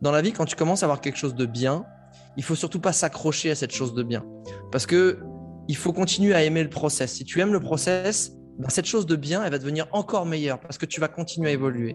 dans 0.00 0.12
la 0.12 0.22
vie, 0.22 0.32
quand 0.32 0.44
tu 0.44 0.56
commences 0.56 0.82
à 0.82 0.86
avoir 0.86 1.00
quelque 1.00 1.18
chose 1.18 1.34
de 1.34 1.46
bien, 1.46 1.84
il 2.36 2.44
faut 2.44 2.54
surtout 2.54 2.80
pas 2.80 2.92
s'accrocher 2.92 3.50
à 3.50 3.54
cette 3.54 3.72
chose 3.72 3.94
de 3.94 4.02
bien. 4.02 4.24
Parce 4.70 4.86
que 4.86 5.20
il 5.66 5.76
faut 5.76 5.92
continuer 5.92 6.34
à 6.34 6.42
aimer 6.44 6.62
le 6.62 6.70
process. 6.70 7.12
Si 7.12 7.24
tu 7.24 7.40
aimes 7.40 7.52
le 7.52 7.60
process, 7.60 8.32
ben, 8.58 8.68
cette 8.68 8.86
chose 8.86 9.06
de 9.06 9.16
bien, 9.16 9.44
elle 9.44 9.50
va 9.50 9.58
devenir 9.58 9.86
encore 9.92 10.24
meilleure 10.24 10.60
parce 10.60 10.78
que 10.78 10.86
tu 10.86 11.00
vas 11.00 11.08
continuer 11.08 11.50
à 11.50 11.52
évoluer. 11.52 11.94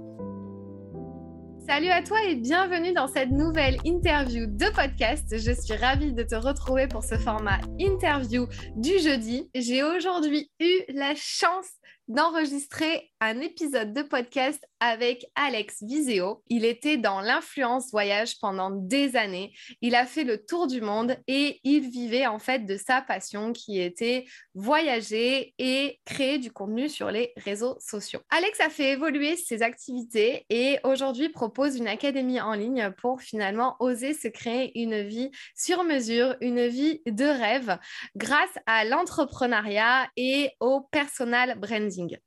Salut 1.68 1.90
à 1.90 2.04
toi 2.04 2.18
et 2.28 2.36
bienvenue 2.36 2.92
dans 2.92 3.08
cette 3.08 3.32
nouvelle 3.32 3.78
interview 3.86 4.46
de 4.48 4.66
podcast. 4.76 5.26
Je 5.32 5.54
suis 5.54 5.76
ravie 5.76 6.12
de 6.12 6.22
te 6.22 6.36
retrouver 6.36 6.88
pour 6.88 7.04
ce 7.04 7.16
format 7.16 7.58
interview 7.80 8.48
du 8.76 9.00
jeudi. 9.00 9.50
J'ai 9.56 9.82
aujourd'hui 9.82 10.52
eu 10.60 10.82
la 10.94 11.14
chance 11.16 11.70
d'enregistrer 12.08 13.12
un 13.22 13.40
épisode 13.40 13.94
de 13.94 14.02
podcast 14.02 14.66
avec 14.82 15.26
Alex 15.36 15.82
Viseo. 15.82 16.44
Il 16.50 16.66
était 16.66 16.98
dans 16.98 17.22
l'influence 17.22 17.90
voyage 17.92 18.38
pendant 18.42 18.70
des 18.70 19.16
années. 19.16 19.54
Il 19.82 19.96
a 19.96 20.06
fait 20.06 20.26
le 20.26 20.44
tour 20.44 20.68
du 20.68 20.82
monde 20.82 21.16
et 21.28 21.62
il 21.64 21.90
vivait 21.90 22.28
en 22.28 22.40
fait 22.40 22.66
de 22.66 22.76
sa 22.76 23.02
passion 23.02 23.54
qui 23.54 23.80
était 23.80 24.26
voyager 24.54 25.54
et 25.58 26.02
créer 26.06 26.38
du 26.38 26.52
contenu 26.52 26.90
sur 26.90 27.12
les 27.12 27.32
réseaux 27.38 27.78
sociaux. 27.80 28.20
Alex 28.30 28.60
a 28.60 28.70
fait 28.70 28.92
évoluer 28.92 29.38
ses 29.38 29.62
activités 29.62 30.46
et 30.50 30.80
aujourd'hui 30.84 31.30
propose 31.30 31.78
une 31.78 31.88
académie 31.88 32.42
en 32.42 32.54
ligne 32.54 32.92
pour 32.98 33.22
finalement 33.22 33.78
oser 33.80 34.14
se 34.14 34.28
créer 34.28 34.78
une 34.78 35.02
vie 35.02 35.32
sur 35.56 35.86
mesure, 35.86 36.36
une 36.42 36.68
vie 36.68 37.02
de 37.06 37.26
rêve 37.26 37.78
grâce 38.18 38.58
à 38.66 38.84
l'entrepreneuriat 38.84 40.10
et 40.18 40.52
au 40.60 40.82
personal 40.92 41.58
branding. 41.58 41.93
marketing 41.98 42.20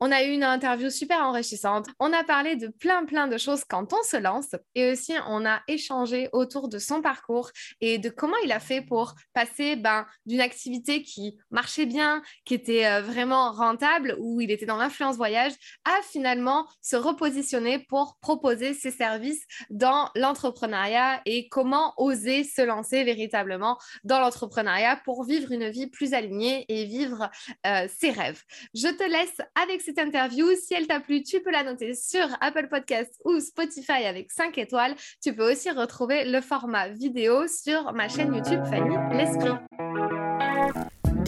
On 0.00 0.10
a 0.10 0.22
eu 0.22 0.32
une 0.32 0.44
interview 0.44 0.90
super 0.90 1.20
enrichissante. 1.20 1.86
On 1.98 2.12
a 2.12 2.24
parlé 2.24 2.56
de 2.56 2.68
plein, 2.68 3.04
plein 3.04 3.26
de 3.26 3.38
choses 3.38 3.64
quand 3.68 3.92
on 3.92 4.02
se 4.02 4.16
lance 4.16 4.54
et 4.74 4.92
aussi 4.92 5.14
on 5.26 5.44
a 5.46 5.60
échangé 5.68 6.28
autour 6.32 6.68
de 6.68 6.78
son 6.78 7.02
parcours 7.02 7.50
et 7.80 7.98
de 7.98 8.08
comment 8.08 8.36
il 8.44 8.52
a 8.52 8.60
fait 8.60 8.82
pour 8.82 9.14
passer 9.32 9.76
ben, 9.76 10.06
d'une 10.26 10.40
activité 10.40 11.02
qui 11.02 11.38
marchait 11.50 11.86
bien, 11.86 12.22
qui 12.44 12.54
était 12.54 12.86
euh, 12.86 13.00
vraiment 13.00 13.52
rentable, 13.52 14.16
où 14.18 14.40
il 14.40 14.50
était 14.50 14.66
dans 14.66 14.76
l'influence 14.76 15.16
voyage, 15.16 15.52
à 15.84 16.02
finalement 16.02 16.66
se 16.82 16.96
repositionner 16.96 17.78
pour 17.88 18.18
proposer 18.20 18.74
ses 18.74 18.90
services 18.90 19.44
dans 19.70 20.10
l'entrepreneuriat 20.14 21.20
et 21.24 21.48
comment 21.48 21.94
oser 21.96 22.44
se 22.44 22.62
lancer 22.62 23.04
véritablement 23.04 23.78
dans 24.04 24.20
l'entrepreneuriat 24.20 25.00
pour 25.04 25.24
vivre 25.24 25.52
une 25.52 25.68
vie 25.68 25.88
plus 25.88 26.14
alignée 26.14 26.64
et 26.68 26.84
vivre 26.84 27.30
euh, 27.66 27.88
ses 27.88 28.10
rêves. 28.10 28.42
Je 28.74 28.88
te 28.88 29.04
laisse 29.04 29.40
avec 29.62 29.80
cette 29.80 29.98
interview. 29.98 30.46
Si 30.54 30.74
elle 30.74 30.86
t'a 30.86 31.00
plu, 31.00 31.22
tu 31.22 31.40
peux 31.40 31.50
la 31.50 31.64
noter 31.64 31.94
sur 31.94 32.26
Apple 32.40 32.68
Podcast 32.68 33.12
ou 33.24 33.40
Spotify 33.40 34.04
avec 34.04 34.30
5 34.30 34.56
étoiles. 34.58 34.94
Tu 35.22 35.34
peux 35.34 35.50
aussi 35.50 35.70
retrouver 35.70 36.24
le 36.24 36.40
format 36.40 36.88
vidéo 36.88 37.46
sur 37.46 37.92
ma 37.92 38.08
chaîne 38.08 38.34
YouTube 38.34 38.64
Fanny 38.70 38.96
L'Esprit. 39.16 40.17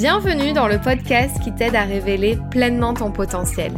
Bienvenue 0.00 0.54
dans 0.54 0.66
le 0.66 0.80
podcast 0.80 1.38
qui 1.44 1.52
t'aide 1.52 1.76
à 1.76 1.82
révéler 1.82 2.38
pleinement 2.50 2.94
ton 2.94 3.10
potentiel. 3.10 3.74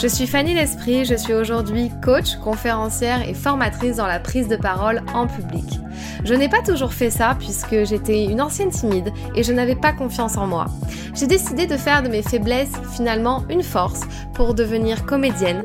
Je 0.00 0.06
suis 0.06 0.28
Fanny 0.28 0.54
L'Esprit, 0.54 1.04
je 1.04 1.16
suis 1.16 1.34
aujourd'hui 1.34 1.90
coach, 2.00 2.36
conférencière 2.36 3.28
et 3.28 3.34
formatrice 3.34 3.96
dans 3.96 4.06
la 4.06 4.20
prise 4.20 4.46
de 4.46 4.54
parole 4.54 5.02
en 5.14 5.26
public. 5.26 5.64
Je 6.22 6.32
n'ai 6.34 6.48
pas 6.48 6.62
toujours 6.62 6.92
fait 6.92 7.10
ça 7.10 7.34
puisque 7.40 7.82
j'étais 7.82 8.24
une 8.24 8.40
ancienne 8.40 8.70
timide 8.70 9.12
et 9.34 9.42
je 9.42 9.52
n'avais 9.52 9.74
pas 9.74 9.92
confiance 9.92 10.36
en 10.36 10.46
moi. 10.46 10.66
J'ai 11.12 11.26
décidé 11.26 11.66
de 11.66 11.76
faire 11.76 12.04
de 12.04 12.08
mes 12.08 12.22
faiblesses 12.22 12.80
finalement 12.94 13.42
une 13.50 13.64
force 13.64 14.02
pour 14.34 14.54
devenir 14.54 15.04
comédienne, 15.04 15.64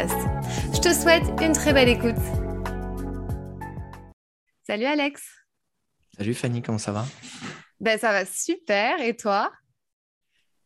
Je 0.07 0.79
te 0.79 0.93
souhaite 0.93 1.23
une 1.41 1.53
très 1.53 1.73
belle 1.73 1.89
écoute. 1.89 2.15
Salut 4.65 4.85
Alex. 4.85 5.21
Salut 6.17 6.33
Fanny, 6.33 6.61
comment 6.61 6.77
ça 6.77 6.91
va? 6.91 7.05
Ben 7.79 7.99
ça 7.99 8.11
va 8.11 8.25
super. 8.25 8.99
Et 9.01 9.15
toi? 9.15 9.51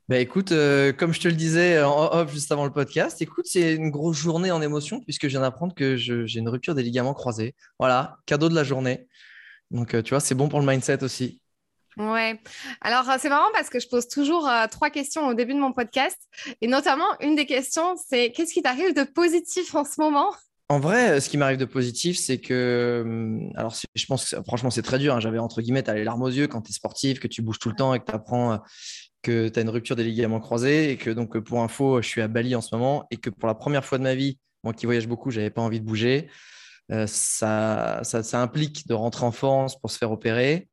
Ben 0.08 0.22
écoute, 0.22 0.52
euh, 0.52 0.94
comme 0.94 1.14
je 1.14 1.20
te 1.20 1.28
le 1.28 1.34
disais 1.34 1.82
en 1.82 2.14
off 2.14 2.32
juste 2.32 2.52
avant 2.52 2.66
le 2.66 2.72
podcast, 2.72 3.22
écoute, 3.22 3.46
c'est 3.48 3.74
une 3.74 3.90
grosse 3.90 4.18
journée 4.18 4.52
en 4.52 4.62
émotion 4.62 5.02
puisque 5.02 5.24
je 5.24 5.30
viens 5.30 5.42
d'apprendre 5.42 5.74
que 5.74 5.98
j'ai 5.98 6.40
une 6.40 6.50
rupture 6.50 6.76
des 6.76 6.84
ligaments 6.84 7.14
croisés. 7.14 7.56
Voilà, 7.80 8.18
cadeau 8.26 8.48
de 8.48 8.56
la 8.56 8.64
journée. 8.64 9.08
Donc, 9.72 9.96
euh, 9.96 10.02
tu 10.02 10.12
vois, 10.12 10.20
c'est 10.20 10.36
bon 10.36 10.48
pour 10.48 10.60
le 10.60 10.66
mindset 10.66 11.04
aussi. 11.04 11.42
Ouais. 11.98 12.40
Alors, 12.82 13.10
euh, 13.10 13.16
c'est 13.20 13.30
marrant 13.30 13.50
parce 13.54 13.70
que 13.70 13.80
je 13.80 13.88
pose 13.88 14.08
toujours 14.08 14.50
trois 14.72 14.90
questions 14.90 15.28
au 15.28 15.34
début 15.34 15.54
de 15.54 15.60
mon 15.60 15.72
podcast. 15.72 16.18
Et 16.62 16.68
notamment, 16.68 17.08
une 17.22 17.36
des 17.36 17.46
questions, 17.46 17.96
c'est 18.08 18.32
qu'est-ce 18.32 18.54
qui 18.54 18.62
t'arrive 18.62 18.94
de 18.94 19.04
positif 19.04 19.76
en 19.76 19.86
ce 19.86 20.00
moment? 20.00 20.32
En 20.68 20.80
vrai, 20.80 21.22
ce 21.22 21.30
qui 21.30 21.38
m'arrive 21.38 21.60
de 21.60 21.66
positif, 21.66 22.18
c'est 22.18 22.40
que, 22.40 23.04
hum, 23.06 23.52
alors 23.56 23.76
je 23.94 24.06
pense 24.08 24.36
franchement, 24.48 24.72
c'est 24.72 24.82
très 24.82 24.98
dur. 24.98 25.14
Hein. 25.14 25.20
J'avais 25.20 25.38
entre 25.38 25.62
guillemets, 25.62 25.88
as 25.88 25.94
les 25.94 26.04
larmes 26.04 26.24
aux 26.24 26.30
yeux 26.30 26.48
quand 26.48 26.62
tu 26.62 26.72
es 26.72 26.74
sportif, 26.74 27.20
que 27.20 27.28
tu 27.28 27.44
bouges 27.44 27.60
tout 27.60 27.70
le 27.70 27.76
temps 27.76 27.94
et 27.94 28.00
que 28.00 28.06
tu 28.06 28.16
apprends 28.16 28.54
euh, 28.54 28.58
que 29.22 29.48
tu 29.50 29.60
as 29.60 29.62
une 29.62 29.70
rupture 29.70 29.96
des 29.96 30.04
ligaments 30.04 30.40
croisés. 30.40 30.92
Et 30.92 30.98
que 30.98 31.12
donc, 31.12 31.38
pour 31.40 31.62
info, 31.62 32.02
je 32.02 32.08
suis 32.08 32.22
à 32.22 32.28
Bali 32.28 32.56
en 32.56 32.62
ce 32.62 32.74
moment 32.76 33.06
et 33.12 33.18
que 33.18 33.30
pour 33.30 33.48
la 33.48 33.56
première 33.56 33.86
fois 33.86 34.00
de 34.00 34.04
ma 34.04 34.16
vie, 34.16 34.40
moi 34.64 34.74
qui 34.74 34.88
voyage 34.88 35.08
beaucoup, 35.08 35.30
j'avais 35.30 35.52
pas 35.52 35.62
envie 35.62 35.80
de 35.80 35.86
bouger. 35.86 36.30
Euh, 36.92 37.06
ça, 37.08 38.02
ça, 38.04 38.42
implique 38.42 38.88
de 38.88 38.94
rentrer 38.94 39.26
en 39.26 39.32
France 39.32 39.80
pour 39.80 39.92
se 39.92 39.98
faire 39.98 40.12
opérer. 40.12 40.68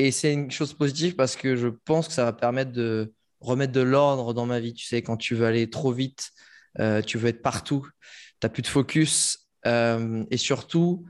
Et 0.00 0.12
c'est 0.12 0.32
une 0.32 0.50
chose 0.50 0.72
positive 0.72 1.14
parce 1.14 1.36
que 1.36 1.56
je 1.56 1.68
pense 1.68 2.08
que 2.08 2.14
ça 2.14 2.24
va 2.24 2.32
permettre 2.32 2.72
de 2.72 3.12
remettre 3.40 3.72
de 3.72 3.82
l'ordre 3.82 4.32
dans 4.32 4.46
ma 4.46 4.58
vie. 4.58 4.72
Tu 4.72 4.86
sais, 4.86 5.02
quand 5.02 5.18
tu 5.18 5.34
veux 5.34 5.44
aller 5.44 5.68
trop 5.68 5.92
vite, 5.92 6.30
euh, 6.78 7.02
tu 7.02 7.18
veux 7.18 7.28
être 7.28 7.42
partout 7.42 7.86
tu 8.40 8.46
n'as 8.46 8.48
plus 8.48 8.62
de 8.62 8.66
focus. 8.66 9.50
Euh, 9.66 10.24
et 10.30 10.38
surtout, 10.38 11.04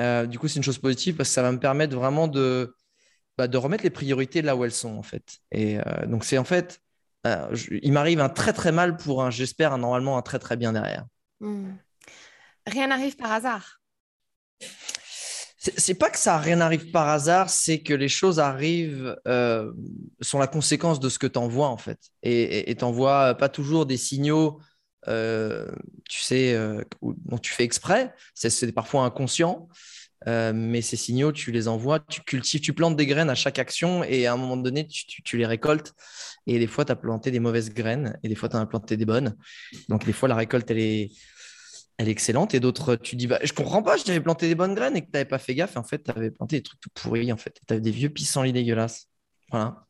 euh, 0.00 0.26
du 0.26 0.40
coup, 0.40 0.48
c'est 0.48 0.56
une 0.56 0.64
chose 0.64 0.80
positive 0.80 1.14
parce 1.14 1.28
que 1.28 1.34
ça 1.34 1.42
va 1.42 1.52
me 1.52 1.60
permettre 1.60 1.94
vraiment 1.94 2.26
de, 2.26 2.74
bah, 3.38 3.46
de 3.46 3.56
remettre 3.56 3.84
les 3.84 3.90
priorités 3.90 4.42
là 4.42 4.56
où 4.56 4.64
elles 4.64 4.72
sont, 4.72 4.96
en 4.96 5.04
fait. 5.04 5.38
Et 5.52 5.78
donc, 6.08 6.24
c'est 6.24 6.38
en 6.38 6.44
fait, 6.44 6.80
il 7.70 7.92
m'arrive 7.92 8.18
un 8.18 8.28
très 8.28 8.52
très 8.52 8.72
mal 8.72 8.96
pour 8.96 9.22
un, 9.22 9.30
j'espère, 9.30 9.78
normalement 9.78 10.18
un 10.18 10.22
très 10.22 10.40
très 10.40 10.56
bien 10.56 10.72
derrière. 10.72 11.06
Hmm. 11.38 11.74
Rien 12.66 12.88
n'arrive 12.88 13.14
par 13.14 13.30
hasard. 13.30 13.80
C'est 15.76 15.94
pas 15.94 16.10
que 16.10 16.18
ça 16.18 16.38
rien 16.38 16.56
n'arrive 16.56 16.90
par 16.90 17.08
hasard, 17.08 17.50
c'est 17.50 17.80
que 17.80 17.94
les 17.94 18.08
choses 18.08 18.38
arrivent, 18.38 19.16
sont 20.20 20.38
la 20.38 20.46
conséquence 20.46 21.00
de 21.00 21.08
ce 21.08 21.18
que 21.18 21.26
tu 21.26 21.38
envoies 21.38 21.68
en 21.68 21.76
fait. 21.76 21.98
Et 22.22 22.74
tu 22.76 22.84
n'envoies 22.84 23.34
pas 23.34 23.48
toujours 23.48 23.86
des 23.86 23.96
signaux 23.96 24.60
euh, 25.08 25.66
tu 26.08 26.20
sais, 26.20 26.54
euh, 26.54 26.82
dont 27.02 27.38
tu 27.38 27.52
fais 27.52 27.64
exprès, 27.64 28.12
c'est 28.34 28.72
parfois 28.72 29.04
inconscient, 29.04 29.68
euh, 30.26 30.52
mais 30.54 30.82
ces 30.82 30.96
signaux, 30.96 31.32
tu 31.32 31.52
les 31.52 31.68
envoies, 31.68 32.00
tu 32.00 32.22
cultives, 32.22 32.60
tu 32.60 32.72
plantes 32.72 32.96
des 32.96 33.06
graines 33.06 33.30
à 33.30 33.34
chaque 33.34 33.58
action 33.58 34.02
et 34.02 34.26
à 34.26 34.32
un 34.32 34.36
moment 34.36 34.56
donné, 34.56 34.86
tu, 34.86 35.36
les 35.36 35.46
récoltes. 35.46 35.94
Et 36.46 36.58
des 36.58 36.66
fois, 36.66 36.84
tu 36.84 36.92
as 36.92 36.96
planté 36.96 37.30
des 37.30 37.40
mauvaises 37.40 37.72
graines 37.72 38.18
et 38.22 38.28
des 38.28 38.34
fois, 38.34 38.48
tu 38.48 38.56
en 38.56 38.60
as 38.60 38.66
planté 38.66 38.96
des 38.96 39.04
bonnes. 39.04 39.36
Donc, 39.88 40.04
des 40.04 40.12
fois, 40.12 40.28
la 40.28 40.36
récolte, 40.36 40.70
elle 40.70 40.78
est, 40.78 41.10
elle 41.98 42.08
est 42.08 42.12
excellente 42.12 42.54
et 42.54 42.60
d'autres, 42.60 42.96
tu 42.96 43.16
dis, 43.16 43.26
bah, 43.26 43.38
je 43.42 43.52
comprends 43.52 43.82
pas, 43.82 43.96
j'avais 43.96 44.20
planté 44.20 44.48
des 44.48 44.54
bonnes 44.54 44.74
graines 44.74 44.96
et 44.96 45.00
que 45.00 45.06
tu 45.06 45.12
n'avais 45.12 45.24
pas 45.24 45.38
fait 45.38 45.54
gaffe. 45.54 45.76
En 45.76 45.82
fait, 45.82 46.02
tu 46.02 46.10
avais 46.10 46.30
planté 46.30 46.56
des 46.56 46.62
trucs 46.62 46.80
tout 46.80 46.90
pourris. 46.94 47.32
En 47.32 47.36
fait, 47.36 47.58
tu 47.66 47.72
avais 47.72 47.80
des 47.80 47.90
vieux 47.90 48.10
pissenlits 48.10 48.52
dégueulasses. 48.52 49.08
Voilà. 49.50 49.86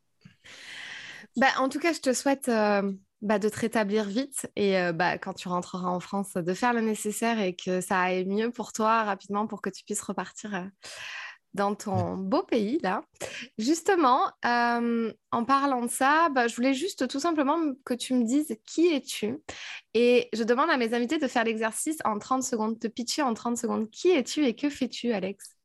Bah, 1.36 1.48
en 1.58 1.68
tout 1.68 1.80
cas, 1.80 1.92
je 1.92 2.00
te 2.00 2.12
souhaite 2.12 2.48
bah, 3.22 3.38
de 3.38 3.48
te 3.48 3.58
rétablir 3.58 4.04
vite 4.04 4.46
et 4.56 4.78
euh, 4.78 4.92
quand 5.20 5.32
tu 5.32 5.48
rentreras 5.48 5.88
en 5.88 6.00
France, 6.00 6.34
de 6.34 6.54
faire 6.54 6.74
le 6.74 6.82
nécessaire 6.82 7.40
et 7.40 7.56
que 7.56 7.80
ça 7.80 7.98
aille 7.98 8.26
mieux 8.26 8.50
pour 8.50 8.74
toi 8.74 9.04
rapidement 9.04 9.46
pour 9.46 9.62
que 9.62 9.70
tu 9.70 9.84
puisses 9.84 10.02
repartir 10.02 10.54
euh, 10.54 10.64
dans 11.56 11.74
ton 11.74 12.16
beau 12.16 12.42
pays 12.42 12.78
là. 12.82 13.02
Justement, 13.58 14.20
euh, 14.44 15.12
en 15.32 15.44
parlant 15.44 15.82
de 15.82 15.90
ça, 15.90 16.28
bah, 16.34 16.46
je 16.46 16.54
voulais 16.54 16.74
juste 16.74 17.08
tout 17.08 17.18
simplement 17.18 17.58
que 17.84 17.94
tu 17.94 18.14
me 18.14 18.24
dises 18.24 18.56
qui 18.66 18.88
es-tu 18.88 19.38
et 19.94 20.28
je 20.32 20.44
demande 20.44 20.70
à 20.70 20.76
mes 20.76 20.94
invités 20.94 21.18
de 21.18 21.26
faire 21.26 21.44
l'exercice 21.44 21.98
en 22.04 22.18
30 22.18 22.42
secondes, 22.42 22.78
te 22.78 22.86
pitcher 22.86 23.22
en 23.22 23.34
30 23.34 23.56
secondes. 23.56 23.90
Qui 23.90 24.10
es-tu 24.10 24.44
et 24.44 24.54
que 24.54 24.70
fais-tu, 24.70 25.12
Alex? 25.12 25.56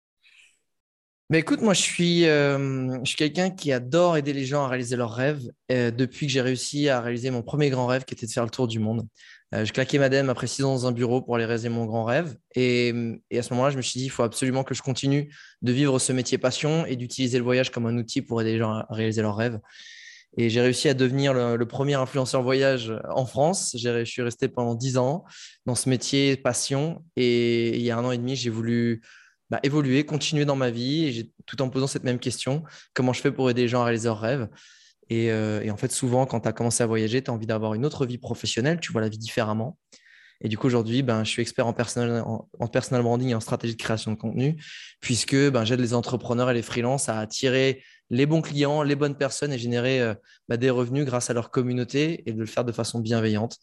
Mais 1.30 1.40
écoute, 1.40 1.62
moi, 1.62 1.74
je 1.74 1.82
suis, 1.82 2.26
euh, 2.26 2.98
suis 3.06 3.16
quelqu'un 3.16 3.52
qui 3.52 3.72
adore 3.72 4.18
aider 4.18 4.34
les 4.34 4.44
gens 4.44 4.66
à 4.66 4.68
réaliser 4.68 4.98
leurs 4.98 5.14
rêves. 5.14 5.50
Depuis 5.70 6.28
que 6.28 6.32
j'ai 6.34 6.42
réussi 6.42 6.90
à 6.90 7.00
réaliser 7.00 7.32
mon 7.32 7.42
premier 7.42 7.70
grand 7.70 7.86
rêve, 7.86 8.04
qui 8.04 8.14
était 8.14 8.26
de 8.26 8.32
faire 8.32 8.44
le 8.44 8.50
tour 8.50 8.68
du 8.68 8.80
monde. 8.80 9.08
Je 9.54 9.72
claquais 9.74 10.00
madame 10.00 10.30
après 10.30 10.48
six 10.48 10.64
ans 10.64 10.74
dans 10.74 10.88
un 10.88 10.92
bureau 10.92 11.22
pour 11.22 11.36
aller 11.36 11.46
réaliser 11.46 11.70
mon 11.70 11.86
grand 11.86 12.06
rêve. 12.06 12.38
Et, 12.56 12.94
à 13.34 13.42
ce 13.42 13.54
moment-là, 13.54 13.70
je 13.70 13.78
me 13.78 13.82
suis 13.82 14.00
dit, 14.00 14.06
il 14.06 14.10
faut 14.10 14.24
absolument 14.24 14.64
que 14.64 14.74
je 14.74 14.82
continue 14.82 15.34
de 15.62 15.72
vivre 15.72 16.00
ce 16.00 16.14
métier 16.14 16.38
passion 16.38 16.86
et 16.86 16.96
d'utiliser 16.96 17.38
le 17.38 17.44
voyage 17.44 17.70
comme 17.70 17.86
un 17.86 17.98
outil 17.98 18.22
pour 18.22 18.42
aider 18.42 18.54
les 18.54 18.60
gens 18.60 18.72
à 18.72 18.88
réaliser 18.90 19.22
leurs 19.22 19.36
rêves. 19.36 19.60
Et 20.38 20.50
j'ai 20.50 20.62
réussi 20.62 20.88
à 20.88 20.94
devenir 20.94 21.34
le, 21.34 21.66
premier 21.66 21.96
influenceur 21.96 22.42
voyage 22.42 22.94
en 23.10 23.26
France. 23.26 23.76
Je 23.78 24.06
suis 24.06 24.22
resté 24.22 24.48
pendant 24.48 24.76
dix 24.76 24.98
ans 24.98 25.26
dans 25.66 25.76
ce 25.76 25.90
métier 25.90 26.38
passion. 26.38 27.04
Et 27.18 27.78
il 27.78 27.82
y 27.82 27.92
a 27.92 27.98
un 27.98 28.06
an 28.06 28.12
et 28.12 28.18
demi, 28.18 28.38
j'ai 28.38 28.50
voulu 28.50 29.02
bah, 29.50 29.60
évoluer, 29.64 30.06
continuer 30.06 30.46
dans 30.46 30.56
ma 30.56 30.70
vie, 30.70 31.30
tout 31.46 31.62
en 31.62 31.70
posant 31.70 31.88
cette 31.88 32.06
même 32.06 32.20
question, 32.20 32.64
comment 32.94 33.12
je 33.12 33.20
fais 33.20 33.32
pour 33.32 33.50
aider 33.50 33.64
les 33.64 33.68
gens 33.68 33.82
à 33.82 33.86
réaliser 33.86 34.08
leurs 34.08 34.22
rêves? 34.22 34.48
Euh, 35.12 35.62
et, 35.62 35.72
en 35.72 35.78
fait, 35.78 35.92
souvent, 35.92 36.26
quand 36.26 36.42
tu 36.42 36.48
as 36.48 36.54
commencé 36.54 36.84
à 36.84 36.86
voyager, 36.86 37.22
tu 37.22 37.32
as 37.32 37.34
envie 37.34 37.48
d'avoir 37.48 37.74
une 37.74 37.86
autre 37.86 38.06
vie 38.06 38.18
professionnelle, 38.18 38.80
tu 38.80 38.92
vois 38.92 39.02
la 39.02 39.10
vie 39.10 39.18
différemment. 39.18 39.78
Et 40.42 40.50
du 40.50 40.58
coup, 40.58 40.68
aujourd'hui, 40.68 41.04
ben, 41.04 41.24
je 41.24 41.30
suis 41.30 41.42
expert 41.42 41.68
en 41.68 41.74
personal, 41.74 42.24
en, 42.26 42.68
personal 42.68 43.04
branding 43.04 43.30
et 43.30 43.36
en 43.36 43.40
stratégie 43.40 43.76
de 43.76 43.82
création 43.82 44.12
de 44.12 44.18
contenu, 44.18 44.62
puisque 45.00 45.36
ben, 45.36 45.64
j'aide 45.66 45.80
les 45.80 45.94
entrepreneurs 45.94 46.50
et 46.50 46.54
les 46.54 46.64
freelances 46.64 47.10
à 47.10 47.20
attirer 47.20 47.84
les 48.10 48.26
bons 48.26 48.42
clients, 48.42 48.84
les 48.84 48.96
bonnes 48.96 49.16
personnes 49.16 49.54
et 49.54 49.60
générer 49.60 50.02
euh, 50.02 50.14
bah, 50.50 50.58
des 50.58 50.70
revenus 50.70 51.06
grâce 51.06 51.30
à 51.30 51.34
leur 51.34 51.52
communauté 51.52 52.24
et 52.28 52.34
de 52.34 52.40
le 52.40 52.46
faire 52.46 52.66
de 52.66 52.72
façon 52.72 53.00
bienveillante. 53.00 53.58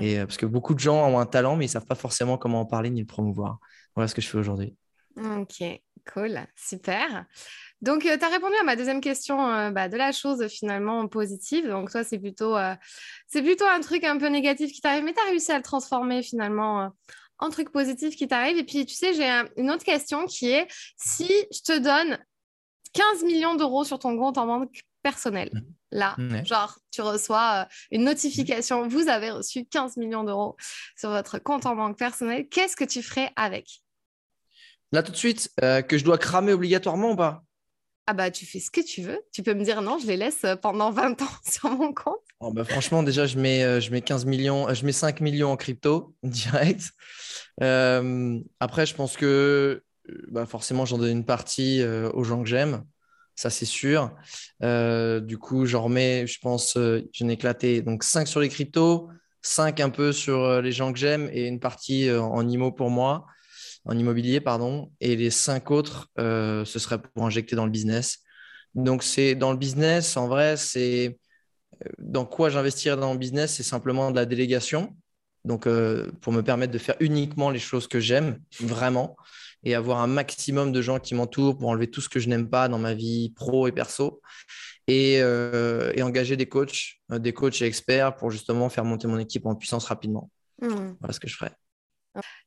Et, 0.00 0.18
euh, 0.18 0.26
parce 0.26 0.36
que 0.36 0.46
beaucoup 0.46 0.74
de 0.74 0.80
gens 0.80 1.06
ont 1.06 1.18
un 1.18 1.26
talent, 1.26 1.56
mais 1.56 1.66
ils 1.66 1.68
ne 1.68 1.72
savent 1.72 1.86
pas 1.86 1.96
forcément 1.96 2.38
comment 2.38 2.60
en 2.60 2.66
parler 2.66 2.90
ni 2.90 3.00
le 3.00 3.06
promouvoir. 3.06 3.58
Voilà 3.96 4.06
ce 4.06 4.14
que 4.14 4.22
je 4.22 4.28
fais 4.28 4.38
aujourd'hui. 4.38 4.76
Ok, 5.16 5.62
cool, 6.12 6.40
super. 6.56 7.24
Donc, 7.80 8.04
euh, 8.04 8.16
tu 8.16 8.24
as 8.24 8.28
répondu 8.28 8.54
à 8.60 8.64
ma 8.64 8.76
deuxième 8.76 9.00
question 9.00 9.70
bah, 9.70 9.88
de 9.88 9.96
la 9.96 10.12
chose 10.12 10.46
finalement 10.48 11.06
positive. 11.08 11.66
Donc, 11.68 11.90
toi, 11.90 12.04
c'est 12.04 12.18
plutôt, 12.18 12.56
c'est 13.26 13.42
plutôt 13.42 13.66
un 13.66 13.80
truc 13.80 14.04
un 14.04 14.18
peu 14.18 14.28
négatif 14.28 14.72
qui 14.72 14.80
t'arrive, 14.80 15.04
mais 15.04 15.14
tu 15.14 15.20
as 15.20 15.30
réussi 15.30 15.52
à 15.52 15.56
le 15.56 15.62
transformer 15.62 16.22
finalement 16.22 16.90
en 17.38 17.48
truc 17.48 17.70
positif 17.70 18.16
qui 18.16 18.28
t'arrive. 18.28 18.58
Et 18.58 18.64
puis, 18.64 18.86
tu 18.86 18.94
sais, 18.94 19.14
j'ai 19.14 19.28
une 19.56 19.70
autre 19.70 19.84
question 19.84 20.26
qui 20.26 20.50
est 20.50 20.66
si 20.96 21.28
je 21.52 21.60
te 21.62 21.78
donne 21.78 22.18
15 22.92 23.24
millions 23.24 23.54
d'euros 23.54 23.84
sur 23.84 23.98
ton 23.98 24.16
compte 24.16 24.38
en 24.38 24.46
banque 24.46 24.82
personnel. 25.02 25.50
Mmh. 25.52 25.60
Là, 25.92 26.16
genre, 26.44 26.78
tu 26.92 27.00
reçois 27.00 27.62
euh, 27.62 27.74
une 27.90 28.04
notification, 28.04 28.86
vous 28.86 29.08
avez 29.08 29.30
reçu 29.30 29.64
15 29.64 29.96
millions 29.96 30.22
d'euros 30.22 30.56
sur 30.96 31.10
votre 31.10 31.38
compte 31.38 31.66
en 31.66 31.74
banque 31.74 31.98
personnel. 31.98 32.48
Qu'est-ce 32.48 32.76
que 32.76 32.84
tu 32.84 33.02
ferais 33.02 33.32
avec? 33.36 33.80
Là, 34.92 35.02
tout 35.02 35.12
de 35.12 35.16
suite, 35.16 35.50
euh, 35.62 35.82
que 35.82 35.98
je 35.98 36.04
dois 36.04 36.18
cramer 36.18 36.52
obligatoirement 36.52 37.12
ou 37.12 37.16
pas? 37.16 37.44
Ah 38.06 38.12
bah 38.12 38.30
tu 38.30 38.44
fais 38.44 38.58
ce 38.58 38.70
que 38.72 38.80
tu 38.80 39.02
veux. 39.02 39.20
Tu 39.32 39.42
peux 39.42 39.54
me 39.54 39.62
dire 39.62 39.82
non, 39.82 39.98
je 39.98 40.06
les 40.06 40.16
laisse 40.16 40.42
euh, 40.44 40.56
pendant 40.56 40.90
20 40.90 41.22
ans 41.22 41.28
sur 41.48 41.70
mon 41.70 41.92
compte. 41.92 42.18
Oh 42.40 42.52
bah 42.52 42.64
franchement, 42.64 43.02
déjà, 43.02 43.26
je 43.26 43.38
mets, 43.38 43.80
je 43.80 43.90
mets 43.90 44.00
15 44.00 44.24
millions, 44.24 44.72
je 44.72 44.84
mets 44.84 44.92
5 44.92 45.20
millions 45.20 45.52
en 45.52 45.56
crypto 45.56 46.14
direct. 46.22 46.90
après, 47.60 48.86
je 48.86 48.94
pense 48.94 49.16
que 49.16 49.82
bah 50.28 50.46
forcément, 50.46 50.84
j'en 50.84 50.98
donne 50.98 51.18
une 51.18 51.24
partie 51.24 51.82
euh, 51.82 52.10
aux 52.12 52.24
gens 52.24 52.42
que 52.42 52.48
j'aime. 52.48 52.84
Ça, 53.34 53.50
c'est 53.50 53.66
sûr. 53.66 54.14
Euh, 54.62 55.20
du 55.20 55.38
coup, 55.38 55.66
j'en 55.66 55.84
remets, 55.84 56.26
je 56.26 56.38
pense, 56.40 56.76
euh, 56.76 57.08
j'en 57.12 57.28
ai 57.28 57.32
éclaté 57.32 57.82
donc 57.82 58.04
5 58.04 58.28
sur 58.28 58.40
les 58.40 58.48
cryptos, 58.48 59.08
5 59.42 59.80
un 59.80 59.90
peu 59.90 60.12
sur 60.12 60.60
les 60.60 60.72
gens 60.72 60.92
que 60.92 60.98
j'aime 60.98 61.30
et 61.32 61.46
une 61.46 61.60
partie 61.60 62.10
en 62.10 62.46
IMO 62.46 62.72
pour 62.72 62.90
moi, 62.90 63.26
en 63.84 63.98
immobilier, 63.98 64.40
pardon. 64.40 64.92
Et 65.00 65.16
les 65.16 65.30
5 65.30 65.70
autres, 65.70 66.08
ce 66.16 66.78
serait 66.78 67.00
pour 67.00 67.24
injecter 67.24 67.56
dans 67.56 67.64
le 67.64 67.70
business. 67.70 68.18
Donc, 68.74 69.02
c'est 69.02 69.34
dans 69.34 69.52
le 69.52 69.58
business, 69.58 70.16
en 70.16 70.28
vrai, 70.28 70.56
c'est 70.56 71.18
dans 71.98 72.26
quoi 72.26 72.50
j'investirais 72.50 72.96
dans 72.96 73.12
le 73.12 73.18
business, 73.18 73.54
c'est 73.54 73.62
simplement 73.62 74.10
de 74.10 74.16
la 74.16 74.26
délégation. 74.26 74.94
Donc, 75.44 75.66
pour 76.20 76.32
me 76.32 76.42
permettre 76.42 76.72
de 76.72 76.78
faire 76.78 76.96
uniquement 77.00 77.50
les 77.50 77.58
choses 77.58 77.88
que 77.88 78.00
j'aime, 78.00 78.38
vraiment 78.60 79.16
et 79.64 79.74
avoir 79.74 80.00
un 80.00 80.06
maximum 80.06 80.72
de 80.72 80.80
gens 80.82 80.98
qui 80.98 81.14
m'entourent 81.14 81.56
pour 81.56 81.68
enlever 81.68 81.90
tout 81.90 82.00
ce 82.00 82.08
que 82.08 82.20
je 82.20 82.28
n'aime 82.28 82.48
pas 82.48 82.68
dans 82.68 82.78
ma 82.78 82.94
vie 82.94 83.30
pro 83.30 83.68
et 83.68 83.72
perso. 83.72 84.20
Et, 84.86 85.20
euh, 85.20 85.92
engager 86.02 86.36
des 86.36 86.46
coachs, 86.46 86.96
euh, 87.12 87.18
des 87.18 87.32
coachs 87.32 87.60
et 87.62 87.66
experts 87.66 88.16
pour 88.16 88.30
justement 88.30 88.68
faire 88.68 88.84
monter 88.84 89.06
mon 89.06 89.18
équipe 89.18 89.46
en 89.46 89.54
puissance 89.54 89.84
rapidement. 89.86 90.30
Mmh. 90.60 90.94
Voilà 91.00 91.12
ce 91.12 91.20
que 91.20 91.28
je 91.28 91.36
ferais. 91.36 91.52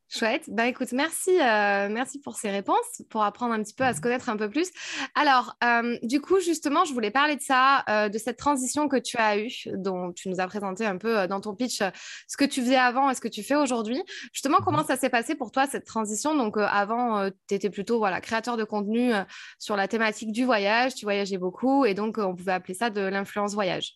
Chouette. 0.10 0.44
Bah 0.48 0.68
écoute, 0.68 0.92
merci, 0.92 1.32
euh, 1.32 1.90
merci 1.90 2.20
pour 2.20 2.36
ces 2.36 2.52
réponses, 2.52 3.02
pour 3.10 3.24
apprendre 3.24 3.54
un 3.56 3.64
petit 3.64 3.74
peu 3.74 3.84
à 3.84 3.96
se 3.96 4.02
connaître 4.02 4.30
un 4.30 4.38
peu 4.38 4.48
plus. 4.48 4.70
Alors, 5.16 5.56
euh, 5.64 5.98
du 6.04 6.22
coup, 6.22 6.40
justement, 6.40 6.86
je 6.86 6.94
voulais 6.94 7.10
parler 7.10 7.36
de 7.36 7.42
ça, 7.42 7.84
euh, 7.90 8.10
de 8.10 8.18
cette 8.20 8.38
transition 8.38 8.88
que 8.88 8.98
tu 8.98 9.18
as 9.18 9.40
eue, 9.40 9.50
dont 9.74 10.12
tu 10.12 10.30
nous 10.30 10.40
as 10.40 10.46
présenté 10.46 10.86
un 10.86 10.98
peu 10.98 11.28
dans 11.28 11.42
ton 11.42 11.56
pitch 11.56 11.80
ce 12.28 12.38
que 12.38 12.46
tu 12.46 12.62
faisais 12.62 12.76
avant 12.76 13.10
et 13.10 13.16
ce 13.16 13.22
que 13.22 13.28
tu 13.28 13.42
fais 13.42 13.56
aujourd'hui. 13.56 14.04
Justement, 14.34 14.60
mmh 14.60 14.66
comment 14.66 14.86
ça 14.86 14.98
s'est 14.98 15.10
passé 15.10 15.34
pour 15.34 15.52
toi 15.52 15.66
cette 15.66 15.86
transition? 15.86 16.36
Donc, 16.36 16.58
avant, 16.58 17.30
tu 17.48 17.56
étais 17.56 17.72
plutôt 17.72 17.98
voilà, 17.98 18.22
créateur 18.22 18.56
de 18.56 18.64
contenu 18.64 19.14
sur 19.58 19.76
la 19.76 19.88
thématique 19.88 20.32
du 20.32 20.46
voyage, 20.46 20.94
tu 20.94 21.06
voyageais 21.06 21.38
beaucoup 21.38 21.86
et 21.86 21.96
donc 21.96 22.18
on 22.20 22.36
pouvait 22.36 22.54
appeler 22.54 22.76
ça 22.76 22.90
de 22.92 23.02
l'influence 23.02 23.54
voyage. 23.54 23.96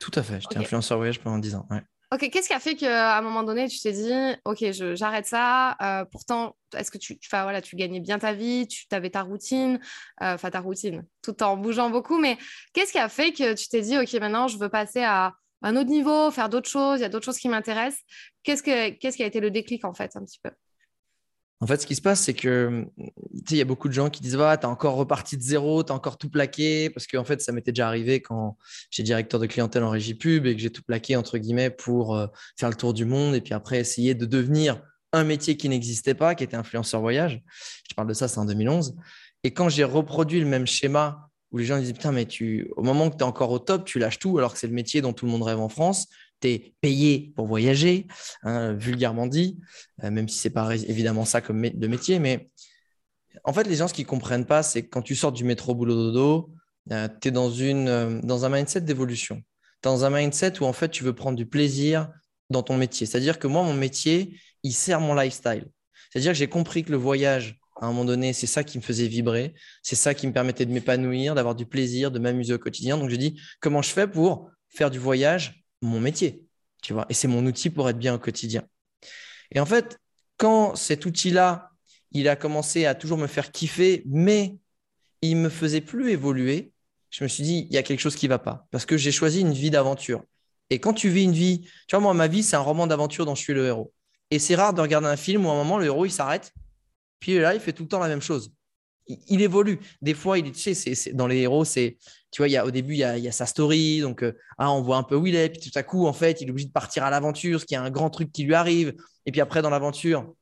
Tout 0.00 0.10
à 0.14 0.22
fait. 0.22 0.40
J'étais 0.40 0.58
influenceur 0.58 0.98
voyage 0.98 1.20
pendant 1.20 1.38
10 1.38 1.54
ans. 1.54 1.66
Ouais. 1.70 1.82
Ok, 2.12 2.30
qu'est-ce 2.30 2.46
qui 2.46 2.54
a 2.54 2.60
fait 2.60 2.76
qu'à 2.76 3.18
un 3.18 3.20
moment 3.20 3.42
donné, 3.42 3.68
tu 3.68 3.80
t'es 3.80 3.90
dit, 3.92 4.12
ok, 4.44 4.64
j'arrête 4.94 5.26
ça. 5.26 5.76
Euh, 5.82 6.04
pourtant, 6.04 6.56
est-ce 6.76 6.92
que 6.92 6.98
tu, 6.98 7.18
voilà, 7.32 7.60
tu 7.60 7.74
gagnais 7.74 7.98
bien 7.98 8.20
ta 8.20 8.32
vie, 8.32 8.68
tu 8.68 8.86
avais 8.92 9.10
ta 9.10 9.22
routine, 9.22 9.80
euh, 10.22 10.34
enfin 10.34 10.50
ta 10.50 10.60
routine, 10.60 11.04
tout 11.22 11.42
en 11.42 11.56
bougeant 11.56 11.90
beaucoup. 11.90 12.18
Mais 12.18 12.38
qu'est-ce 12.72 12.92
qui 12.92 12.98
a 12.98 13.08
fait 13.08 13.32
que 13.32 13.54
tu 13.54 13.68
t'es 13.68 13.80
dit, 13.80 13.98
ok, 13.98 14.12
maintenant, 14.14 14.46
je 14.46 14.56
veux 14.56 14.68
passer 14.68 15.02
à 15.02 15.34
un 15.62 15.74
autre 15.74 15.90
niveau, 15.90 16.30
faire 16.30 16.48
d'autres 16.48 16.68
choses, 16.70 17.00
il 17.00 17.02
y 17.02 17.06
a 17.06 17.08
d'autres 17.08 17.24
choses 17.24 17.38
qui 17.38 17.48
m'intéressent. 17.48 18.04
Qu'est-ce, 18.44 18.62
que, 18.62 18.90
qu'est-ce 18.90 19.16
qui 19.16 19.24
a 19.24 19.26
été 19.26 19.40
le 19.40 19.50
déclic, 19.50 19.84
en 19.84 19.92
fait, 19.92 20.14
un 20.14 20.24
petit 20.24 20.38
peu? 20.40 20.50
En 21.60 21.66
fait, 21.66 21.80
ce 21.80 21.86
qui 21.86 21.94
se 21.94 22.02
passe, 22.02 22.20
c'est 22.20 22.34
que 22.34 22.86
il 22.98 23.56
y 23.56 23.62
a 23.62 23.64
beaucoup 23.64 23.88
de 23.88 23.94
gens 23.94 24.10
qui 24.10 24.20
disent 24.20 24.36
ah, 24.38 24.58
tu 24.58 24.66
as 24.66 24.68
encore 24.68 24.96
reparti 24.96 25.38
de 25.38 25.42
zéro, 25.42 25.82
tu 25.82 25.90
as 25.90 25.94
encore 25.94 26.18
tout 26.18 26.28
plaqué. 26.28 26.90
Parce 26.90 27.06
que 27.06 27.16
en 27.16 27.24
fait, 27.24 27.40
ça 27.40 27.52
m'était 27.52 27.72
déjà 27.72 27.88
arrivé 27.88 28.20
quand 28.20 28.58
j'étais 28.90 29.04
directeur 29.04 29.40
de 29.40 29.46
clientèle 29.46 29.82
en 29.82 29.90
régie 29.90 30.14
pub 30.14 30.44
et 30.44 30.54
que 30.54 30.60
j'ai 30.60 30.70
tout 30.70 30.82
plaqué, 30.82 31.16
entre 31.16 31.38
guillemets, 31.38 31.70
pour 31.70 32.14
euh, 32.14 32.26
faire 32.58 32.68
le 32.68 32.74
tour 32.74 32.92
du 32.92 33.06
monde 33.06 33.34
et 33.34 33.40
puis 33.40 33.54
après 33.54 33.78
essayer 33.78 34.14
de 34.14 34.26
devenir 34.26 34.82
un 35.12 35.24
métier 35.24 35.56
qui 35.56 35.70
n'existait 35.70 36.14
pas, 36.14 36.34
qui 36.34 36.44
était 36.44 36.56
influenceur 36.56 37.00
voyage. 37.00 37.42
Je 37.88 37.94
parle 37.94 38.08
de 38.08 38.14
ça, 38.14 38.28
c'est 38.28 38.38
en 38.38 38.44
2011. 38.44 38.94
Et 39.42 39.52
quand 39.54 39.70
j'ai 39.70 39.84
reproduit 39.84 40.40
le 40.40 40.46
même 40.46 40.66
schéma 40.66 41.30
où 41.52 41.58
les 41.58 41.64
gens 41.64 41.78
disent 41.78 41.94
Putain, 41.94 42.12
mais 42.12 42.26
tu, 42.26 42.70
au 42.76 42.82
moment 42.82 43.08
que 43.08 43.16
tu 43.16 43.20
es 43.20 43.26
encore 43.26 43.50
au 43.50 43.60
top, 43.60 43.86
tu 43.86 43.98
lâches 43.98 44.18
tout 44.18 44.36
alors 44.36 44.52
que 44.52 44.58
c'est 44.58 44.66
le 44.66 44.74
métier 44.74 45.00
dont 45.00 45.14
tout 45.14 45.24
le 45.24 45.32
monde 45.32 45.44
rêve 45.44 45.60
en 45.60 45.70
France 45.70 46.08
tu 46.40 46.48
es 46.48 46.74
payé 46.80 47.32
pour 47.36 47.46
voyager, 47.46 48.06
hein, 48.42 48.72
vulgairement 48.74 49.26
dit, 49.26 49.58
euh, 50.04 50.10
même 50.10 50.28
si 50.28 50.38
ce 50.38 50.48
n'est 50.48 50.54
pas 50.54 50.74
évidemment 50.74 51.24
ça 51.24 51.40
comme 51.40 51.60
de 51.60 51.86
métier. 51.86 52.18
Mais 52.18 52.50
en 53.44 53.52
fait, 53.52 53.64
les 53.64 53.76
gens, 53.76 53.88
ce 53.88 53.94
qu'ils 53.94 54.04
ne 54.04 54.10
comprennent 54.10 54.46
pas, 54.46 54.62
c'est 54.62 54.82
que 54.82 54.88
quand 54.88 55.02
tu 55.02 55.14
sors 55.14 55.32
du 55.32 55.44
métro 55.44 55.74
boulot 55.74 55.94
dodo, 55.94 56.50
euh, 56.92 57.08
tu 57.20 57.28
es 57.28 57.30
dans, 57.30 57.50
une, 57.50 57.88
euh, 57.88 58.20
dans 58.22 58.44
un 58.44 58.48
mindset 58.48 58.82
d'évolution. 58.82 59.42
Dans 59.82 60.04
un 60.04 60.10
mindset 60.10 60.60
où 60.60 60.64
en 60.64 60.72
fait, 60.72 60.88
tu 60.88 61.04
veux 61.04 61.14
prendre 61.14 61.36
du 61.36 61.46
plaisir 61.46 62.08
dans 62.50 62.62
ton 62.62 62.76
métier. 62.76 63.06
C'est-à-dire 63.06 63.38
que 63.38 63.46
moi, 63.46 63.62
mon 63.62 63.74
métier, 63.74 64.38
il 64.62 64.72
sert 64.72 65.00
mon 65.00 65.14
lifestyle. 65.14 65.66
C'est-à-dire 66.10 66.32
que 66.32 66.38
j'ai 66.38 66.48
compris 66.48 66.84
que 66.84 66.90
le 66.90 66.96
voyage, 66.96 67.58
à 67.80 67.86
un 67.86 67.88
moment 67.88 68.04
donné, 68.04 68.32
c'est 68.32 68.46
ça 68.46 68.64
qui 68.64 68.78
me 68.78 68.82
faisait 68.82 69.08
vibrer, 69.08 69.54
c'est 69.82 69.96
ça 69.96 70.14
qui 70.14 70.26
me 70.26 70.32
permettait 70.32 70.64
de 70.64 70.72
m'épanouir, 70.72 71.34
d'avoir 71.34 71.54
du 71.54 71.66
plaisir, 71.66 72.10
de 72.10 72.18
m'amuser 72.18 72.54
au 72.54 72.58
quotidien. 72.58 72.96
Donc, 72.96 73.10
je 73.10 73.16
dis, 73.16 73.40
comment 73.60 73.82
je 73.82 73.90
fais 73.90 74.06
pour 74.06 74.50
faire 74.68 74.90
du 74.90 74.98
voyage 74.98 75.65
mon 75.82 76.00
métier, 76.00 76.44
tu 76.82 76.92
vois, 76.92 77.06
et 77.08 77.14
c'est 77.14 77.28
mon 77.28 77.44
outil 77.46 77.70
pour 77.70 77.88
être 77.88 77.98
bien 77.98 78.14
au 78.14 78.18
quotidien. 78.18 78.64
Et 79.52 79.60
en 79.60 79.66
fait, 79.66 79.98
quand 80.36 80.76
cet 80.76 81.06
outil-là, 81.06 81.70
il 82.12 82.28
a 82.28 82.36
commencé 82.36 82.86
à 82.86 82.94
toujours 82.94 83.18
me 83.18 83.26
faire 83.26 83.52
kiffer, 83.52 84.02
mais 84.06 84.56
il 85.22 85.36
me 85.36 85.48
faisait 85.48 85.80
plus 85.80 86.10
évoluer, 86.10 86.72
je 87.10 87.24
me 87.24 87.28
suis 87.28 87.42
dit, 87.42 87.66
il 87.70 87.74
y 87.74 87.78
a 87.78 87.82
quelque 87.82 88.00
chose 88.00 88.16
qui 88.16 88.26
ne 88.26 88.30
va 88.30 88.38
pas, 88.38 88.66
parce 88.70 88.86
que 88.86 88.96
j'ai 88.96 89.12
choisi 89.12 89.40
une 89.40 89.52
vie 89.52 89.70
d'aventure. 89.70 90.22
Et 90.70 90.80
quand 90.80 90.92
tu 90.92 91.08
vis 91.08 91.24
une 91.24 91.32
vie, 91.32 91.68
tu 91.86 91.94
vois, 91.94 92.00
moi, 92.00 92.14
ma 92.14 92.26
vie, 92.26 92.42
c'est 92.42 92.56
un 92.56 92.60
roman 92.60 92.86
d'aventure 92.86 93.24
dont 93.24 93.34
je 93.34 93.42
suis 93.42 93.54
le 93.54 93.66
héros. 93.66 93.92
Et 94.30 94.38
c'est 94.38 94.56
rare 94.56 94.74
de 94.74 94.80
regarder 94.80 95.06
un 95.06 95.16
film 95.16 95.46
où 95.46 95.50
à 95.50 95.52
un 95.52 95.56
moment, 95.56 95.78
le 95.78 95.86
héros, 95.86 96.04
il 96.04 96.10
s'arrête, 96.10 96.52
puis 97.20 97.38
là, 97.38 97.54
il 97.54 97.60
fait 97.60 97.72
tout 97.72 97.84
le 97.84 97.88
temps 97.88 98.00
la 98.00 98.08
même 98.08 98.22
chose 98.22 98.52
il, 99.08 99.42
évolue. 99.42 99.78
Des 100.02 100.14
fois, 100.14 100.38
il, 100.38 100.52
tu 100.52 100.74
sais, 100.74 101.12
dans 101.12 101.26
les 101.26 101.38
héros, 101.38 101.64
c'est, 101.64 101.98
tu 102.30 102.42
vois, 102.42 102.48
y 102.48 102.56
a, 102.56 102.66
au 102.66 102.70
début, 102.70 102.94
il 102.94 102.98
y 102.98 103.04
a, 103.04 103.32
sa 103.32 103.46
story, 103.46 104.00
donc 104.00 104.22
euh, 104.22 104.32
ah, 104.58 104.70
on 104.72 104.82
voit 104.82 104.96
un 104.96 105.02
peu 105.02 105.16
où 105.16 105.26
il 105.26 105.34
est, 105.34 105.48
puis 105.48 105.70
tout 105.70 105.78
à 105.78 105.82
coup, 105.82 106.06
en 106.06 106.12
fait, 106.12 106.40
il 106.40 106.48
est 106.48 106.50
obligé 106.50 106.68
de 106.68 106.72
partir 106.72 107.04
à 107.04 107.10
l'aventure, 107.10 107.60
ce 107.60 107.66
qui 107.66 107.76
a 107.76 107.82
un 107.82 107.90
grand 107.90 108.10
truc 108.10 108.32
qui 108.32 108.44
lui 108.44 108.54
arrive, 108.54 108.94
et 109.24 109.32
puis 109.32 109.40
après, 109.40 109.62
dans 109.62 109.70
l'aventure, 109.70 110.32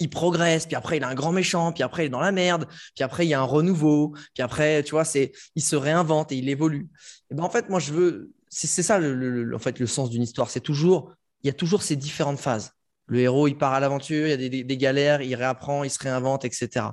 il 0.00 0.10
progresse, 0.10 0.66
puis 0.66 0.76
après, 0.76 0.96
il 0.96 1.04
a 1.04 1.08
un 1.08 1.14
grand 1.14 1.32
méchant, 1.32 1.72
puis 1.72 1.82
après, 1.82 2.04
il 2.04 2.06
est 2.06 2.10
dans 2.10 2.20
la 2.20 2.32
merde, 2.32 2.66
puis 2.94 3.04
après, 3.04 3.26
il 3.26 3.28
y 3.28 3.34
a 3.34 3.40
un 3.40 3.44
renouveau, 3.44 4.14
puis 4.34 4.42
après, 4.42 4.82
tu 4.82 4.92
vois, 4.92 5.04
c'est, 5.04 5.32
il 5.54 5.62
se 5.62 5.76
réinvente 5.76 6.32
et 6.32 6.36
il 6.36 6.48
évolue. 6.48 6.88
Et 7.30 7.34
ben, 7.34 7.44
en 7.44 7.50
fait, 7.50 7.68
moi, 7.68 7.78
je 7.78 7.92
veux, 7.92 8.30
c'est, 8.48 8.82
ça, 8.82 8.98
le, 8.98 9.54
en 9.54 9.58
fait, 9.58 9.78
le 9.78 9.86
sens 9.86 10.10
d'une 10.10 10.22
histoire, 10.22 10.50
c'est 10.50 10.60
toujours, 10.60 11.12
il 11.42 11.48
y 11.48 11.50
a 11.50 11.54
toujours 11.54 11.82
ces 11.82 11.96
différentes 11.96 12.38
phases. 12.38 12.72
Le 13.06 13.20
héros, 13.20 13.48
il 13.48 13.56
part 13.56 13.74
à 13.74 13.80
l'aventure, 13.80 14.26
il 14.26 14.30
y 14.30 14.32
a 14.32 14.36
des, 14.36 14.64
des 14.64 14.76
galères, 14.76 15.20
il 15.20 15.34
réapprend, 15.34 15.84
il 15.84 15.90
se 15.90 15.98
réinvente, 15.98 16.44
etc. 16.44 16.86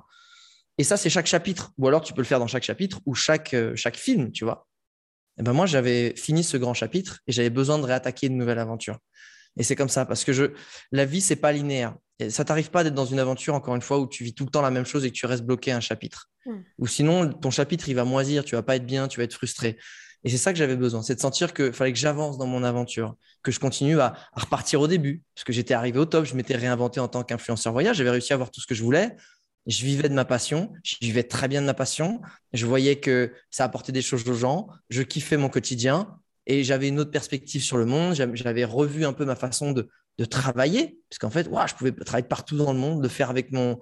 Et 0.82 0.84
ça, 0.84 0.98
c'est 0.98 1.12
chaque 1.12 1.28
chapitre. 1.28 1.74
Ou 1.78 1.88
alors, 1.88 2.02
tu 2.02 2.12
peux 2.12 2.22
le 2.22 2.26
faire 2.26 2.40
dans 2.40 2.48
chaque 2.48 2.64
chapitre 2.64 3.02
ou 3.06 3.14
chaque, 3.14 3.54
euh, 3.54 3.76
chaque 3.76 3.98
film, 3.98 4.32
tu 4.32 4.46
vois. 4.46 4.68
Et 5.40 5.44
ben 5.44 5.54
moi, 5.54 5.68
j'avais 5.68 6.16
fini 6.18 6.44
ce 6.44 6.58
grand 6.58 6.74
chapitre 6.74 7.20
et 7.28 7.32
j'avais 7.32 7.52
besoin 7.52 7.78
de 7.78 7.84
réattaquer 7.84 8.26
une 8.26 8.36
nouvelle 8.36 8.58
aventure. 8.58 8.98
Et 9.58 9.64
c'est 9.64 9.76
comme 9.76 9.90
ça, 9.90 10.08
parce 10.08 10.24
que 10.24 10.34
je, 10.34 10.46
la 10.92 11.06
vie, 11.06 11.22
c'est 11.22 11.36
pas 11.36 11.52
linéaire. 11.52 11.94
Et 12.18 12.32
ça 12.32 12.46
t'arrive 12.46 12.72
pas 12.72 12.84
d'être 12.84 12.96
dans 12.96 13.06
une 13.06 13.20
aventure, 13.20 13.54
encore 13.54 13.76
une 13.76 13.84
fois, 13.84 14.00
où 14.00 14.08
tu 14.08 14.24
vis 14.24 14.34
tout 14.34 14.44
le 14.44 14.50
temps 14.50 14.64
la 14.64 14.72
même 14.72 14.86
chose 14.86 15.06
et 15.06 15.12
que 15.12 15.16
tu 15.16 15.28
restes 15.28 15.44
bloqué 15.44 15.72
à 15.72 15.78
un 15.78 15.82
chapitre. 15.82 16.32
Hmm. 16.48 16.62
Ou 16.80 16.88
sinon, 16.88 17.32
ton 17.32 17.52
chapitre, 17.52 17.88
il 17.88 17.94
va 17.94 18.04
moisir, 18.04 18.44
tu 18.44 18.56
vas 18.56 18.64
pas 18.64 18.76
être 18.76 18.86
bien, 18.88 19.08
tu 19.08 19.20
vas 19.20 19.26
être 19.26 19.36
frustré. 19.36 19.78
Et 20.24 20.32
c'est 20.32 20.38
ça 20.38 20.52
que 20.52 20.58
j'avais 20.58 20.76
besoin, 20.78 21.04
c'est 21.04 21.16
de 21.16 21.20
sentir 21.20 21.54
qu'il 21.54 21.74
fallait 21.74 21.94
que 21.94 22.00
j'avance 22.00 22.40
dans 22.40 22.48
mon 22.48 22.64
aventure, 22.64 23.16
que 23.44 23.52
je 23.52 23.60
continue 23.60 24.00
à, 24.00 24.14
repartir 24.34 24.82
au 24.82 24.88
début, 24.88 25.22
parce 25.36 25.44
que 25.44 25.54
j'étais 25.54 25.76
arrivé 25.76 26.00
au 26.00 26.06
top, 26.06 26.26
je 26.26 26.34
m'étais 26.34 26.56
réinventé 26.56 27.00
en 27.00 27.08
tant 27.08 27.24
qu'influenceur 27.24 27.72
voyage, 27.72 27.98
j'avais 27.98 28.10
réussi 28.10 28.34
à 28.34 28.36
avoir 28.36 28.50
tout 28.50 28.62
ce 28.62 28.68
que 28.68 28.76
je 28.76 28.84
voulais, 28.84 29.16
je 29.68 29.86
vivais 29.86 30.10
de 30.10 30.14
ma 30.14 30.26
passion, 30.26 30.74
je 30.84 30.96
vivais 31.02 31.24
très 31.24 31.48
bien 31.48 31.62
de 31.62 31.66
ma 31.66 31.74
passion, 31.74 32.22
je 32.54 32.66
voyais 32.66 33.00
que 33.00 33.34
ça 33.50 33.64
apportait 33.64 33.92
des 33.92 34.02
choses 34.02 34.28
aux 34.28 34.34
gens, 34.34 34.68
je 34.90 35.02
kiffais 35.02 35.38
mon 35.38 35.50
quotidien 35.50 36.18
et 36.48 36.64
j'avais 36.64 36.88
une 36.88 37.00
autre 37.00 37.12
perspective 37.12 37.62
sur 37.62 37.78
le 37.78 37.86
monde, 37.86 38.16
j'avais 38.16 38.66
revu 38.66 39.06
un 39.06 39.14
peu 39.14 39.26
ma 39.26 39.36
façon 39.36 39.72
de, 39.72 39.90
travailler, 40.30 41.00
parce 41.10 41.18
qu'en 41.18 41.32
fait, 41.32 41.50
je 41.68 41.74
pouvais 41.74 41.92
travailler 41.92 42.28
partout 42.28 42.56
dans 42.56 42.72
le 42.72 42.78
monde, 42.78 43.02
de 43.02 43.08
faire 43.08 43.32
avec 43.32 43.52
mon 43.52 43.80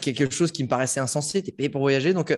quelque 0.00 0.30
chose 0.30 0.50
qui 0.50 0.64
me 0.64 0.68
paraissait 0.68 1.00
insensé, 1.00 1.42
tu 1.42 1.52
payé 1.52 1.68
pour 1.68 1.82
voyager, 1.82 2.14
donc 2.14 2.30
euh, 2.30 2.36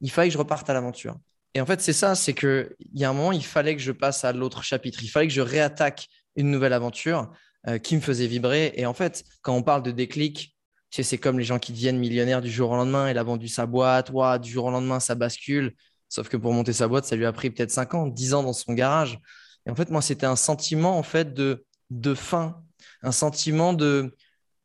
il 0.00 0.10
fallait 0.10 0.28
que 0.28 0.32
je 0.32 0.38
reparte 0.38 0.70
à 0.70 0.72
l'aventure. 0.72 1.18
Et 1.52 1.60
en 1.60 1.66
fait, 1.66 1.82
c'est 1.82 1.92
ça, 1.92 2.14
c'est 2.14 2.32
qu'il 2.32 2.70
y 2.94 3.04
a 3.04 3.10
un 3.10 3.12
moment, 3.12 3.32
il 3.32 3.44
fallait 3.44 3.76
que 3.76 3.82
je 3.82 3.92
passe 3.92 4.24
à 4.24 4.32
l'autre 4.32 4.62
chapitre, 4.62 5.00
il 5.02 5.08
fallait 5.08 5.26
que 5.26 5.34
je 5.34 5.42
réattaque 5.42 6.08
une 6.36 6.50
nouvelle 6.50 6.72
aventure 6.72 7.30
euh, 7.66 7.76
qui 7.76 7.94
me 7.94 8.00
faisait 8.00 8.26
vibrer. 8.26 8.72
Et 8.76 8.86
en 8.86 8.94
fait, 8.94 9.22
quand 9.42 9.54
on 9.54 9.62
parle 9.62 9.82
de 9.82 9.90
déclic, 9.90 10.56
tu 10.90 10.96
sais, 10.96 11.02
c'est 11.02 11.18
comme 11.18 11.38
les 11.38 11.44
gens 11.44 11.58
qui 11.58 11.72
deviennent 11.72 11.98
millionnaires 11.98 12.40
du 12.40 12.50
jour 12.50 12.70
au 12.70 12.76
lendemain. 12.76 13.10
Il 13.10 13.18
a 13.18 13.22
vendu 13.22 13.48
sa 13.48 13.66
boîte, 13.66 14.10
du 14.40 14.50
jour 14.50 14.66
au 14.66 14.70
lendemain, 14.70 15.00
ça 15.00 15.14
bascule. 15.14 15.74
Sauf 16.08 16.28
que 16.28 16.36
pour 16.36 16.52
monter 16.52 16.72
sa 16.72 16.88
boîte, 16.88 17.04
ça 17.04 17.16
lui 17.16 17.26
a 17.26 17.32
pris 17.32 17.50
peut-être 17.50 17.70
5 17.70 17.94
ans, 17.94 18.06
10 18.06 18.34
ans 18.34 18.42
dans 18.42 18.54
son 18.54 18.72
garage. 18.72 19.18
Et 19.66 19.70
en 19.70 19.74
fait, 19.74 19.90
moi, 19.90 20.00
c'était 20.00 20.26
un 20.26 20.36
sentiment 20.36 20.98
en 20.98 21.02
fait 21.02 21.34
de, 21.34 21.66
de 21.90 22.14
fin, 22.14 22.62
un 23.02 23.12
sentiment 23.12 23.74
de, 23.74 24.16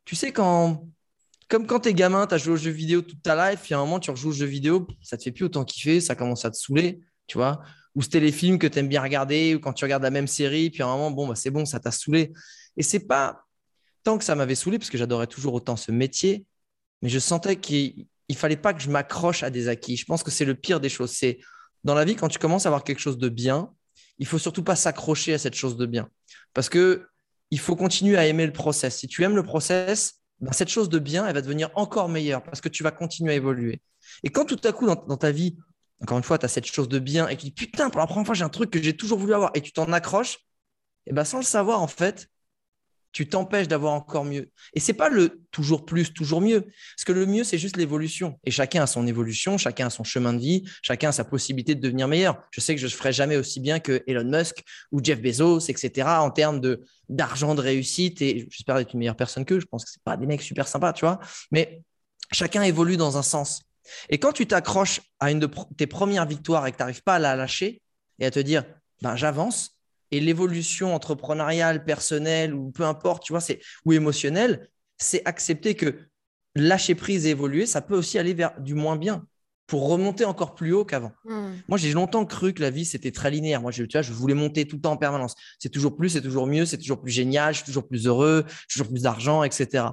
tu 0.06 0.15
sais, 0.15 0.32
quand, 0.32 0.88
comme 1.50 1.68
quand 1.68 1.82
t'es 1.82 1.94
gamin, 1.94 2.25
tu 2.27 2.34
as 2.36 2.38
joué 2.38 2.53
aux 2.53 2.58
jeux 2.58 2.72
vidéo 2.72 3.01
toute 3.01 3.22
ta 3.22 3.51
life, 3.51 3.62
puis 3.62 3.74
à 3.74 3.77
un 3.77 3.82
moment, 3.82 4.00
tu 4.00 4.12
rejoues 4.12 4.30
aux 4.30 4.34
jeux 4.34 4.46
vidéo, 4.46 4.88
ça 5.01 5.18
te 5.18 5.24
fait 5.24 5.32
plus 5.32 5.46
autant 5.46 5.65
kiffer, 5.65 6.00
ça 6.00 6.15
commence 6.15 6.46
à 6.46 6.51
te 6.51 6.58
saouler, 6.58 7.01
tu 7.27 7.38
vois. 7.38 7.62
Ou 7.96 8.01
c'était 8.01 8.22
les 8.22 8.32
films 8.32 8.58
que 8.58 8.68
tu 8.68 8.80
aimes 8.80 8.88
bien 8.88 9.01
regarder, 9.01 9.56
ou 9.56 9.60
quand 9.60 9.74
tu 9.74 9.84
regardes 9.84 10.03
la 10.03 10.10
même 10.10 10.27
série, 10.27 10.70
puis 10.70 10.82
à 10.84 10.88
un 10.88 10.98
moment, 10.98 11.12
bon, 11.12 11.27
bah, 11.27 11.36
c'est 11.36 11.51
bon, 11.51 11.65
ça 11.65 11.80
t'a 11.80 11.92
saoulé. 11.92 12.34
Et 12.77 12.84
c'est 12.84 13.08
pas 13.08 13.43
tant 14.03 14.17
que 14.17 14.24
ça 14.24 14.36
m'avait 14.36 14.55
saoulé, 14.55 14.79
parce 14.79 14.89
que 14.89 14.98
j'adorais 14.98 15.27
toujours 15.27 15.53
autant 15.53 15.75
ce 15.75 15.91
métier, 15.91 16.45
mais 17.01 17.10
je 17.10 17.19
sentais 17.19 17.55
qu'il 17.55 18.07
il 18.29 18.38
fallait 18.38 18.57
pas 18.57 18.74
que 18.74 18.81
je 18.81 18.89
m'accroche 18.89 19.43
à 19.43 19.50
des 19.50 19.67
acquis. 19.67 19.98
Je 19.98 20.05
pense 20.05 20.24
que 20.24 20.31
c'est 20.31 20.45
le 20.45 20.55
pire 20.55 20.79
des 20.79 20.89
choses. 20.89 21.12
C'est 21.12 21.39
dans 21.83 21.93
la 21.93 22.05
vie, 22.05 22.15
quand 22.15 22.29
tu 22.29 22.39
commences 22.39 22.65
à 22.65 22.69
avoir 22.69 22.83
quelque 22.83 23.00
chose 23.00 23.17
de 23.17 23.29
bien, 23.29 23.72
il 24.17 24.25
faut 24.25 24.39
surtout 24.39 24.63
pas 24.63 24.75
s'accrocher 24.75 25.33
à 25.33 25.38
cette 25.38 25.55
chose 25.55 25.77
de 25.77 25.86
bien. 25.86 26.10
Parce 26.53 26.69
que 26.69 27.07
il 27.51 27.60
faut 27.60 27.75
continuer 27.75 28.17
à 28.17 28.25
aimer 28.25 28.45
le 28.45 28.53
process. 28.53 28.98
Si 28.98 29.07
tu 29.07 29.24
aimes 29.24 29.36
le 29.36 29.43
process, 29.43 30.22
ben, 30.39 30.51
cette 30.51 30.69
chose 30.69 30.89
de 30.89 30.98
bien, 30.98 31.27
elle 31.27 31.36
va 31.36 31.41
devenir 31.41 31.69
encore 31.75 32.10
meilleure 32.10 32.43
parce 32.43 32.62
que 32.62 32.69
tu 32.69 32.83
vas 32.83 32.91
continuer 32.91 33.33
à 33.33 33.36
évoluer. 33.36 33.81
Et 34.24 34.29
quand 34.29 34.45
tout 34.45 34.60
à 34.63 34.72
coup, 34.72 34.88
dans, 34.88 35.17
ta 35.17 35.31
vie, 35.31 35.57
encore 36.01 36.17
une 36.17 36.24
fois, 36.24 36.38
tu 36.38 36.45
as 36.45 36.50
cette 36.50 36.65
chose 36.65 36.89
de 36.89 37.00
bien 37.00 37.27
et 37.27 37.38
tu 37.38 37.45
dis 37.45 37.51
putain, 37.51 37.89
pour 37.89 38.00
la 38.00 38.07
première 38.07 38.25
fois, 38.25 38.36
j'ai 38.36 38.43
un 38.43 38.50
truc 38.50 38.72
que 38.72 38.81
j'ai 38.81 38.95
toujours 38.95 39.19
voulu 39.19 39.33
avoir 39.33 39.51
et 39.53 39.62
tu 39.62 39.72
t'en 39.72 39.91
accroches, 39.93 40.39
et 41.05 41.13
ben 41.13 41.24
sans 41.25 41.38
le 41.38 41.43
savoir, 41.43 41.81
en 41.81 41.88
fait, 41.88 42.29
tu 43.13 43.27
t'empêches 43.29 43.67
d'avoir 43.67 43.93
encore 43.93 44.25
mieux. 44.25 44.50
Et 44.74 44.79
c'est 44.79 44.93
pas 44.93 45.08
le 45.08 45.41
toujours 45.51 45.86
plus, 45.86 46.12
toujours 46.12 46.41
mieux. 46.41 46.62
Parce 46.62 47.05
que 47.05 47.12
le 47.12 47.25
mieux, 47.25 47.43
c'est 47.43 47.60
juste 47.60 47.77
l'évolution. 47.77 48.39
Et 48.43 48.51
chacun 48.51 48.84
a 48.84 48.88
son 48.88 49.05
évolution, 49.05 49.58
chacun 49.58 49.88
a 49.88 49.89
son 49.89 50.03
chemin 50.03 50.34
de 50.34 50.39
vie, 50.39 50.63
chacun 50.82 51.10
a 51.10 51.12
sa 51.12 51.24
possibilité 51.24 51.75
de 51.75 51.79
devenir 51.79 52.08
meilleur. 52.08 52.43
Je 52.51 52.60
sais 52.60 52.74
que 52.74 52.82
je 52.82 52.88
ne 52.88 52.91
ferai 52.91 53.13
jamais 53.13 53.38
aussi 53.38 53.60
bien 53.60 53.79
que 53.79 54.03
Elon 54.08 54.25
Musk 54.25 54.63
ou 54.91 55.00
Jeff 55.01 55.22
Bezos, 55.22 55.60
etc., 55.60 56.08
en 56.20 56.32
termes 56.32 56.60
d'argent, 57.08 57.53
de 57.55 57.62
réussite. 57.62 58.22
Et 58.22 58.48
j'espère 58.50 58.77
être 58.77 58.93
une 58.93 59.00
meilleure 59.00 59.15
personne 59.15 59.46
qu'eux. 59.46 59.60
Je 59.60 59.67
pense 59.67 59.86
que 59.86 59.91
c'est 59.91 60.03
pas 60.03 60.17
des 60.17 60.25
mecs 60.25 60.41
super 60.41 60.67
sympas, 60.67 60.91
tu 60.91 61.05
vois. 61.05 61.20
Mais 61.51 61.84
chacun 62.32 62.63
évolue 62.63 62.98
dans 62.98 63.17
un 63.17 63.24
sens. 63.24 63.62
Et 64.10 64.17
quand 64.17 64.32
tu 64.32 64.48
t'accroches 64.48 65.01
à 65.20 65.29
une 65.29 65.39
de 65.39 65.50
tes 65.77 65.88
premières 65.88 66.25
victoires 66.25 66.65
et 66.65 66.72
que 66.72 66.77
tu 66.77 66.82
n'arrives 66.82 67.03
pas 67.03 67.15
à 67.15 67.20
la 67.20 67.36
lâcher 67.36 67.82
et 68.17 68.25
à 68.25 68.32
te 68.32 68.39
dire, 68.39 68.63
ben, 69.01 69.15
j'avance, 69.15 69.77
et 70.13 70.20
l'évolution 70.20 70.93
entrepreneuriale, 70.93 71.86
personnelle 71.86 72.53
ou 72.53 72.70
peu 72.70 72.84
importe, 72.84 73.24
tu 73.24 73.34
vois, 73.34 73.41
c'est 73.41 73.60
ou 73.84 73.93
émotionnelle, 73.93 74.70
c'est 75.00 75.25
accepter 75.25 75.74
que 75.74 75.98
lâcher 76.53 76.93
prise 76.93 77.25
et 77.25 77.32
évoluer, 77.32 77.65
ça 77.65 77.82
peut 77.82 77.98
aussi 77.98 78.20
aller 78.20 78.36
vers 78.36 78.62
du 78.62 78.75
moins 78.75 78.96
bien 78.96 79.25
pour 79.65 79.89
remonter 79.89 80.24
encore 80.24 80.53
plus 80.53 80.72
haut 80.72 80.86
qu'avant. 80.86 81.13
Hmm. 81.25 81.53
Moi, 81.67 81.79
j'ai 81.79 81.93
longtemps 81.93 82.27
cru 82.27 82.53
que 82.53 82.62
la 82.62 82.70
vie, 82.70 82.86
c'était 82.86 83.10
très 83.10 83.32
linéaire. 83.32 83.60
Moi, 83.60 83.72
je, 83.72 83.84
tu 83.86 83.98
vois, 83.98 84.03
je 84.03 84.13
voulais 84.13 84.36
monter 84.36 84.67
tout 84.67 84.75
le 84.75 84.84
temps 84.84 84.91
en 84.91 84.98
permanence. 84.98 85.34
C'est 85.58 85.70
toujours 85.70 85.98
plus, 85.98 86.10
c'est 86.10 86.22
toujours 86.22 86.46
mieux, 86.46 86.67
c'est 86.67 86.77
toujours 86.77 87.01
plus 87.01 87.12
génial, 87.12 87.55
je 87.55 87.60
suis 87.60 87.65
toujours 87.65 87.88
plus 87.88 88.05
heureux, 88.05 88.46
toujours 88.72 88.89
plus 88.89 89.01
d'argent, 89.01 89.41
etc. 89.41 89.86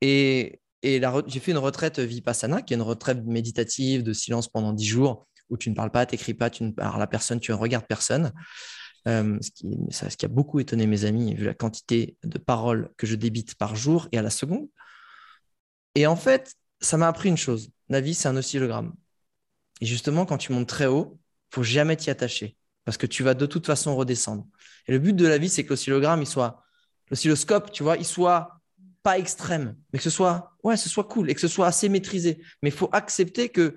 Et, 0.00 0.62
et 0.82 1.02
j'ai 1.26 1.40
fait 1.40 1.50
une 1.50 1.58
retraite 1.58 1.98
Vipassana, 1.98 2.62
qui 2.62 2.72
est 2.72 2.76
une 2.76 2.82
retraite 2.82 3.22
méditative 3.26 4.02
de 4.02 4.14
silence 4.14 4.48
pendant 4.48 4.72
dix 4.72 4.86
jours, 4.86 5.26
où 5.50 5.58
tu 5.58 5.68
ne 5.68 5.74
parles 5.74 5.90
pas, 5.90 6.06
tu 6.06 6.14
n'écris 6.14 6.32
pas, 6.32 6.48
tu 6.48 6.64
ne 6.64 6.70
parles 6.70 7.02
à 7.02 7.06
personne, 7.06 7.38
tu 7.38 7.50
ne 7.50 7.56
regardes 7.58 7.86
personne. 7.86 8.32
Euh, 9.08 9.38
ce, 9.40 9.50
qui, 10.16 10.24
a 10.24 10.28
beaucoup 10.28 10.60
étonné 10.60 10.86
mes 10.86 11.04
amis, 11.04 11.34
vu 11.34 11.44
la 11.44 11.54
quantité 11.54 12.16
de 12.22 12.38
paroles 12.38 12.90
que 12.96 13.06
je 13.06 13.16
débite 13.16 13.56
par 13.56 13.74
jour 13.74 14.08
et 14.12 14.18
à 14.18 14.22
la 14.22 14.30
seconde. 14.30 14.68
Et 15.96 16.06
en 16.06 16.14
fait, 16.14 16.54
ça 16.80 16.96
m'a 16.96 17.08
appris 17.08 17.28
une 17.28 17.36
chose. 17.36 17.70
La 17.88 18.00
vie, 18.00 18.14
c'est 18.14 18.28
un 18.28 18.36
oscillogramme. 18.36 18.94
Et 19.80 19.86
justement, 19.86 20.24
quand 20.24 20.38
tu 20.38 20.52
montes 20.52 20.68
très 20.68 20.86
haut, 20.86 21.18
faut 21.50 21.64
jamais 21.64 21.96
t'y 21.96 22.10
attacher 22.10 22.56
parce 22.84 22.96
que 22.96 23.06
tu 23.06 23.22
vas 23.22 23.34
de 23.34 23.46
toute 23.46 23.66
façon 23.66 23.94
redescendre. 23.96 24.46
Et 24.86 24.92
le 24.92 24.98
but 24.98 25.14
de 25.14 25.26
la 25.26 25.38
vie, 25.38 25.48
c'est 25.48 25.64
que 25.64 25.70
l'oscillogramme, 25.70 26.22
il 26.22 26.26
soit, 26.26 26.62
l'oscilloscope, 27.10 27.70
tu 27.72 27.82
vois, 27.82 27.96
il 27.96 28.04
soit 28.04 28.60
pas 29.02 29.18
extrême, 29.18 29.76
mais 29.92 29.98
que 29.98 30.02
ce 30.04 30.10
soit, 30.10 30.56
ouais, 30.62 30.76
ce 30.76 30.88
soit 30.88 31.04
cool 31.04 31.30
et 31.30 31.34
que 31.34 31.40
ce 31.40 31.48
soit 31.48 31.66
assez 31.66 31.88
maîtrisé. 31.88 32.40
Mais 32.62 32.68
il 32.68 32.74
faut 32.74 32.88
accepter 32.92 33.48
que 33.48 33.76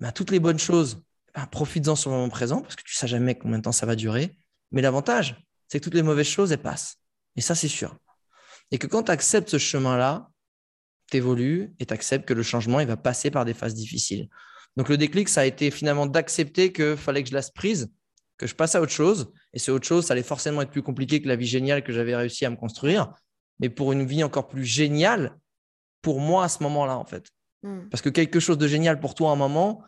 bah, 0.00 0.12
toutes 0.12 0.30
les 0.30 0.40
bonnes 0.40 0.58
choses, 0.58 1.02
bah, 1.34 1.46
profites-en 1.46 1.96
sur 1.96 2.10
le 2.10 2.16
moment 2.16 2.28
présent 2.28 2.60
parce 2.60 2.76
que 2.76 2.82
tu 2.84 2.94
sais 2.94 3.08
jamais 3.08 3.36
combien 3.36 3.58
de 3.58 3.64
temps 3.64 3.72
ça 3.72 3.86
va 3.86 3.96
durer. 3.96 4.36
Mais 4.74 4.82
l'avantage, 4.82 5.40
c'est 5.68 5.78
que 5.78 5.84
toutes 5.84 5.94
les 5.94 6.02
mauvaises 6.02 6.26
choses, 6.26 6.52
elles 6.52 6.60
passent. 6.60 6.96
Et 7.36 7.40
ça, 7.40 7.54
c'est 7.54 7.68
sûr. 7.68 7.96
Et 8.72 8.78
que 8.78 8.88
quand 8.88 9.04
tu 9.04 9.12
acceptes 9.12 9.48
ce 9.48 9.58
chemin-là, 9.58 10.28
tu 11.10 11.16
évolues 11.16 11.72
et 11.78 11.86
tu 11.86 11.94
acceptes 11.94 12.26
que 12.26 12.34
le 12.34 12.42
changement, 12.42 12.80
il 12.80 12.86
va 12.88 12.96
passer 12.96 13.30
par 13.30 13.44
des 13.44 13.54
phases 13.54 13.74
difficiles. 13.74 14.28
Donc 14.76 14.88
le 14.88 14.96
déclic, 14.96 15.28
ça 15.28 15.42
a 15.42 15.44
été 15.44 15.70
finalement 15.70 16.06
d'accepter 16.06 16.72
qu'il 16.72 16.96
fallait 16.96 17.22
que 17.22 17.28
je 17.28 17.34
laisse 17.34 17.50
prise, 17.50 17.92
que 18.36 18.48
je 18.48 18.54
passe 18.56 18.74
à 18.74 18.80
autre 18.80 18.92
chose. 18.92 19.32
Et 19.52 19.60
ce 19.60 19.70
autre 19.70 19.86
chose, 19.86 20.06
ça 20.06 20.12
allait 20.12 20.24
forcément 20.24 20.62
être 20.62 20.72
plus 20.72 20.82
compliqué 20.82 21.22
que 21.22 21.28
la 21.28 21.36
vie 21.36 21.46
géniale 21.46 21.84
que 21.84 21.92
j'avais 21.92 22.16
réussi 22.16 22.44
à 22.44 22.50
me 22.50 22.56
construire. 22.56 23.12
Mais 23.60 23.68
pour 23.68 23.92
une 23.92 24.04
vie 24.04 24.24
encore 24.24 24.48
plus 24.48 24.64
géniale, 24.64 25.38
pour 26.02 26.20
moi 26.20 26.44
à 26.44 26.48
ce 26.48 26.62
moment-là, 26.64 26.98
en 26.98 27.04
fait. 27.04 27.28
Hmm. 27.62 27.88
Parce 27.90 28.02
que 28.02 28.08
quelque 28.08 28.40
chose 28.40 28.58
de 28.58 28.66
génial 28.66 28.98
pour 28.98 29.14
toi 29.14 29.30
à 29.30 29.32
un 29.34 29.36
moment, 29.36 29.82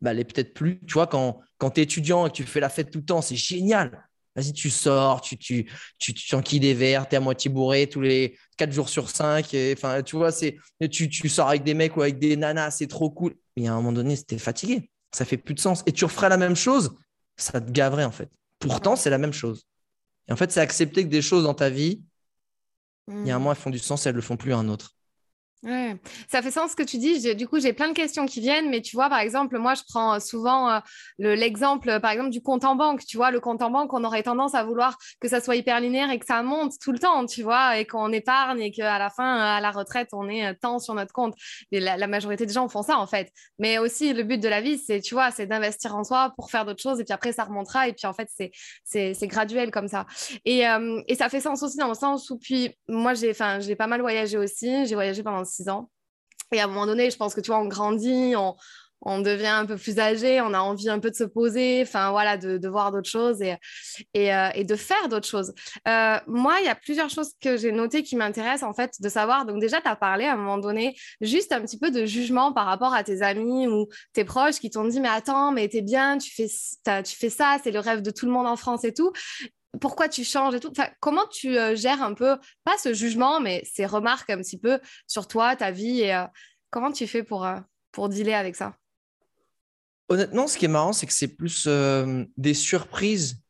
bah, 0.00 0.12
elle 0.12 0.20
est 0.20 0.24
peut-être 0.24 0.54
plus. 0.54 0.80
Tu 0.86 0.94
vois, 0.94 1.06
quand, 1.06 1.40
quand 1.58 1.72
tu 1.72 1.80
es 1.80 1.82
étudiant 1.82 2.26
et 2.26 2.30
que 2.30 2.36
tu 2.36 2.44
fais 2.44 2.60
la 2.60 2.70
fête 2.70 2.90
tout 2.90 3.00
le 3.00 3.04
temps, 3.04 3.20
c'est 3.20 3.36
génial. 3.36 4.08
Vas-y, 4.36 4.52
tu 4.52 4.70
sors, 4.70 5.20
tu, 5.20 5.36
tu, 5.36 5.68
tu, 5.98 6.14
tu 6.14 6.60
des 6.60 6.74
verres, 6.74 7.08
tu 7.08 7.14
es 7.14 7.18
à 7.18 7.20
moitié 7.20 7.50
bourré 7.50 7.88
tous 7.88 8.00
les 8.00 8.38
4 8.56 8.72
jours 8.72 8.88
sur 8.88 9.10
5. 9.10 9.54
Enfin, 9.72 10.02
tu 10.02 10.16
vois, 10.16 10.30
c'est, 10.30 10.56
tu, 10.90 11.08
tu 11.08 11.28
sors 11.28 11.48
avec 11.48 11.64
des 11.64 11.74
mecs 11.74 11.96
ou 11.96 12.02
avec 12.02 12.18
des 12.18 12.36
nanas, 12.36 12.70
c'est 12.72 12.86
trop 12.86 13.10
cool. 13.10 13.34
Mais 13.56 13.66
à 13.66 13.72
un 13.72 13.76
moment 13.76 13.92
donné, 13.92 14.14
c'était 14.14 14.38
fatigué. 14.38 14.90
Ça 15.12 15.24
fait 15.24 15.36
plus 15.36 15.54
de 15.54 15.60
sens. 15.60 15.82
Et 15.86 15.92
tu 15.92 16.04
referais 16.04 16.28
la 16.28 16.36
même 16.36 16.54
chose, 16.54 16.96
ça 17.36 17.60
te 17.60 17.70
gaverait 17.70 18.04
en 18.04 18.12
fait. 18.12 18.30
Pourtant, 18.60 18.94
c'est 18.94 19.10
la 19.10 19.18
même 19.18 19.32
chose. 19.32 19.66
Et 20.28 20.32
en 20.32 20.36
fait, 20.36 20.52
c'est 20.52 20.60
accepter 20.60 21.02
que 21.02 21.08
des 21.08 21.22
choses 21.22 21.44
dans 21.44 21.54
ta 21.54 21.70
vie, 21.70 22.04
il 23.08 23.26
y 23.26 23.30
a 23.32 23.34
un 23.34 23.38
moment, 23.38 23.50
elles 23.50 23.58
font 23.58 23.70
du 23.70 23.80
sens 23.80 24.06
et 24.06 24.08
elles 24.08 24.14
ne 24.14 24.20
le 24.20 24.22
font 24.22 24.36
plus 24.36 24.52
à 24.52 24.58
un 24.58 24.68
autre. 24.68 24.94
Ouais, 25.62 25.94
ça 26.30 26.40
fait 26.40 26.50
sens 26.50 26.70
ce 26.70 26.76
que 26.76 26.82
tu 26.82 26.96
dis. 26.96 27.34
Du 27.34 27.46
coup, 27.46 27.60
j'ai 27.60 27.74
plein 27.74 27.88
de 27.88 27.92
questions 27.92 28.24
qui 28.24 28.40
viennent, 28.40 28.70
mais 28.70 28.80
tu 28.80 28.96
vois, 28.96 29.10
par 29.10 29.18
exemple, 29.18 29.58
moi, 29.58 29.74
je 29.74 29.82
prends 29.86 30.14
euh, 30.14 30.18
souvent 30.18 30.70
euh, 30.70 30.80
l'exemple, 31.18 32.00
par 32.00 32.12
exemple, 32.12 32.30
du 32.30 32.40
compte 32.40 32.64
en 32.64 32.76
banque. 32.76 33.04
Tu 33.04 33.18
vois, 33.18 33.30
le 33.30 33.40
compte 33.40 33.60
en 33.60 33.70
banque, 33.70 33.92
on 33.92 34.02
aurait 34.02 34.22
tendance 34.22 34.54
à 34.54 34.64
vouloir 34.64 34.96
que 35.20 35.28
ça 35.28 35.42
soit 35.42 35.56
hyper 35.56 35.78
linéaire 35.80 36.10
et 36.10 36.18
que 36.18 36.24
ça 36.24 36.42
monte 36.42 36.72
tout 36.80 36.92
le 36.92 36.98
temps, 36.98 37.26
tu 37.26 37.42
vois, 37.42 37.76
et 37.76 37.84
qu'on 37.84 38.10
épargne 38.10 38.62
et 38.62 38.70
qu'à 38.70 38.98
la 38.98 39.10
fin, 39.10 39.36
à 39.36 39.60
la 39.60 39.70
retraite, 39.70 40.08
on 40.14 40.30
est 40.30 40.46
euh, 40.46 40.54
tant 40.58 40.78
sur 40.78 40.94
notre 40.94 41.12
compte. 41.12 41.34
Et 41.72 41.80
la, 41.80 42.06
majorité 42.06 42.46
des 42.46 42.54
gens 42.54 42.66
font 42.70 42.82
ça, 42.82 42.96
en 42.96 43.06
fait. 43.06 43.30
Mais 43.58 43.76
aussi, 43.76 44.14
le 44.14 44.22
but 44.22 44.40
de 44.40 44.48
la 44.48 44.62
vie, 44.62 44.78
c'est, 44.78 45.02
tu 45.02 45.12
vois, 45.12 45.30
c'est 45.30 45.46
d'investir 45.46 45.94
en 45.94 46.04
soi 46.04 46.32
pour 46.36 46.50
faire 46.50 46.64
d'autres 46.64 46.82
choses 46.82 47.00
et 47.00 47.04
puis 47.04 47.12
après, 47.12 47.32
ça 47.32 47.44
remontera. 47.44 47.86
Et 47.86 47.92
puis, 47.92 48.06
en 48.06 48.14
fait, 48.14 48.30
c'est 48.84 49.26
graduel 49.26 49.70
comme 49.70 49.88
ça. 49.88 50.06
Et, 50.46 50.62
et 51.06 51.14
ça 51.14 51.28
fait 51.28 51.40
sens 51.40 51.62
aussi 51.62 51.76
dans 51.76 51.88
le 51.88 51.94
sens 51.94 52.30
où, 52.30 52.38
puis, 52.38 52.74
moi, 52.88 53.12
j'ai 53.12 53.34
pas 53.34 53.86
mal 53.86 54.00
voyagé 54.00 54.38
aussi. 54.38 54.86
J'ai 54.86 54.94
voyagé 54.94 55.22
pendant 55.22 55.44
ans. 55.68 55.90
Et 56.52 56.60
à 56.60 56.64
un 56.64 56.66
moment 56.66 56.86
donné, 56.86 57.10
je 57.10 57.16
pense 57.16 57.34
que 57.34 57.40
tu 57.40 57.50
vois, 57.50 57.60
on 57.60 57.66
grandit, 57.66 58.34
on, 58.36 59.20
devient 59.22 59.46
un 59.46 59.66
peu 59.66 59.76
plus 59.76 59.98
âgé, 59.98 60.40
on 60.40 60.52
a 60.52 60.58
envie 60.58 60.90
un 60.90 60.98
peu 60.98 61.10
de 61.10 61.14
se 61.14 61.24
poser, 61.24 61.82
enfin 61.82 62.10
voilà, 62.10 62.36
de, 62.36 62.68
voir 62.68 62.90
d'autres 62.90 63.08
choses 63.08 63.40
euh, 63.40 64.48
et, 64.54 64.64
de 64.64 64.76
faire 64.76 65.08
d'autres 65.08 65.28
choses. 65.28 65.54
Euh, 65.86 66.18
moi, 66.26 66.56
il 66.60 66.66
y 66.66 66.68
a 66.68 66.74
plusieurs 66.74 67.08
choses 67.08 67.32
que 67.40 67.56
j'ai 67.56 67.72
notées 67.72 68.02
qui 68.02 68.16
m'intéressent 68.16 68.68
en 68.68 68.74
fait 68.74 69.00
de 69.00 69.08
savoir. 69.08 69.46
Donc 69.46 69.60
déjà, 69.60 69.80
tu 69.80 69.88
as 69.88 69.96
parlé 69.96 70.24
à 70.24 70.32
un 70.32 70.36
moment 70.36 70.58
donné 70.58 70.96
juste 71.20 71.52
un 71.52 71.60
petit 71.60 71.78
peu 71.78 71.90
de 71.90 72.04
jugement 72.04 72.52
par 72.52 72.66
rapport 72.66 72.92
à 72.92 73.04
tes 73.04 73.22
amis 73.22 73.68
ou 73.68 73.86
tes 74.12 74.24
proches 74.24 74.58
qui 74.58 74.70
t'ont 74.70 74.84
dit 74.84 75.00
mais 75.00 75.08
attends, 75.08 75.52
mais 75.52 75.68
t'es 75.68 75.82
bien, 75.82 76.18
tu 76.18 76.30
fais 76.34 76.48
ça, 77.30 77.56
c'est 77.62 77.70
le 77.70 77.80
rêve 77.80 78.02
de 78.02 78.10
tout 78.10 78.26
le 78.26 78.32
monde 78.32 78.48
en 78.48 78.56
France 78.56 78.84
et 78.84 78.92
tout. 78.92 79.12
Pourquoi 79.78 80.08
tu 80.08 80.24
changes 80.24 80.54
et 80.54 80.60
tout. 80.60 80.72
comment 80.98 81.26
tu 81.30 81.56
euh, 81.56 81.76
gères 81.76 82.02
un 82.02 82.14
peu, 82.14 82.36
pas 82.64 82.76
ce 82.78 82.92
jugement, 82.92 83.40
mais 83.40 83.62
ces 83.70 83.86
remarques 83.86 84.30
un 84.30 84.38
petit 84.38 84.58
peu 84.58 84.80
sur 85.06 85.28
toi, 85.28 85.54
ta 85.54 85.70
vie 85.70 86.00
et 86.00 86.14
euh, 86.14 86.24
comment 86.70 86.90
tu 86.90 87.06
fais 87.06 87.22
pour, 87.22 87.44
euh, 87.46 87.58
pour 87.92 88.08
dealer 88.08 88.34
avec 88.34 88.56
ça? 88.56 88.74
Honnêtement, 90.08 90.48
ce 90.48 90.58
qui 90.58 90.64
est 90.64 90.68
marrant, 90.68 90.92
c'est 90.92 91.06
que 91.06 91.12
c'est 91.12 91.36
plus 91.36 91.68
des 92.36 92.54
surprises 92.54 93.40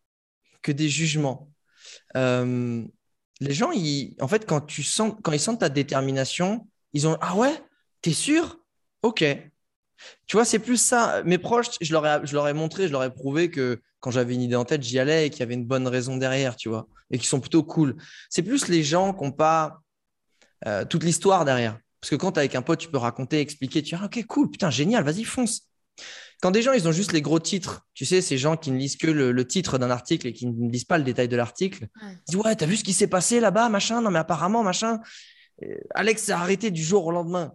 que 0.60 0.72
des 0.72 0.90
jugements. 0.90 1.50
les 2.14 3.54
gens, 3.54 3.70
ils, 3.72 4.14
en 4.20 4.28
fait, 4.28 4.44
quand, 4.44 4.60
tu 4.60 4.82
sens, 4.82 5.14
quand 5.22 5.32
ils 5.32 5.40
sentent 5.40 5.60
ta 5.60 5.70
détermination, 5.70 6.68
ils 6.92 7.08
ont 7.08 7.16
Ah 7.22 7.34
ouais, 7.34 7.54
t'es 8.02 8.12
sûr? 8.12 8.58
Ok. 9.02 9.24
Tu 10.26 10.37
vois, 10.37 10.45
c'est 10.45 10.59
plus 10.59 10.76
ça. 10.76 11.23
Mes 11.25 11.38
proches, 11.38 11.69
je 11.80 11.92
leur, 11.92 12.07
ai, 12.07 12.21
je 12.25 12.35
leur 12.35 12.49
ai 12.49 12.52
montré, 12.52 12.87
je 12.87 12.92
leur 12.92 13.04
ai 13.04 13.11
prouvé 13.11 13.50
que 13.50 13.80
quand 14.00 14.11
j'avais 14.11 14.35
une 14.35 14.42
idée 14.42 14.57
en 14.57 14.64
tête, 14.64 14.83
j'y 14.83 14.99
allais 14.99 15.26
et 15.26 15.30
qu'il 15.30 15.40
y 15.40 15.42
avait 15.42 15.54
une 15.54 15.66
bonne 15.66 15.87
raison 15.87 16.16
derrière, 16.16 16.57
tu 16.57 16.69
vois, 16.69 16.88
et 17.11 17.19
qui 17.19 17.26
sont 17.26 17.40
plutôt 17.40 17.62
cool. 17.62 17.97
C'est 18.30 18.42
plus 18.42 18.69
les 18.69 18.83
gens 18.83 19.12
qui 19.12 19.25
n'ont 19.25 19.33
pas 19.33 19.80
euh, 20.66 20.85
toute 20.85 21.04
l'histoire 21.04 21.45
derrière. 21.45 21.78
Parce 22.00 22.11
que 22.11 22.16
quand 22.16 22.33
tu 22.33 22.37
es 22.37 22.40
avec 22.40 22.54
un 22.54 22.62
pote, 22.62 22.78
tu 22.78 22.88
peux 22.88 22.99
raconter, 22.99 23.40
expliquer, 23.40 23.83
tu 23.83 23.95
dis, 23.95 24.00
ah, 24.00 24.07
ok, 24.07 24.25
cool, 24.26 24.50
putain, 24.50 24.71
génial, 24.71 25.04
vas-y, 25.04 25.25
fonce. 25.25 25.69
Quand 26.40 26.50
des 26.50 26.62
gens, 26.62 26.73
ils 26.73 26.88
ont 26.88 26.92
juste 26.92 27.12
les 27.12 27.21
gros 27.21 27.38
titres, 27.38 27.87
tu 27.92 28.07
sais, 28.07 28.23
ces 28.23 28.38
gens 28.38 28.57
qui 28.57 28.71
ne 28.71 28.78
lisent 28.78 28.97
que 28.97 29.07
le, 29.07 29.47
titre 29.47 29.76
d'un 29.76 29.90
article 29.90 30.26
et 30.26 30.33
qui 30.33 30.47
ne 30.47 30.71
lisent 30.71 30.85
pas 30.87 30.97
le 30.97 31.04
détail 31.04 31.28
de 31.28 31.37
l'article, 31.37 31.88
ils 32.02 32.19
disent, 32.26 32.37
ouais, 32.37 32.57
t'as 32.57 32.64
vu 32.64 32.76
ce 32.76 32.85
qui 32.85 32.95
s'est 32.95 33.07
passé 33.07 33.40
là-bas, 33.40 33.69
machin, 33.69 34.00
non, 34.00 34.11
mais 34.11 34.19
apparemment, 34.19 34.62
machin. 34.62 35.00
Euh, 35.62 35.75
Alex 35.95 36.23
s'est 36.23 36.33
arrêté 36.33 36.71
du 36.71 36.83
jour 36.83 37.04
au 37.04 37.11
lendemain. 37.11 37.52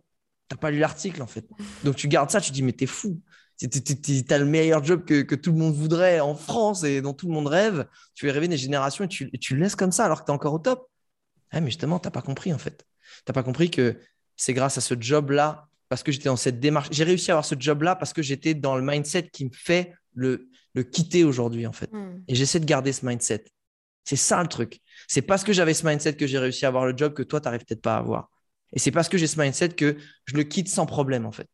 T'as 0.48 0.58
pas 0.58 0.72
lu 0.72 0.80
l'article, 0.80 1.22
en 1.22 1.28
fait. 1.28 1.48
Donc, 1.84 1.96
tu 1.96 2.08
gardes 2.08 2.30
ça, 2.30 2.40
tu 2.40 2.52
dis, 2.52 2.64
mais 2.64 2.74
t'es 2.74 2.86
fou 2.86 3.20
tu 3.58 4.25
as 4.30 4.38
le 4.38 4.46
meilleur 4.46 4.84
job 4.84 5.06
que, 5.06 5.36
tout 5.36 5.52
le 5.52 5.58
monde 5.58 5.74
voudrait 5.74 6.20
en 6.20 6.36
France 6.36 6.84
et 6.84 7.02
dont 7.02 7.14
tout 7.14 7.28
le 7.28 7.34
monde 7.34 7.48
rêve. 7.48 7.88
Tu 8.14 8.25
fais 8.25 8.32
rêver 8.32 8.48
des 8.48 8.58
générations 8.58 9.06
et 9.06 9.08
tu, 9.08 9.56
le 9.56 9.60
laisses 9.60 9.75
comme 9.75 9.92
ça 9.92 10.06
alors 10.06 10.22
que 10.22 10.25
tu 10.25 10.32
es 10.32 10.36
encore 10.36 10.54
au 10.54 10.60
top. 10.60 10.90
Ah, 11.52 11.62
mais 11.62 11.68
justement, 11.68 12.00
tu 12.00 12.08
n'as 12.08 12.12
pas 12.12 12.22
compris 12.22 12.54
en 12.54 12.58
fait. 12.58 12.86
Tu 13.18 13.24
n'as 13.30 13.34
pas 13.34 13.44
compris 13.44 13.72
que 13.72 13.98
c'est 14.36 14.54
grâce 14.54 14.78
à 14.78 14.82
ce 14.82 14.96
job-là, 15.00 15.70
parce 15.88 16.04
que 16.04 16.12
j'étais 16.12 16.25
dans 16.25 16.36
cette 16.36 16.60
démarche. 16.60 16.90
J'ai 16.92 17.04
réussi 17.04 17.32
à 17.32 17.36
avoir 17.36 17.46
ce 17.46 17.56
job-là 17.58 17.96
parce 17.96 18.12
que 18.12 18.22
j'étais 18.22 18.54
dans 18.54 18.75
le 18.75 18.82
mindset 18.82 19.30
qui 19.30 19.46
me 19.46 19.52
fait 19.54 19.94
le, 20.14 20.50
le 20.74 20.84
quitter 20.84 21.24
aujourd'hui 21.24 21.66
en 21.68 21.72
fait. 21.72 21.92
Hmm. 21.94 22.22
Et 22.28 22.36
j'essaie 22.36 22.60
de 22.60 22.66
garder 22.66 22.92
ce 22.92 23.06
mindset. 23.06 23.46
C'est 24.04 24.16
ça 24.18 24.42
le 24.42 24.50
truc. 24.50 24.82
C'est 25.08 25.22
parce 25.22 25.44
que 25.44 25.54
j'avais 25.54 25.74
ce 25.74 25.86
mindset 25.86 26.16
que 26.16 26.28
j'ai 26.28 26.38
réussi 26.38 26.66
à 26.66 26.68
avoir 26.68 26.86
le 26.86 26.96
job 26.96 27.14
que 27.14 27.24
toi, 27.24 27.40
tu 27.40 27.46
n'arrives 27.46 27.66
peut-être 27.66 27.82
pas 27.82 27.96
à 27.96 28.00
avoir. 28.00 28.30
Et 28.74 28.79
c'est 28.79 28.91
parce 28.91 29.10
que 29.10 29.17
j'ai 29.17 29.27
ce 29.27 29.39
mindset 29.39 29.69
que 29.69 29.98
je 30.25 30.36
le 30.36 30.43
quitte 30.43 30.69
sans 30.69 30.86
problème 30.86 31.25
en 31.25 31.31
fait, 31.31 31.48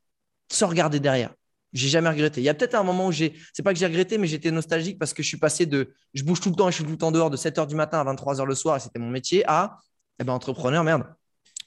sans 0.52 0.68
regarder 0.68 1.00
derrière. 1.00 1.34
J'ai 1.74 1.88
jamais 1.88 2.10
regretté. 2.10 2.42
Il 2.42 2.44
y 2.44 2.50
a 2.50 2.54
peut-être 2.54 2.76
un 2.76 2.84
moment 2.84 3.08
où 3.08 3.12
j'ai, 3.12 3.34
c'est 3.54 3.64
pas 3.64 3.74
que 3.74 3.80
j'ai 3.80 3.86
regretté, 3.86 4.18
mais 4.18 4.28
j'étais 4.28 4.52
nostalgique 4.52 5.00
parce 5.00 5.14
que 5.14 5.24
je 5.24 5.28
suis 5.28 5.38
passé 5.38 5.66
de, 5.66 5.94
je 6.14 6.24
bouge 6.24 6.42
tout 6.42 6.50
le 6.50 6.56
temps 6.56 6.68
et 6.68 6.72
je 6.72 6.76
suis 6.76 6.84
tout 6.84 6.92
le 6.92 6.98
temps 6.98 7.12
dehors 7.12 7.30
de 7.30 7.38
7 7.38 7.58
h 7.58 7.68
du 7.68 7.76
matin 7.76 8.02
à 8.02 8.04
23 8.04 8.36
h 8.36 8.46
le 8.46 8.56
soir 8.56 8.76
et 8.76 8.80
c'était 8.82 9.00
mon 9.00 9.10
métier 9.10 9.44
à, 9.48 9.78
eh 10.20 10.24
ben, 10.24 10.34
entrepreneur, 10.34 10.84
merde. 10.84 11.06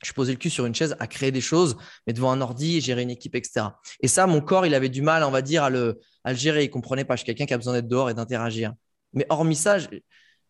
Je 0.04 0.12
posais 0.12 0.32
le 0.32 0.38
cul 0.38 0.50
sur 0.50 0.66
une 0.66 0.74
chaise 0.74 0.94
à 1.00 1.06
créer 1.06 1.32
des 1.32 1.40
choses, 1.40 1.76
mais 2.06 2.12
devant 2.12 2.30
un 2.30 2.40
ordi 2.42 2.80
gérer 2.82 3.02
une 3.02 3.10
équipe, 3.10 3.34
etc. 3.34 3.66
Et 4.00 4.08
ça, 4.08 4.26
mon 4.26 4.42
corps, 4.42 4.66
il 4.66 4.74
avait 4.74 4.90
du 4.90 5.00
mal, 5.00 5.24
on 5.24 5.30
va 5.30 5.40
dire, 5.40 5.62
à 5.62 5.70
le, 5.70 5.98
à 6.24 6.34
gérer. 6.34 6.64
Il 6.64 6.70
comprenait 6.70 7.06
pas. 7.06 7.14
Je 7.14 7.20
suis 7.20 7.26
quelqu'un 7.26 7.46
qui 7.46 7.54
a 7.54 7.56
besoin 7.56 7.72
d'être 7.72 7.88
dehors 7.88 8.10
et 8.10 8.14
d'interagir. 8.14 8.74
Mais 9.14 9.24
hormis 9.30 9.56
ça, 9.56 9.78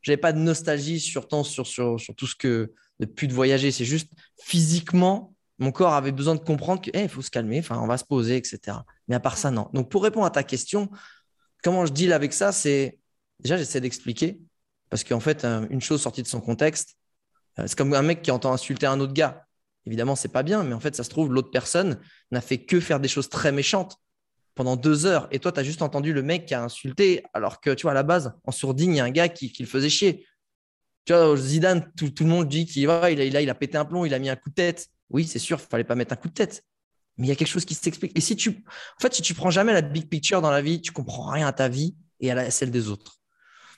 j'avais 0.02 0.16
pas 0.16 0.32
de 0.32 0.38
nostalgie 0.38 0.98
sur 0.98 1.28
tout 1.28 1.44
ce 1.44 2.34
que, 2.34 2.72
de 3.00 3.06
plus 3.06 3.26
de 3.26 3.32
voyager. 3.32 3.70
C'est 3.70 3.84
juste 3.84 4.12
physiquement, 4.42 5.34
mon 5.58 5.72
corps 5.72 5.94
avait 5.94 6.12
besoin 6.12 6.34
de 6.34 6.40
comprendre 6.40 6.80
qu'il 6.80 7.08
faut 7.08 7.22
se 7.22 7.30
calmer, 7.30 7.60
enfin, 7.60 7.78
on 7.80 7.86
va 7.86 7.98
se 7.98 8.04
poser, 8.04 8.36
etc. 8.36 8.78
Mais 9.08 9.14
à 9.14 9.20
part 9.20 9.36
ça, 9.36 9.50
non. 9.50 9.68
Donc, 9.72 9.90
pour 9.90 10.02
répondre 10.02 10.26
à 10.26 10.30
ta 10.30 10.42
question, 10.42 10.90
comment 11.62 11.86
je 11.86 11.92
deal 11.92 12.12
avec 12.12 12.32
ça 12.32 12.52
C'est 12.52 12.98
déjà, 13.40 13.56
j'essaie 13.56 13.80
d'expliquer. 13.80 14.40
Parce 14.90 15.02
qu'en 15.02 15.20
fait, 15.20 15.44
une 15.44 15.80
chose 15.80 16.02
sortie 16.02 16.22
de 16.22 16.28
son 16.28 16.40
contexte, 16.40 16.96
euh, 17.58 17.64
c'est 17.66 17.76
comme 17.76 17.94
un 17.94 18.02
mec 18.02 18.22
qui 18.22 18.30
entend 18.30 18.52
insulter 18.52 18.86
un 18.86 19.00
autre 19.00 19.12
gars. 19.12 19.46
Évidemment, 19.86 20.16
c'est 20.16 20.28
pas 20.28 20.42
bien, 20.42 20.62
mais 20.62 20.74
en 20.74 20.80
fait, 20.80 20.94
ça 20.94 21.04
se 21.04 21.10
trouve, 21.10 21.32
l'autre 21.32 21.50
personne 21.50 21.98
n'a 22.30 22.40
fait 22.40 22.58
que 22.58 22.80
faire 22.80 23.00
des 23.00 23.08
choses 23.08 23.28
très 23.28 23.52
méchantes 23.52 23.98
pendant 24.54 24.76
deux 24.76 25.04
heures. 25.04 25.28
Et 25.30 25.38
toi, 25.40 25.52
tu 25.52 25.60
as 25.60 25.64
juste 25.64 25.82
entendu 25.82 26.12
le 26.12 26.22
mec 26.22 26.46
qui 26.46 26.54
a 26.54 26.62
insulté, 26.62 27.22
alors 27.34 27.60
que, 27.60 27.70
tu 27.70 27.82
vois, 27.82 27.90
à 27.90 27.94
la 27.94 28.02
base, 28.02 28.32
en 28.44 28.52
sourdine, 28.52 28.92
il 28.92 28.96
y 28.96 29.00
a 29.00 29.04
un 29.04 29.10
gars 29.10 29.28
qui, 29.28 29.52
le 29.58 29.66
faisait 29.66 29.90
chier. 29.90 30.26
Tu 31.04 31.12
vois, 31.12 31.36
Zidane, 31.36 31.92
tout, 31.96 32.12
le 32.20 32.26
monde 32.26 32.48
dit 32.48 32.66
qu'il 32.66 32.86
va, 32.86 33.10
il 33.10 33.20
a, 33.36 33.40
il 33.40 33.50
a 33.50 33.54
pété 33.54 33.76
un 33.76 33.84
plomb, 33.84 34.04
il 34.04 34.14
a 34.14 34.18
mis 34.18 34.30
un 34.30 34.36
coup 34.36 34.50
de 34.50 34.54
tête. 34.54 34.88
Oui, 35.10 35.26
c'est 35.26 35.38
sûr, 35.38 35.60
il 35.60 35.68
fallait 35.68 35.84
pas 35.84 35.94
mettre 35.94 36.12
un 36.12 36.16
coup 36.16 36.28
de 36.28 36.34
tête. 36.34 36.64
Mais 37.16 37.26
il 37.26 37.28
y 37.28 37.32
a 37.32 37.36
quelque 37.36 37.48
chose 37.48 37.64
qui 37.64 37.74
s'explique. 37.74 38.16
Et 38.16 38.20
si 38.20 38.36
tu, 38.36 38.50
en 38.50 39.00
fait, 39.00 39.14
si 39.14 39.22
tu 39.22 39.34
prends 39.34 39.50
jamais 39.50 39.72
la 39.72 39.82
big 39.82 40.08
picture 40.08 40.40
dans 40.40 40.50
la 40.50 40.62
vie, 40.62 40.80
tu 40.80 40.92
comprends 40.92 41.30
rien 41.30 41.46
à 41.46 41.52
ta 41.52 41.68
vie 41.68 41.94
et 42.20 42.30
à, 42.30 42.50
celle 42.50 42.70
des 42.70 42.88
autres. 42.88 43.18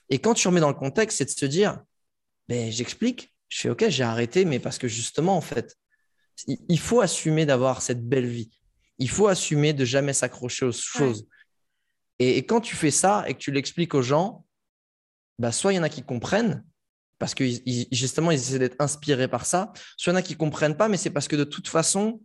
Et 0.09 0.19
quand 0.19 0.35
tu 0.35 0.47
remets 0.49 0.61
dans 0.61 0.69
le 0.69 0.75
contexte, 0.75 1.19
c'est 1.19 1.25
de 1.25 1.31
se 1.31 1.47
dire, 1.47 1.83
ben, 2.49 2.71
j'explique, 2.71 3.35
je 3.49 3.61
fais 3.61 3.71
OK, 3.71 3.85
j'ai 3.89 4.05
arrêté, 4.05 4.45
mais 4.45 4.61
parce 4.61 4.79
que 4.79 4.89
justement, 4.89 5.37
en 5.37 5.41
fait, 5.41 5.77
il 6.47 6.79
faut 6.79 7.01
assumer 7.01 7.45
d'avoir 7.45 7.83
cette 7.83 8.07
belle 8.09 8.27
vie. 8.27 8.51
Il 8.99 9.11
faut 9.11 9.27
assumer 9.27 9.73
de 9.73 9.85
jamais 9.85 10.12
s'accrocher 10.12 10.67
aux 10.67 10.73
choses. 10.73 11.27
Et, 12.19 12.47
quand 12.47 12.61
tu 12.61 12.77
fais 12.77 12.91
ça 12.91 13.25
et 13.29 13.35
que 13.35 13.39
tu 13.39 13.51
l'expliques 13.51 13.95
aux 13.95 14.03
gens, 14.03 14.47
bah, 15.39 15.53
soit 15.53 15.73
il 15.73 15.77
y 15.77 15.79
en 15.79 15.83
a 15.83 15.89
qui 15.89 16.03
comprennent, 16.03 16.65
parce 17.19 17.35
que 17.35 17.45
justement, 17.93 18.31
ils 18.31 18.39
essaient 18.39 18.59
d'être 18.59 18.77
inspirés 18.79 19.29
par 19.29 19.47
ça. 19.47 19.73
Soit 19.97 20.13
il 20.13 20.15
y 20.15 20.17
en 20.17 20.19
a 20.19 20.23
qui 20.23 20.35
ne 20.35 20.39
comprennent 20.39 20.77
pas, 20.77 20.89
mais 20.89 20.97
c'est 20.97 21.11
parce 21.11 21.29
que 21.29 21.37
de 21.37 21.45
toute 21.45 21.69
façon, 21.69 22.21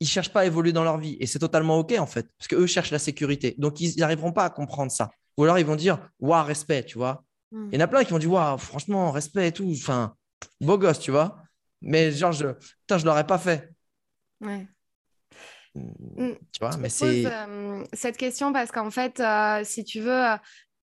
ils 0.00 0.04
ne 0.04 0.08
cherchent 0.08 0.32
pas 0.32 0.40
à 0.40 0.44
évoluer 0.46 0.72
dans 0.72 0.84
leur 0.84 0.98
vie. 0.98 1.16
Et 1.20 1.26
c'est 1.26 1.38
totalement 1.38 1.78
OK, 1.78 1.92
en 1.98 2.06
fait, 2.06 2.26
parce 2.38 2.48
qu'eux 2.48 2.66
cherchent 2.66 2.90
la 2.90 2.98
sécurité. 2.98 3.54
Donc, 3.58 3.80
ils 3.80 3.98
n'arriveront 3.98 4.32
pas 4.32 4.44
à 4.44 4.50
comprendre 4.50 4.90
ça. 4.90 5.10
Ou 5.36 5.44
alors, 5.44 5.58
ils 5.58 5.66
vont 5.66 5.76
dire, 5.76 5.98
waouh, 6.20 6.44
respect, 6.44 6.84
tu 6.84 6.98
vois. 6.98 7.24
Hmm. 7.52 7.68
Il 7.72 7.78
y 7.78 7.82
en 7.82 7.84
a 7.84 7.88
plein 7.88 8.04
qui 8.04 8.12
vont 8.12 8.18
dire, 8.18 8.32
waouh, 8.32 8.58
franchement, 8.58 9.10
respect 9.12 9.48
et 9.48 9.52
tout. 9.52 9.70
Enfin, 9.72 10.14
beau 10.60 10.78
gosse, 10.78 10.98
tu 10.98 11.10
vois. 11.10 11.42
Mais 11.80 12.10
genre, 12.10 12.32
je 12.32 12.46
ne 12.46 13.04
l'aurais 13.04 13.26
pas 13.26 13.38
fait. 13.38 13.70
Ouais. 14.40 14.66
Hmm, 15.74 15.90
hmm. 16.16 16.34
Tu 16.52 16.58
vois, 16.60 16.76
mais 16.78 16.88
c'est. 16.88 17.24
Euh, 17.26 17.84
cette 17.92 18.16
question 18.16 18.52
parce 18.52 18.72
qu'en 18.72 18.90
fait, 18.90 19.20
euh, 19.20 19.62
si 19.64 19.84
tu 19.84 20.00
veux, 20.00 20.26
euh, 20.26 20.36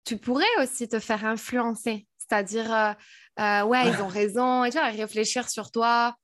tu 0.04 0.16
pourrais 0.18 0.44
aussi 0.60 0.88
te 0.88 1.00
faire 1.00 1.24
influencer 1.24 2.06
c'est-à-dire, 2.28 2.72
euh, 2.74 2.92
euh, 3.40 3.62
ouais, 3.64 3.88
ils 3.88 4.02
ont 4.02 4.08
raison, 4.08 4.64
et 4.64 4.70
tu 4.70 4.78
vois, 4.78 4.88
réfléchir 4.88 5.48
sur 5.48 5.70
toi 5.70 6.14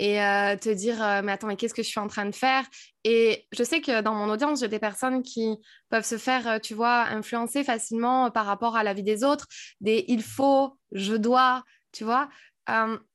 et 0.00 0.22
euh, 0.22 0.56
te 0.56 0.68
dire, 0.68 0.98
mais 1.24 1.32
attends, 1.32 1.48
mais 1.48 1.56
qu'est-ce 1.56 1.74
que 1.74 1.82
je 1.82 1.88
suis 1.88 1.98
en 1.98 2.06
train 2.06 2.26
de 2.26 2.34
faire? 2.34 2.64
Et 3.02 3.48
je 3.50 3.64
sais 3.64 3.80
que 3.80 4.00
dans 4.00 4.14
mon 4.14 4.30
audience, 4.30 4.60
j'ai 4.60 4.68
des 4.68 4.78
personnes 4.78 5.24
qui 5.24 5.56
peuvent 5.88 6.04
se 6.04 6.18
faire, 6.18 6.60
tu 6.60 6.74
vois, 6.74 7.06
influencer 7.08 7.64
facilement 7.64 8.30
par 8.30 8.46
rapport 8.46 8.76
à 8.76 8.84
la 8.84 8.94
vie 8.94 9.02
des 9.02 9.24
autres, 9.24 9.46
des 9.80 10.04
il 10.06 10.22
faut, 10.22 10.78
je 10.92 11.14
dois, 11.14 11.64
tu 11.92 12.04
vois? 12.04 12.28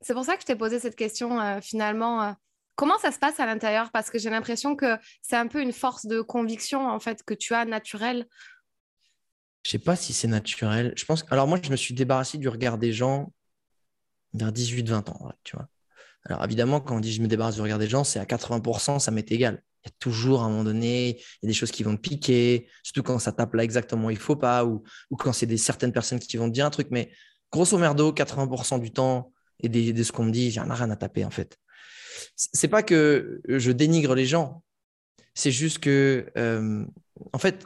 c'est 0.02 0.16
pour 0.16 0.26
ça 0.26 0.36
que 0.36 0.42
je 0.42 0.48
t'ai 0.48 0.56
posé 0.56 0.80
cette 0.80 0.96
question 0.96 1.62
finalement. 1.62 2.36
Comment 2.76 2.98
ça 2.98 3.12
se 3.12 3.20
passe 3.20 3.40
à 3.40 3.46
l'intérieur? 3.46 3.92
Parce 3.92 4.10
que 4.10 4.18
j'ai 4.18 4.32
l'impression 4.32 4.76
que 4.76 4.98
c'est 5.22 5.36
un 5.36 5.46
peu 5.46 5.62
une 5.62 5.74
force 5.74 6.08
de 6.08 6.22
conviction 6.22 6.88
en 6.88 7.00
fait 7.00 7.22
que 7.24 7.36
tu 7.36 7.54
as 7.54 7.64
naturelle 7.64 8.26
je 9.64 9.72
sais 9.72 9.80
pas 9.80 9.96
si 9.96 10.14
c'est 10.14 10.28
naturel. 10.28 10.94
Je 10.96 11.06
pense. 11.06 11.26
Alors 11.30 11.48
moi, 11.48 11.60
je 11.62 11.70
me 11.70 11.76
suis 11.76 11.94
débarrassé 11.94 12.38
du 12.38 12.50
regard 12.50 12.78
des 12.78 12.94
gens 12.94 13.32
vers 14.34 14.52
18-20 14.52 15.10
ans, 15.10 15.32
tu 15.44 15.56
vois. 15.56 15.68
Alors 16.26 16.44
évidemment, 16.44 16.80
quand 16.80 16.96
on 16.96 17.00
dit 17.00 17.12
je 17.12 17.22
me 17.22 17.28
débarrasse 17.28 17.56
du 17.56 17.62
regard 17.62 17.80
des 17.80 17.88
gens, 17.88 18.04
c'est 18.04 18.20
à 18.20 18.26
80%, 18.26 19.00
ça 19.00 19.12
m'est 19.12 19.30
égal. 19.32 19.62
Il 19.84 19.90
y 19.90 19.92
a 19.92 19.96
toujours 20.00 20.42
à 20.42 20.46
un 20.46 20.50
moment 20.50 20.64
donné, 20.64 21.10
il 21.10 21.44
y 21.44 21.46
a 21.46 21.48
des 21.48 21.54
choses 21.54 21.72
qui 21.72 21.84
vont 21.84 21.96
te 21.96 22.02
piquer, 22.02 22.70
surtout 22.82 23.04
quand 23.04 23.20
ça 23.20 23.34
tape 23.34 23.54
là 23.54 23.64
exactement 23.64 24.10
il 24.10 24.18
faut 24.18 24.38
pas, 24.38 24.64
ou, 24.64 24.84
ou 25.12 25.18
quand 25.18 25.34
c'est 25.34 25.46
des 25.46 25.58
certaines 25.58 25.92
personnes 25.92 26.20
qui 26.20 26.38
vont 26.38 26.48
te 26.48 26.54
dire 26.54 26.66
un 26.66 26.70
truc. 26.70 26.88
Mais 26.92 27.12
grosso 27.52 27.78
merdo, 27.78 28.14
80% 28.14 28.80
du 28.80 28.92
temps 28.92 29.34
et 29.60 29.70
de, 29.70 30.04
ce 30.04 30.12
qu'on 30.12 30.26
me 30.26 30.32
dit, 30.32 30.52
j'en 30.52 30.70
ai 30.70 30.74
rien 30.74 30.90
à 30.90 30.96
taper 30.96 31.26
en 31.26 31.30
fait. 31.30 31.58
C'est 32.36 32.70
pas 32.70 32.84
que 32.84 33.42
je 33.48 33.72
dénigre 33.72 34.16
les 34.16 34.26
gens, 34.26 34.64
c'est 35.36 35.52
juste 35.52 35.80
que, 35.80 36.32
euh, 36.38 36.86
en 37.32 37.38
fait, 37.38 37.66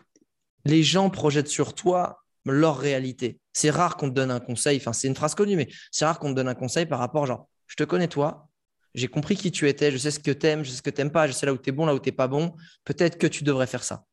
les 0.68 0.84
gens 0.84 1.10
projettent 1.10 1.48
sur 1.48 1.74
toi 1.74 2.24
leur 2.46 2.78
réalité. 2.78 3.40
C'est 3.54 3.70
rare 3.70 3.98
qu'on 3.98 4.10
te 4.10 4.14
donne 4.14 4.32
un 4.32 4.40
conseil, 4.40 4.78
enfin 4.78 4.94
c'est 4.94 5.08
une 5.08 5.16
phrase 5.16 5.36
connue, 5.36 5.56
mais 5.56 5.68
c'est 5.92 6.06
rare 6.06 6.20
qu'on 6.20 6.30
te 6.30 6.36
donne 6.36 6.48
un 6.48 6.56
conseil 6.56 6.86
par 6.86 7.00
rapport, 7.00 7.26
genre, 7.26 7.50
je 7.68 7.76
te 7.76 7.84
connais 7.84 8.08
toi, 8.08 8.48
j'ai 8.94 9.08
compris 9.08 9.36
qui 9.36 9.52
tu 9.52 9.68
étais, 9.68 9.92
je 9.92 9.98
sais 9.98 10.12
ce 10.12 10.20
que 10.20 10.32
tu 10.32 10.48
aimes, 10.48 10.64
je 10.64 10.70
sais 10.70 10.78
ce 10.78 10.82
que 10.82 10.90
tu 10.90 11.02
n'aimes 11.02 11.12
pas, 11.12 11.28
je 11.28 11.34
sais 11.34 11.46
là 11.46 11.54
où 11.54 11.58
tu 11.58 11.70
es 11.70 11.72
bon, 11.72 11.86
là 11.86 11.94
où 11.94 12.00
tu 12.00 12.10
n'es 12.10 12.16
pas 12.16 12.28
bon, 12.28 12.54
peut-être 12.84 13.18
que 13.18 13.28
tu 13.28 13.44
devrais 13.44 13.68
faire 13.68 13.84
ça. 13.84 14.06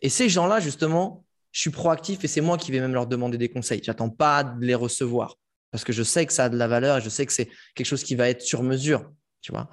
Et 0.00 0.08
ces 0.08 0.28
gens-là, 0.28 0.60
justement, 0.60 1.24
je 1.50 1.60
suis 1.60 1.70
proactif 1.70 2.24
et 2.24 2.28
c'est 2.28 2.40
moi 2.40 2.58
qui 2.58 2.72
vais 2.72 2.80
même 2.80 2.94
leur 2.94 3.06
demander 3.06 3.38
des 3.38 3.48
conseils. 3.48 3.80
J'attends 3.82 4.10
pas 4.10 4.42
de 4.44 4.64
les 4.64 4.74
recevoir 4.74 5.36
parce 5.70 5.84
que 5.84 5.92
je 5.92 6.02
sais 6.02 6.26
que 6.26 6.32
ça 6.32 6.44
a 6.44 6.48
de 6.48 6.56
la 6.56 6.68
valeur 6.68 6.98
et 6.98 7.00
je 7.00 7.08
sais 7.08 7.26
que 7.26 7.32
c'est 7.32 7.48
quelque 7.74 7.86
chose 7.86 8.02
qui 8.02 8.14
va 8.14 8.28
être 8.28 8.42
sur 8.42 8.62
mesure, 8.62 9.10
tu 9.40 9.52
vois. 9.52 9.68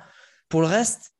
Pour 0.49 0.61
le 0.61 0.67
reste, 0.67 1.13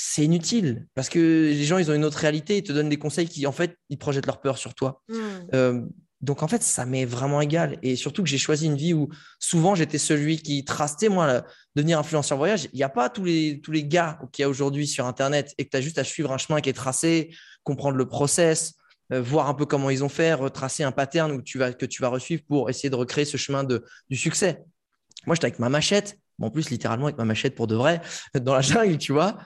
c'est 0.00 0.24
inutile 0.24 0.86
parce 0.94 1.08
que 1.08 1.18
les 1.18 1.64
gens, 1.64 1.76
ils 1.78 1.90
ont 1.90 1.94
une 1.94 2.04
autre 2.04 2.18
réalité, 2.18 2.58
ils 2.58 2.62
te 2.62 2.72
donnent 2.72 2.88
des 2.88 2.98
conseils 2.98 3.26
qui, 3.26 3.44
en 3.48 3.52
fait, 3.52 3.76
ils 3.88 3.98
projettent 3.98 4.26
leur 4.26 4.40
peur 4.40 4.56
sur 4.56 4.72
toi. 4.74 5.02
Hmm. 5.08 5.18
Euh, 5.54 5.82
donc, 6.20 6.44
en 6.44 6.48
fait, 6.48 6.62
ça 6.62 6.86
m'est 6.86 7.04
vraiment 7.04 7.40
égal. 7.40 7.80
Et 7.82 7.96
surtout 7.96 8.22
que 8.22 8.28
j'ai 8.28 8.38
choisi 8.38 8.66
une 8.66 8.76
vie 8.76 8.94
où 8.94 9.08
souvent 9.40 9.74
j'étais 9.74 9.98
celui 9.98 10.38
qui 10.38 10.64
trastait, 10.64 11.08
moi, 11.08 11.42
devenir 11.74 11.98
influenceur 11.98 12.38
voyage. 12.38 12.68
Il 12.72 12.76
n'y 12.76 12.84
a 12.84 12.88
pas 12.88 13.10
tous 13.10 13.24
les, 13.24 13.60
tous 13.60 13.72
les 13.72 13.84
gars 13.84 14.20
qu'il 14.30 14.44
y 14.44 14.46
a 14.46 14.48
aujourd'hui 14.48 14.86
sur 14.86 15.04
Internet 15.04 15.52
et 15.58 15.64
que 15.64 15.70
tu 15.70 15.76
as 15.76 15.80
juste 15.80 15.98
à 15.98 16.04
suivre 16.04 16.30
un 16.30 16.38
chemin 16.38 16.60
qui 16.60 16.70
est 16.70 16.74
tracé, 16.74 17.34
comprendre 17.64 17.96
le 17.96 18.06
process, 18.06 18.74
euh, 19.12 19.20
voir 19.20 19.48
un 19.48 19.54
peu 19.54 19.66
comment 19.66 19.90
ils 19.90 20.04
ont 20.04 20.08
fait, 20.08 20.32
retracer 20.32 20.84
un 20.84 20.92
pattern 20.92 21.38
que 21.38 21.42
tu 21.42 21.58
vas, 21.58 21.72
que 21.72 21.86
tu 21.86 22.02
vas 22.02 22.08
resuivre 22.08 22.42
pour 22.46 22.70
essayer 22.70 22.88
de 22.88 22.96
recréer 22.96 23.24
ce 23.24 23.36
chemin 23.36 23.64
de, 23.64 23.84
du 24.08 24.16
succès. 24.16 24.62
Moi, 25.26 25.34
j'étais 25.34 25.46
avec 25.46 25.58
ma 25.58 25.68
machette, 25.68 26.20
en 26.40 26.50
plus, 26.50 26.70
littéralement 26.70 27.06
avec 27.06 27.18
ma 27.18 27.24
machette 27.24 27.56
pour 27.56 27.66
de 27.66 27.74
vrai, 27.74 28.00
dans 28.40 28.54
la 28.54 28.60
jungle, 28.60 28.96
tu 28.96 29.12
vois, 29.12 29.36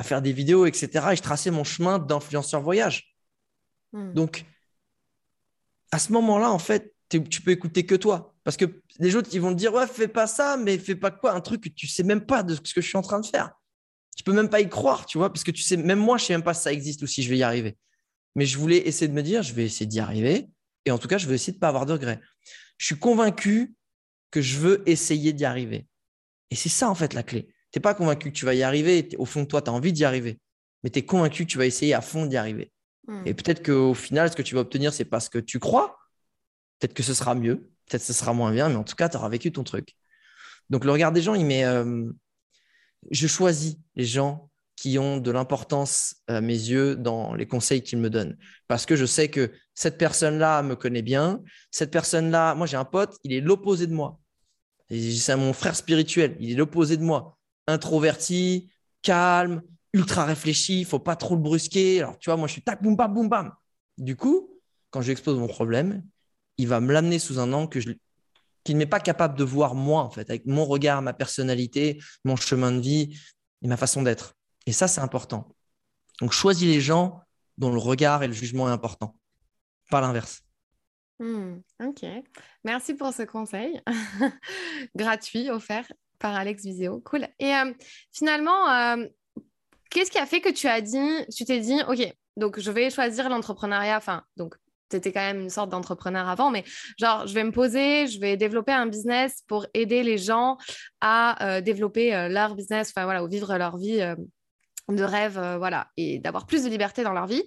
à 0.00 0.02
faire 0.02 0.22
des 0.22 0.32
vidéos, 0.32 0.64
etc. 0.64 0.88
Et 1.12 1.16
je 1.16 1.20
traçais 1.20 1.50
mon 1.50 1.62
chemin 1.62 1.98
d'influenceur 1.98 2.62
voyage. 2.62 3.14
Hmm. 3.92 4.14
Donc, 4.14 4.46
à 5.92 5.98
ce 5.98 6.10
moment-là, 6.14 6.50
en 6.50 6.58
fait, 6.58 6.94
tu 7.10 7.42
peux 7.42 7.50
écouter 7.50 7.84
que 7.84 7.94
toi. 7.94 8.34
Parce 8.42 8.56
que 8.56 8.64
les 8.98 9.14
autres, 9.14 9.28
ils 9.34 9.42
vont 9.42 9.52
te 9.52 9.58
dire, 9.58 9.74
ouais, 9.74 9.86
fais 9.86 10.08
pas 10.08 10.26
ça, 10.26 10.56
mais 10.56 10.78
fais 10.78 10.94
pas 10.94 11.10
quoi, 11.10 11.34
un 11.34 11.42
truc 11.42 11.64
que 11.64 11.68
tu 11.68 11.86
sais 11.86 12.02
même 12.02 12.24
pas 12.24 12.42
de 12.42 12.54
ce 12.54 12.72
que 12.72 12.80
je 12.80 12.88
suis 12.88 12.96
en 12.96 13.02
train 13.02 13.20
de 13.20 13.26
faire. 13.26 13.50
Tu 14.16 14.24
peux 14.24 14.32
même 14.32 14.48
pas 14.48 14.62
y 14.62 14.70
croire, 14.70 15.04
tu 15.04 15.18
vois, 15.18 15.30
parce 15.30 15.44
que 15.44 15.50
tu 15.50 15.62
sais, 15.62 15.76
même 15.76 15.98
moi, 15.98 16.16
je 16.16 16.24
sais 16.24 16.32
même 16.32 16.42
pas 16.42 16.54
si 16.54 16.62
ça 16.62 16.72
existe 16.72 17.02
ou 17.02 17.06
si 17.06 17.22
je 17.22 17.28
vais 17.28 17.36
y 17.36 17.42
arriver. 17.42 17.76
Mais 18.36 18.46
je 18.46 18.56
voulais 18.56 18.78
essayer 18.88 19.06
de 19.06 19.12
me 19.12 19.22
dire, 19.22 19.42
je 19.42 19.52
vais 19.52 19.66
essayer 19.66 19.86
d'y 19.86 20.00
arriver. 20.00 20.48
Et 20.86 20.90
en 20.92 20.98
tout 20.98 21.08
cas, 21.08 21.18
je 21.18 21.26
vais 21.26 21.34
essayer 21.34 21.52
de 21.52 21.58
pas 21.58 21.68
avoir 21.68 21.84
de 21.84 21.92
regrets. 21.92 22.22
Je 22.78 22.86
suis 22.86 22.98
convaincu 22.98 23.74
que 24.30 24.40
je 24.40 24.56
veux 24.56 24.82
essayer 24.88 25.34
d'y 25.34 25.44
arriver. 25.44 25.86
Et 26.50 26.54
c'est 26.54 26.70
ça, 26.70 26.88
en 26.88 26.94
fait, 26.94 27.12
la 27.12 27.22
clé. 27.22 27.52
Tu 27.72 27.78
n'es 27.78 27.82
pas 27.82 27.94
convaincu 27.94 28.32
que 28.32 28.36
tu 28.36 28.44
vas 28.44 28.54
y 28.54 28.62
arriver. 28.62 29.08
Au 29.18 29.24
fond 29.24 29.42
de 29.42 29.46
toi, 29.46 29.62
tu 29.62 29.70
as 29.70 29.72
envie 29.72 29.92
d'y 29.92 30.04
arriver. 30.04 30.38
Mais 30.82 30.90
tu 30.90 30.98
es 30.98 31.04
convaincu 31.04 31.46
que 31.46 31.50
tu 31.50 31.58
vas 31.58 31.66
essayer 31.66 31.94
à 31.94 32.00
fond 32.00 32.26
d'y 32.26 32.36
arriver. 32.36 32.72
Hmm. 33.06 33.22
Et 33.26 33.34
peut-être 33.34 33.64
qu'au 33.64 33.94
final, 33.94 34.30
ce 34.30 34.36
que 34.36 34.42
tu 34.42 34.54
vas 34.54 34.62
obtenir, 34.62 34.92
c'est 34.92 35.04
parce 35.04 35.28
que 35.28 35.38
tu 35.38 35.58
crois. 35.58 35.98
Peut-être 36.78 36.94
que 36.94 37.02
ce 37.02 37.14
sera 37.14 37.34
mieux. 37.34 37.70
Peut-être 37.86 38.02
que 38.02 38.06
ce 38.06 38.12
sera 38.12 38.32
moins 38.32 38.52
bien. 38.52 38.68
Mais 38.68 38.76
en 38.76 38.84
tout 38.84 38.96
cas, 38.96 39.08
tu 39.08 39.16
auras 39.16 39.28
vécu 39.28 39.52
ton 39.52 39.64
truc. 39.64 39.94
Donc, 40.68 40.84
le 40.84 40.92
regard 40.92 41.12
des 41.12 41.22
gens, 41.22 41.34
il 41.34 41.46
met. 41.46 41.64
Euh, 41.64 42.10
je 43.10 43.26
choisis 43.26 43.76
les 43.96 44.04
gens 44.04 44.50
qui 44.80 44.98
ont 44.98 45.18
de 45.18 45.30
l'importance 45.30 46.16
à 46.26 46.40
mes 46.40 46.54
yeux 46.54 46.96
dans 46.96 47.34
les 47.34 47.46
conseils 47.46 47.82
qu'ils 47.82 47.98
me 47.98 48.08
donnent. 48.08 48.38
Parce 48.66 48.86
que 48.86 48.96
je 48.96 49.04
sais 49.04 49.28
que 49.28 49.52
cette 49.74 49.98
personne-là 49.98 50.62
me 50.62 50.74
connaît 50.74 51.02
bien. 51.02 51.42
Cette 51.70 51.90
personne-là, 51.90 52.54
moi 52.54 52.66
j'ai 52.66 52.78
un 52.78 52.86
pote, 52.86 53.18
il 53.22 53.34
est 53.34 53.42
l'opposé 53.42 53.86
de 53.86 53.92
moi. 53.92 54.18
C'est 54.88 55.36
mon 55.36 55.52
frère 55.52 55.76
spirituel, 55.76 56.34
il 56.40 56.52
est 56.52 56.54
l'opposé 56.54 56.96
de 56.96 57.02
moi. 57.02 57.36
Introverti, 57.70 58.68
calme, 59.02 59.62
ultra 59.92 60.24
réfléchi, 60.24 60.84
faut 60.84 60.98
pas 60.98 61.16
trop 61.16 61.34
le 61.34 61.40
brusquer. 61.40 62.00
Alors 62.00 62.18
tu 62.18 62.30
vois, 62.30 62.36
moi 62.36 62.46
je 62.48 62.52
suis 62.52 62.62
tac, 62.62 62.82
boum, 62.82 62.96
bam, 62.96 63.12
boum, 63.12 63.28
bam. 63.28 63.52
Du 63.98 64.16
coup, 64.16 64.60
quand 64.90 65.00
je 65.00 65.06
lui 65.06 65.12
expose 65.12 65.38
mon 65.38 65.46
problème, 65.46 66.04
il 66.58 66.68
va 66.68 66.80
me 66.80 66.92
l'amener 66.92 67.18
sous 67.18 67.38
un 67.38 67.52
angle 67.52 67.68
que 67.68 67.80
je, 67.80 67.90
qu'il 68.64 68.76
n'est 68.76 68.86
pas 68.86 69.00
capable 69.00 69.36
de 69.38 69.44
voir 69.44 69.74
moi, 69.74 70.02
en 70.02 70.10
fait, 70.10 70.28
avec 70.28 70.46
mon 70.46 70.64
regard, 70.64 71.02
ma 71.02 71.12
personnalité, 71.12 72.00
mon 72.24 72.36
chemin 72.36 72.72
de 72.72 72.80
vie 72.80 73.18
et 73.62 73.68
ma 73.68 73.76
façon 73.76 74.02
d'être. 74.02 74.34
Et 74.66 74.72
ça, 74.72 74.88
c'est 74.88 75.00
important. 75.00 75.54
Donc, 76.20 76.32
choisis 76.32 76.68
les 76.68 76.80
gens 76.80 77.20
dont 77.56 77.72
le 77.72 77.78
regard 77.78 78.22
et 78.22 78.26
le 78.26 78.32
jugement 78.32 78.68
est 78.68 78.72
important, 78.72 79.16
pas 79.90 80.00
l'inverse. 80.00 80.42
Hmm, 81.18 81.58
ok. 81.82 82.06
Merci 82.64 82.94
pour 82.94 83.12
ce 83.12 83.22
conseil 83.22 83.80
gratuit 84.96 85.50
offert 85.50 85.90
par 86.20 86.36
Alex 86.36 86.62
Viseo. 86.62 87.00
Cool. 87.00 87.26
Et 87.40 87.52
euh, 87.52 87.72
finalement, 88.12 88.70
euh, 88.70 89.04
qu'est-ce 89.90 90.10
qui 90.10 90.18
a 90.18 90.26
fait 90.26 90.40
que 90.40 90.50
tu 90.50 90.68
as 90.68 90.80
dit, 90.80 91.26
tu 91.34 91.44
t'es 91.44 91.58
dit, 91.58 91.80
ok, 91.88 92.14
donc 92.36 92.60
je 92.60 92.70
vais 92.70 92.90
choisir 92.90 93.28
l'entrepreneuriat, 93.28 93.96
enfin, 93.96 94.22
donc 94.36 94.54
tu 94.90 94.96
étais 94.96 95.12
quand 95.12 95.20
même 95.20 95.40
une 95.40 95.50
sorte 95.50 95.70
d'entrepreneur 95.70 96.28
avant, 96.28 96.50
mais 96.50 96.64
genre, 96.98 97.26
je 97.26 97.34
vais 97.34 97.44
me 97.44 97.52
poser, 97.52 98.06
je 98.06 98.20
vais 98.20 98.36
développer 98.36 98.72
un 98.72 98.86
business 98.86 99.42
pour 99.48 99.66
aider 99.74 100.02
les 100.02 100.18
gens 100.18 100.58
à 101.00 101.56
euh, 101.56 101.60
développer 101.60 102.28
leur 102.28 102.54
business, 102.54 102.92
enfin 102.94 103.04
voilà, 103.04 103.24
ou 103.24 103.28
vivre 103.28 103.56
leur 103.56 103.78
vie 103.78 104.00
de 104.96 105.04
rêve, 105.04 105.38
euh, 105.38 105.58
voilà, 105.58 105.88
et 105.96 106.18
d'avoir 106.18 106.46
plus 106.46 106.64
de 106.64 106.68
liberté 106.68 107.02
dans 107.02 107.12
leur 107.12 107.26
vie. 107.26 107.42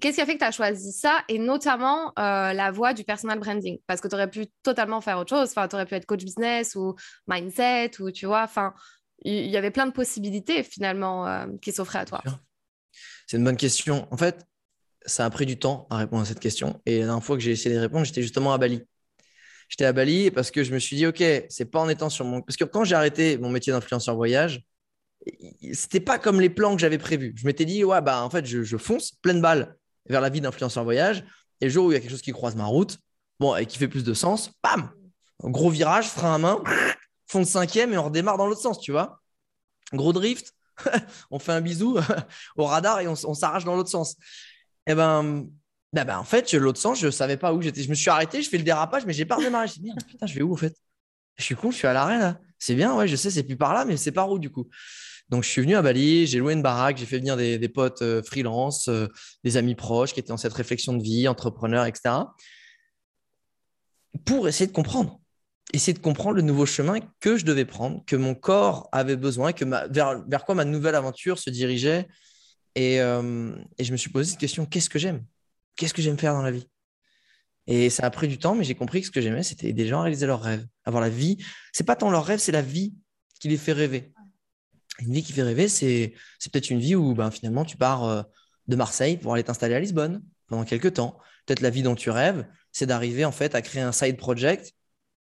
Qu'est-ce 0.00 0.16
qui 0.16 0.20
a 0.20 0.26
fait 0.26 0.34
que 0.34 0.38
tu 0.38 0.44
as 0.44 0.50
choisi 0.50 0.92
ça 0.92 1.22
et 1.28 1.38
notamment 1.38 2.12
euh, 2.18 2.52
la 2.52 2.70
voie 2.70 2.94
du 2.94 3.04
personal 3.04 3.38
branding? 3.38 3.78
Parce 3.86 4.00
que 4.00 4.08
tu 4.08 4.14
aurais 4.14 4.30
pu 4.30 4.46
totalement 4.62 5.00
faire 5.00 5.18
autre 5.18 5.30
chose, 5.30 5.50
enfin, 5.50 5.68
tu 5.68 5.76
aurais 5.76 5.86
pu 5.86 5.94
être 5.94 6.06
coach 6.06 6.24
business 6.24 6.74
ou 6.74 6.94
mindset 7.26 7.92
ou 8.00 8.10
tu 8.10 8.26
vois, 8.26 8.42
enfin, 8.42 8.74
il 9.24 9.46
y, 9.46 9.56
avait 9.56 9.70
plein 9.70 9.86
de 9.86 9.92
possibilités 9.92 10.62
finalement 10.62 11.26
euh, 11.26 11.46
qui 11.60 11.72
s'offraient 11.72 12.00
à 12.00 12.04
toi. 12.04 12.22
C'est 13.26 13.36
une 13.36 13.44
bonne 13.44 13.56
question. 13.56 14.08
En 14.10 14.16
fait, 14.16 14.44
ça 15.06 15.24
a 15.24 15.30
pris 15.30 15.46
du 15.46 15.58
temps 15.58 15.86
à 15.90 15.96
répondre 15.96 16.22
à 16.22 16.24
cette 16.24 16.40
question 16.40 16.80
et 16.86 17.00
la 17.00 17.06
dernière 17.06 17.24
fois 17.24 17.36
que 17.36 17.42
j'ai 17.42 17.52
essayé 17.52 17.74
de 17.74 17.80
répondre, 17.80 18.04
j'étais 18.04 18.22
justement 18.22 18.52
à 18.52 18.58
Bali. 18.58 18.82
J'étais 19.68 19.84
à 19.84 19.92
Bali 19.92 20.30
parce 20.30 20.50
que 20.50 20.64
je 20.64 20.74
me 20.74 20.78
suis 20.78 20.96
dit, 20.96 21.06
OK, 21.06 21.22
c'est 21.48 21.70
pas 21.70 21.80
en 21.80 21.88
étant 21.88 22.10
sur 22.10 22.26
mon. 22.26 22.42
Parce 22.42 22.56
que 22.56 22.64
quand 22.64 22.84
j'ai 22.84 22.94
arrêté 22.94 23.38
mon 23.38 23.48
métier 23.48 23.72
d'influenceur 23.72 24.16
voyage, 24.16 24.62
c'était 25.72 26.00
pas 26.00 26.18
comme 26.18 26.40
les 26.40 26.50
plans 26.50 26.74
que 26.74 26.80
j'avais 26.80 26.98
prévus. 26.98 27.34
Je 27.36 27.46
m'étais 27.46 27.64
dit, 27.64 27.84
ouais, 27.84 28.00
bah 28.00 28.22
en 28.22 28.30
fait, 28.30 28.44
je, 28.46 28.76
fonce 28.76 29.12
pleine 29.22 29.40
balle 29.40 29.76
vers 30.08 30.20
la 30.20 30.28
vie 30.28 30.40
d'influenceur 30.40 30.84
voyage. 30.84 31.24
Et 31.60 31.66
le 31.66 31.70
jour 31.70 31.86
où 31.86 31.92
il 31.92 31.94
y 31.94 31.96
a 31.96 32.00
quelque 32.00 32.10
chose 32.10 32.22
qui 32.22 32.32
croise 32.32 32.56
ma 32.56 32.64
route, 32.64 32.98
bon, 33.38 33.54
et 33.56 33.66
qui 33.66 33.78
fait 33.78 33.88
plus 33.88 34.04
de 34.04 34.14
sens, 34.14 34.50
bam, 34.62 34.90
gros 35.42 35.70
virage, 35.70 36.08
frein 36.08 36.34
à 36.34 36.38
main, 36.38 36.62
fond 37.28 37.40
de 37.40 37.44
cinquième 37.44 37.92
et 37.92 37.98
on 37.98 38.04
redémarre 38.04 38.36
dans 38.36 38.46
l'autre 38.46 38.60
sens, 38.60 38.80
tu 38.80 38.90
vois. 38.90 39.20
Gros 39.92 40.12
drift, 40.12 40.54
on 41.30 41.38
fait 41.38 41.52
un 41.52 41.60
bisou 41.60 41.98
au 42.56 42.64
radar 42.64 43.00
et 43.00 43.08
on, 43.08 43.34
s'arrache 43.34 43.64
dans 43.64 43.76
l'autre 43.76 43.90
sens. 43.90 44.16
Et 44.86 44.92
eh 44.92 44.94
ben, 44.94 45.46
bah, 45.92 46.18
en 46.18 46.24
fait, 46.24 46.52
l'autre 46.54 46.80
sens, 46.80 46.98
je 46.98 47.10
savais 47.10 47.36
pas 47.36 47.52
où 47.52 47.62
j'étais. 47.62 47.82
Je 47.82 47.90
me 47.90 47.94
suis 47.94 48.10
arrêté, 48.10 48.42
je 48.42 48.48
fais 48.48 48.58
le 48.58 48.64
dérapage, 48.64 49.06
mais 49.06 49.12
j'ai 49.12 49.24
pas 49.24 49.36
redémarré. 49.36 49.68
Je 49.68 49.80
me 49.80 49.84
dit, 49.84 49.92
putain, 50.08 50.26
je 50.26 50.34
vais 50.34 50.42
où 50.42 50.52
au 50.52 50.56
fait? 50.56 50.74
Je 51.36 51.44
suis 51.44 51.54
con, 51.54 51.70
je 51.70 51.76
suis 51.76 51.86
à 51.86 51.92
l'arrêt 51.92 52.18
là. 52.18 52.38
C'est 52.58 52.74
bien, 52.74 52.94
ouais, 52.94 53.08
je 53.08 53.16
sais, 53.16 53.30
c'est 53.30 53.42
plus 53.42 53.56
par 53.56 53.74
là, 53.74 53.84
mais 53.84 53.96
c'est 53.96 54.12
par 54.12 54.30
où 54.30 54.38
du 54.38 54.50
coup? 54.50 54.68
Donc, 55.32 55.44
je 55.44 55.48
suis 55.48 55.62
venu 55.62 55.76
à 55.76 55.80
Bali, 55.80 56.26
j'ai 56.26 56.38
loué 56.40 56.52
une 56.52 56.60
baraque, 56.60 56.98
j'ai 56.98 57.06
fait 57.06 57.16
venir 57.16 57.38
des, 57.38 57.68
potes 57.70 58.02
euh, 58.02 58.22
freelance, 58.22 58.88
euh, 58.88 59.08
des 59.44 59.56
amis 59.56 59.74
proches 59.74 60.12
qui 60.12 60.20
étaient 60.20 60.28
dans 60.28 60.36
cette 60.36 60.52
réflexion 60.52 60.92
de 60.92 61.02
vie, 61.02 61.26
entrepreneurs, 61.26 61.86
etc. 61.86 62.16
Pour 64.26 64.46
essayer 64.46 64.66
de 64.66 64.72
comprendre. 64.72 65.22
Essayer 65.72 65.94
de 65.94 66.00
comprendre 66.00 66.36
le 66.36 66.42
nouveau 66.42 66.66
chemin 66.66 66.98
que 67.20 67.38
je 67.38 67.46
devais 67.46 67.64
prendre, 67.64 68.04
que 68.04 68.14
mon 68.14 68.34
corps 68.34 68.90
avait 68.92 69.16
besoin, 69.16 69.54
que 69.54 69.64
vers, 69.64 70.44
quoi 70.44 70.54
ma 70.54 70.66
nouvelle 70.66 70.94
aventure 70.94 71.38
se 71.38 71.48
dirigeait. 71.48 72.08
Et, 72.74 73.00
euh, 73.00 73.56
et 73.78 73.84
je 73.84 73.92
me 73.92 73.96
suis 73.96 74.10
posé 74.10 74.32
cette 74.32 74.40
question 74.40 74.66
qu'est-ce 74.66 74.90
que 74.90 74.98
j'aime? 74.98 75.24
Qu'est-ce 75.76 75.94
que 75.94 76.02
j'aime 76.02 76.18
faire 76.18 76.34
dans 76.34 76.42
la 76.42 76.50
vie? 76.50 76.68
Et 77.66 77.88
ça 77.88 78.04
a 78.04 78.10
pris 78.10 78.28
du 78.28 78.36
temps, 78.36 78.54
mais 78.54 78.64
j'ai 78.64 78.74
compris 78.74 79.00
que 79.00 79.06
ce 79.06 79.10
que 79.10 79.22
j'aimais, 79.22 79.44
c'était 79.44 79.68
aider 79.68 79.84
les 79.84 79.88
gens 79.88 80.00
à 80.00 80.02
réaliser 80.02 80.26
leurs 80.26 80.42
rêves. 80.42 80.66
Avoir 80.84 81.00
la 81.00 81.08
vie. 81.08 81.38
C'est 81.72 81.84
pas 81.84 81.96
tant 81.96 82.10
leur 82.10 82.26
rêve, 82.26 82.38
c'est 82.38 82.52
la 82.52 82.60
vie 82.60 82.92
qui 83.40 83.48
les 83.48 83.56
fait 83.56 83.72
rêver. 83.72 84.12
Une 85.02 85.12
vie 85.12 85.22
qui 85.22 85.32
fait 85.32 85.42
rêver, 85.42 85.68
c'est 85.68 86.14
peut-être 86.52 86.70
une 86.70 86.78
vie 86.78 86.94
où 86.94 87.14
ben, 87.14 87.30
finalement 87.30 87.64
tu 87.64 87.76
pars 87.76 88.04
euh, 88.04 88.22
de 88.68 88.76
Marseille 88.76 89.16
pour 89.16 89.34
aller 89.34 89.42
t'installer 89.42 89.74
à 89.74 89.80
Lisbonne 89.80 90.22
pendant 90.46 90.64
quelques 90.64 90.94
temps. 90.94 91.18
Peut-être 91.46 91.60
la 91.60 91.70
vie 91.70 91.82
dont 91.82 91.94
tu 91.94 92.10
rêves, 92.10 92.46
c'est 92.70 92.86
d'arriver 92.86 93.24
en 93.24 93.32
fait 93.32 93.54
à 93.54 93.62
créer 93.62 93.82
un 93.82 93.92
side 93.92 94.16
project 94.16 94.74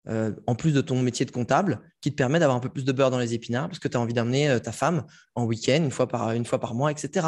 euh, 0.07 0.33
en 0.47 0.55
plus 0.55 0.73
de 0.73 0.81
ton 0.81 1.01
métier 1.01 1.25
de 1.25 1.31
comptable 1.31 1.79
qui 2.01 2.09
te 2.11 2.15
permet 2.15 2.39
d'avoir 2.39 2.57
un 2.57 2.59
peu 2.59 2.69
plus 2.69 2.85
de 2.85 2.91
beurre 2.91 3.11
dans 3.11 3.19
les 3.19 3.33
épinards 3.35 3.67
parce 3.67 3.77
que 3.77 3.87
tu 3.87 3.95
as 3.95 3.99
envie 3.99 4.15
d'amener 4.15 4.49
euh, 4.49 4.59
ta 4.59 4.71
femme 4.71 5.05
en 5.35 5.45
week-end 5.45 5.83
une 5.83 5.91
fois 5.91 6.07
par, 6.07 6.73
mois, 6.73 6.91
etc. 6.91 7.27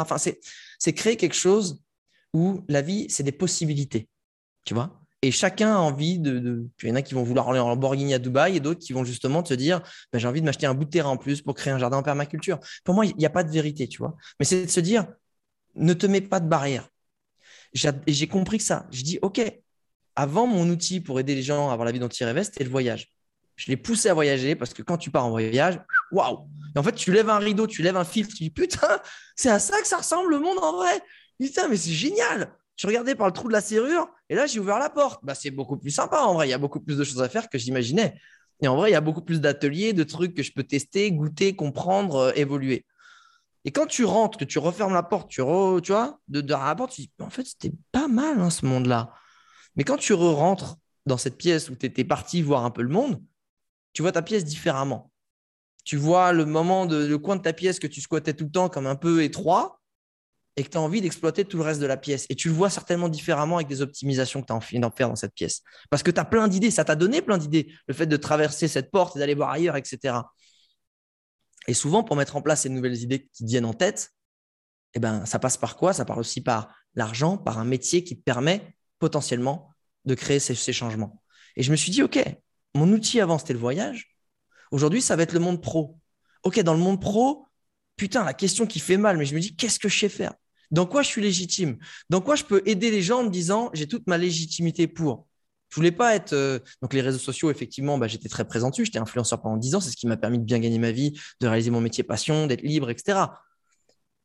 C'est 0.78 0.92
créer 0.92 1.16
quelque 1.16 1.36
chose 1.36 1.82
où 2.32 2.64
la 2.68 2.82
vie, 2.82 3.06
c'est 3.08 3.22
des 3.22 3.32
possibilités. 3.32 4.08
Tu 4.64 4.74
vois? 4.74 5.03
Et 5.24 5.30
chacun 5.30 5.74
a 5.74 5.78
envie 5.78 6.18
de. 6.18 6.66
Il 6.82 6.88
y 6.90 6.92
en 6.92 6.96
a 6.96 7.00
qui 7.02 7.14
vont 7.14 7.22
vouloir 7.22 7.48
aller 7.48 7.58
en 7.58 7.68
Lamborghini 7.68 8.12
à 8.12 8.18
Dubaï 8.18 8.56
et 8.56 8.60
d'autres 8.60 8.80
qui 8.80 8.92
vont 8.92 9.04
justement 9.04 9.42
te 9.42 9.54
dire 9.54 9.80
ben, 10.12 10.18
j'ai 10.18 10.28
envie 10.28 10.42
de 10.42 10.44
m'acheter 10.44 10.66
un 10.66 10.74
bout 10.74 10.84
de 10.84 10.90
terrain 10.90 11.08
en 11.08 11.16
plus 11.16 11.40
pour 11.40 11.54
créer 11.54 11.72
un 11.72 11.78
jardin 11.78 11.96
en 11.96 12.02
permaculture. 12.02 12.60
Pour 12.84 12.94
moi, 12.94 13.06
il 13.06 13.16
n'y 13.16 13.24
a 13.24 13.30
pas 13.30 13.42
de 13.42 13.50
vérité, 13.50 13.88
tu 13.88 13.98
vois. 13.98 14.16
Mais 14.38 14.44
c'est 14.44 14.66
de 14.66 14.70
se 14.70 14.80
dire 14.80 15.06
ne 15.76 15.94
te 15.94 16.06
mets 16.06 16.20
pas 16.20 16.40
de 16.40 16.46
barrière. 16.46 16.90
J'ai 17.72 18.28
compris 18.28 18.58
que 18.58 18.64
ça. 18.64 18.86
Je 18.90 19.02
dis 19.02 19.18
ok, 19.22 19.40
avant, 20.14 20.46
mon 20.46 20.68
outil 20.68 21.00
pour 21.00 21.18
aider 21.18 21.34
les 21.34 21.42
gens 21.42 21.70
à 21.70 21.72
avoir 21.72 21.86
la 21.86 21.92
vie 21.92 21.98
dont 22.00 22.08
ils 22.08 22.24
rêvaient, 22.24 22.44
c'était 22.44 22.64
le 22.64 22.70
voyage. 22.70 23.10
Je 23.56 23.68
l'ai 23.68 23.78
poussé 23.78 24.10
à 24.10 24.14
voyager 24.14 24.54
parce 24.56 24.74
que 24.74 24.82
quand 24.82 24.98
tu 24.98 25.10
pars 25.10 25.24
en 25.24 25.30
voyage, 25.30 25.80
waouh! 26.12 26.48
Et 26.76 26.78
en 26.78 26.82
fait, 26.82 26.92
tu 26.92 27.12
lèves 27.12 27.30
un 27.30 27.38
rideau, 27.38 27.66
tu 27.66 27.82
lèves 27.82 27.96
un 27.96 28.04
filtre, 28.04 28.34
tu 28.36 28.42
dis 28.42 28.50
putain, 28.50 29.00
c'est 29.36 29.48
à 29.48 29.58
ça 29.58 29.80
que 29.80 29.86
ça 29.86 29.96
ressemble 29.96 30.30
le 30.32 30.38
monde 30.38 30.58
en 30.60 30.76
vrai. 30.76 31.00
Putain, 31.40 31.68
mais 31.68 31.78
c'est 31.78 31.92
génial! 31.92 32.54
Je 32.76 32.86
regardais 32.86 33.14
par 33.14 33.26
le 33.26 33.32
trou 33.32 33.48
de 33.48 33.52
la 33.52 33.60
serrure 33.60 34.08
et 34.28 34.34
là, 34.34 34.46
j'ai 34.46 34.58
ouvert 34.58 34.78
la 34.78 34.90
porte. 34.90 35.24
Bah, 35.24 35.34
c'est 35.34 35.50
beaucoup 35.50 35.76
plus 35.76 35.90
sympa 35.90 36.20
en 36.20 36.34
vrai. 36.34 36.48
Il 36.48 36.50
y 36.50 36.54
a 36.54 36.58
beaucoup 36.58 36.80
plus 36.80 36.96
de 36.96 37.04
choses 37.04 37.22
à 37.22 37.28
faire 37.28 37.48
que 37.48 37.58
j'imaginais. 37.58 38.14
Et 38.60 38.68
en 38.68 38.76
vrai, 38.76 38.90
il 38.90 38.92
y 38.92 38.96
a 38.96 39.00
beaucoup 39.00 39.22
plus 39.22 39.40
d'ateliers, 39.40 39.92
de 39.92 40.04
trucs 40.04 40.34
que 40.34 40.42
je 40.42 40.52
peux 40.52 40.64
tester, 40.64 41.12
goûter, 41.12 41.54
comprendre, 41.54 42.16
euh, 42.16 42.32
évoluer. 42.34 42.86
Et 43.64 43.70
quand 43.72 43.86
tu 43.86 44.04
rentres, 44.04 44.38
que 44.38 44.44
tu 44.44 44.58
refermes 44.58 44.92
la 44.92 45.02
porte, 45.02 45.30
tu, 45.30 45.36
tu 45.36 45.92
vois, 45.92 46.20
de, 46.28 46.40
de 46.40 46.52
la 46.52 46.74
porte, 46.74 46.92
tu 46.92 47.02
dis, 47.02 47.10
en 47.20 47.30
fait, 47.30 47.44
c'était 47.44 47.72
pas 47.92 48.08
mal 48.08 48.40
hein, 48.40 48.50
ce 48.50 48.66
monde-là. 48.66 49.12
Mais 49.76 49.84
quand 49.84 49.96
tu 49.96 50.12
re-rentres 50.12 50.76
dans 51.06 51.16
cette 51.16 51.36
pièce 51.36 51.70
où 51.70 51.76
tu 51.76 51.86
étais 51.86 52.04
parti 52.04 52.42
voir 52.42 52.64
un 52.64 52.70
peu 52.70 52.82
le 52.82 52.88
monde, 52.88 53.22
tu 53.92 54.02
vois 54.02 54.12
ta 54.12 54.22
pièce 54.22 54.44
différemment. 54.44 55.10
Tu 55.84 55.96
vois 55.96 56.32
le 56.32 56.44
moment, 56.44 56.86
de, 56.86 57.06
le 57.06 57.18
coin 57.18 57.36
de 57.36 57.42
ta 57.42 57.52
pièce 57.52 57.78
que 57.78 57.86
tu 57.86 58.00
squattais 58.00 58.34
tout 58.34 58.44
le 58.44 58.50
temps 58.50 58.68
comme 58.68 58.86
un 58.86 58.96
peu 58.96 59.22
étroit, 59.22 59.80
et 60.56 60.62
que 60.62 60.68
tu 60.68 60.76
as 60.76 60.80
envie 60.80 61.00
d'exploiter 61.00 61.44
tout 61.44 61.56
le 61.56 61.64
reste 61.64 61.80
de 61.80 61.86
la 61.86 61.96
pièce. 61.96 62.26
Et 62.28 62.36
tu 62.36 62.48
le 62.48 62.54
vois 62.54 62.70
certainement 62.70 63.08
différemment 63.08 63.56
avec 63.56 63.66
des 63.66 63.82
optimisations 63.82 64.40
que 64.40 64.46
tu 64.46 64.52
as 64.52 64.56
envie 64.56 64.78
d'en 64.78 64.90
faire 64.90 65.08
dans 65.08 65.16
cette 65.16 65.34
pièce. 65.34 65.62
Parce 65.90 66.02
que 66.02 66.10
tu 66.10 66.20
as 66.20 66.24
plein 66.24 66.46
d'idées, 66.46 66.70
ça 66.70 66.84
t'a 66.84 66.94
donné 66.94 67.22
plein 67.22 67.38
d'idées, 67.38 67.72
le 67.88 67.94
fait 67.94 68.06
de 68.06 68.16
traverser 68.16 68.68
cette 68.68 68.90
porte 68.90 69.16
et 69.16 69.18
d'aller 69.18 69.34
voir 69.34 69.50
ailleurs, 69.50 69.76
etc. 69.76 70.18
Et 71.66 71.74
souvent, 71.74 72.04
pour 72.04 72.16
mettre 72.16 72.36
en 72.36 72.42
place 72.42 72.62
ces 72.62 72.68
nouvelles 72.68 73.02
idées 73.02 73.28
qui 73.32 73.44
viennent 73.46 73.64
en 73.64 73.74
tête, 73.74 74.10
eh 74.94 75.00
ben, 75.00 75.26
ça 75.26 75.38
passe 75.38 75.56
par 75.56 75.76
quoi? 75.76 75.92
Ça 75.92 76.04
passe 76.04 76.18
aussi 76.18 76.40
par 76.40 76.72
l'argent 76.94 77.36
par 77.36 77.58
un 77.58 77.64
métier 77.64 78.04
qui 78.04 78.16
te 78.16 78.22
permet 78.22 78.76
potentiellement 78.98 79.70
de 80.04 80.14
créer 80.14 80.38
ces, 80.38 80.72
changements. 80.72 81.22
Et 81.56 81.62
je 81.62 81.70
me 81.70 81.76
suis 81.76 81.90
dit, 81.90 82.02
OK, 82.02 82.22
mon 82.74 82.90
outil 82.92 83.20
avant, 83.20 83.38
c'était 83.38 83.54
le 83.54 83.58
voyage. 83.58 84.16
Aujourd'hui, 84.70 85.02
ça 85.02 85.16
va 85.16 85.22
être 85.22 85.32
le 85.32 85.40
monde 85.40 85.62
pro. 85.62 85.98
OK, 86.44 86.60
dans 86.60 86.74
le 86.74 86.80
monde 86.80 87.00
pro, 87.00 87.48
putain, 87.96 88.24
la 88.24 88.34
question 88.34 88.66
qui 88.66 88.78
fait 88.80 88.96
mal, 88.96 89.16
mais 89.16 89.24
je 89.24 89.34
me 89.34 89.40
dis, 89.40 89.56
qu'est-ce 89.56 89.78
que 89.78 89.88
je 89.88 89.98
sais 89.98 90.08
faire? 90.08 90.34
Dans 90.70 90.86
quoi 90.86 91.02
je 91.02 91.08
suis 91.08 91.22
légitime? 91.22 91.78
Dans 92.10 92.20
quoi 92.20 92.36
je 92.36 92.44
peux 92.44 92.62
aider 92.66 92.90
les 92.90 93.02
gens 93.02 93.20
en 93.20 93.24
me 93.24 93.30
disant, 93.30 93.70
j'ai 93.72 93.86
toute 93.86 94.06
ma 94.06 94.18
légitimité 94.18 94.86
pour? 94.86 95.26
Je 95.74 95.76
voulais 95.76 95.92
pas 95.92 96.14
être. 96.14 96.34
Euh, 96.34 96.60
donc, 96.82 96.94
les 96.94 97.00
réseaux 97.00 97.18
sociaux, 97.18 97.50
effectivement, 97.50 97.98
bah, 97.98 98.06
j'étais 98.06 98.28
très 98.28 98.44
présent 98.44 98.70
dessus. 98.70 98.84
J'étais 98.84 99.00
influenceur 99.00 99.42
pendant 99.42 99.56
10 99.56 99.74
ans. 99.74 99.80
C'est 99.80 99.90
ce 99.90 99.96
qui 99.96 100.06
m'a 100.06 100.16
permis 100.16 100.38
de 100.38 100.44
bien 100.44 100.60
gagner 100.60 100.78
ma 100.78 100.92
vie, 100.92 101.18
de 101.40 101.48
réaliser 101.48 101.72
mon 101.72 101.80
métier 101.80 102.04
passion, 102.04 102.46
d'être 102.46 102.62
libre, 102.62 102.90
etc. 102.90 103.18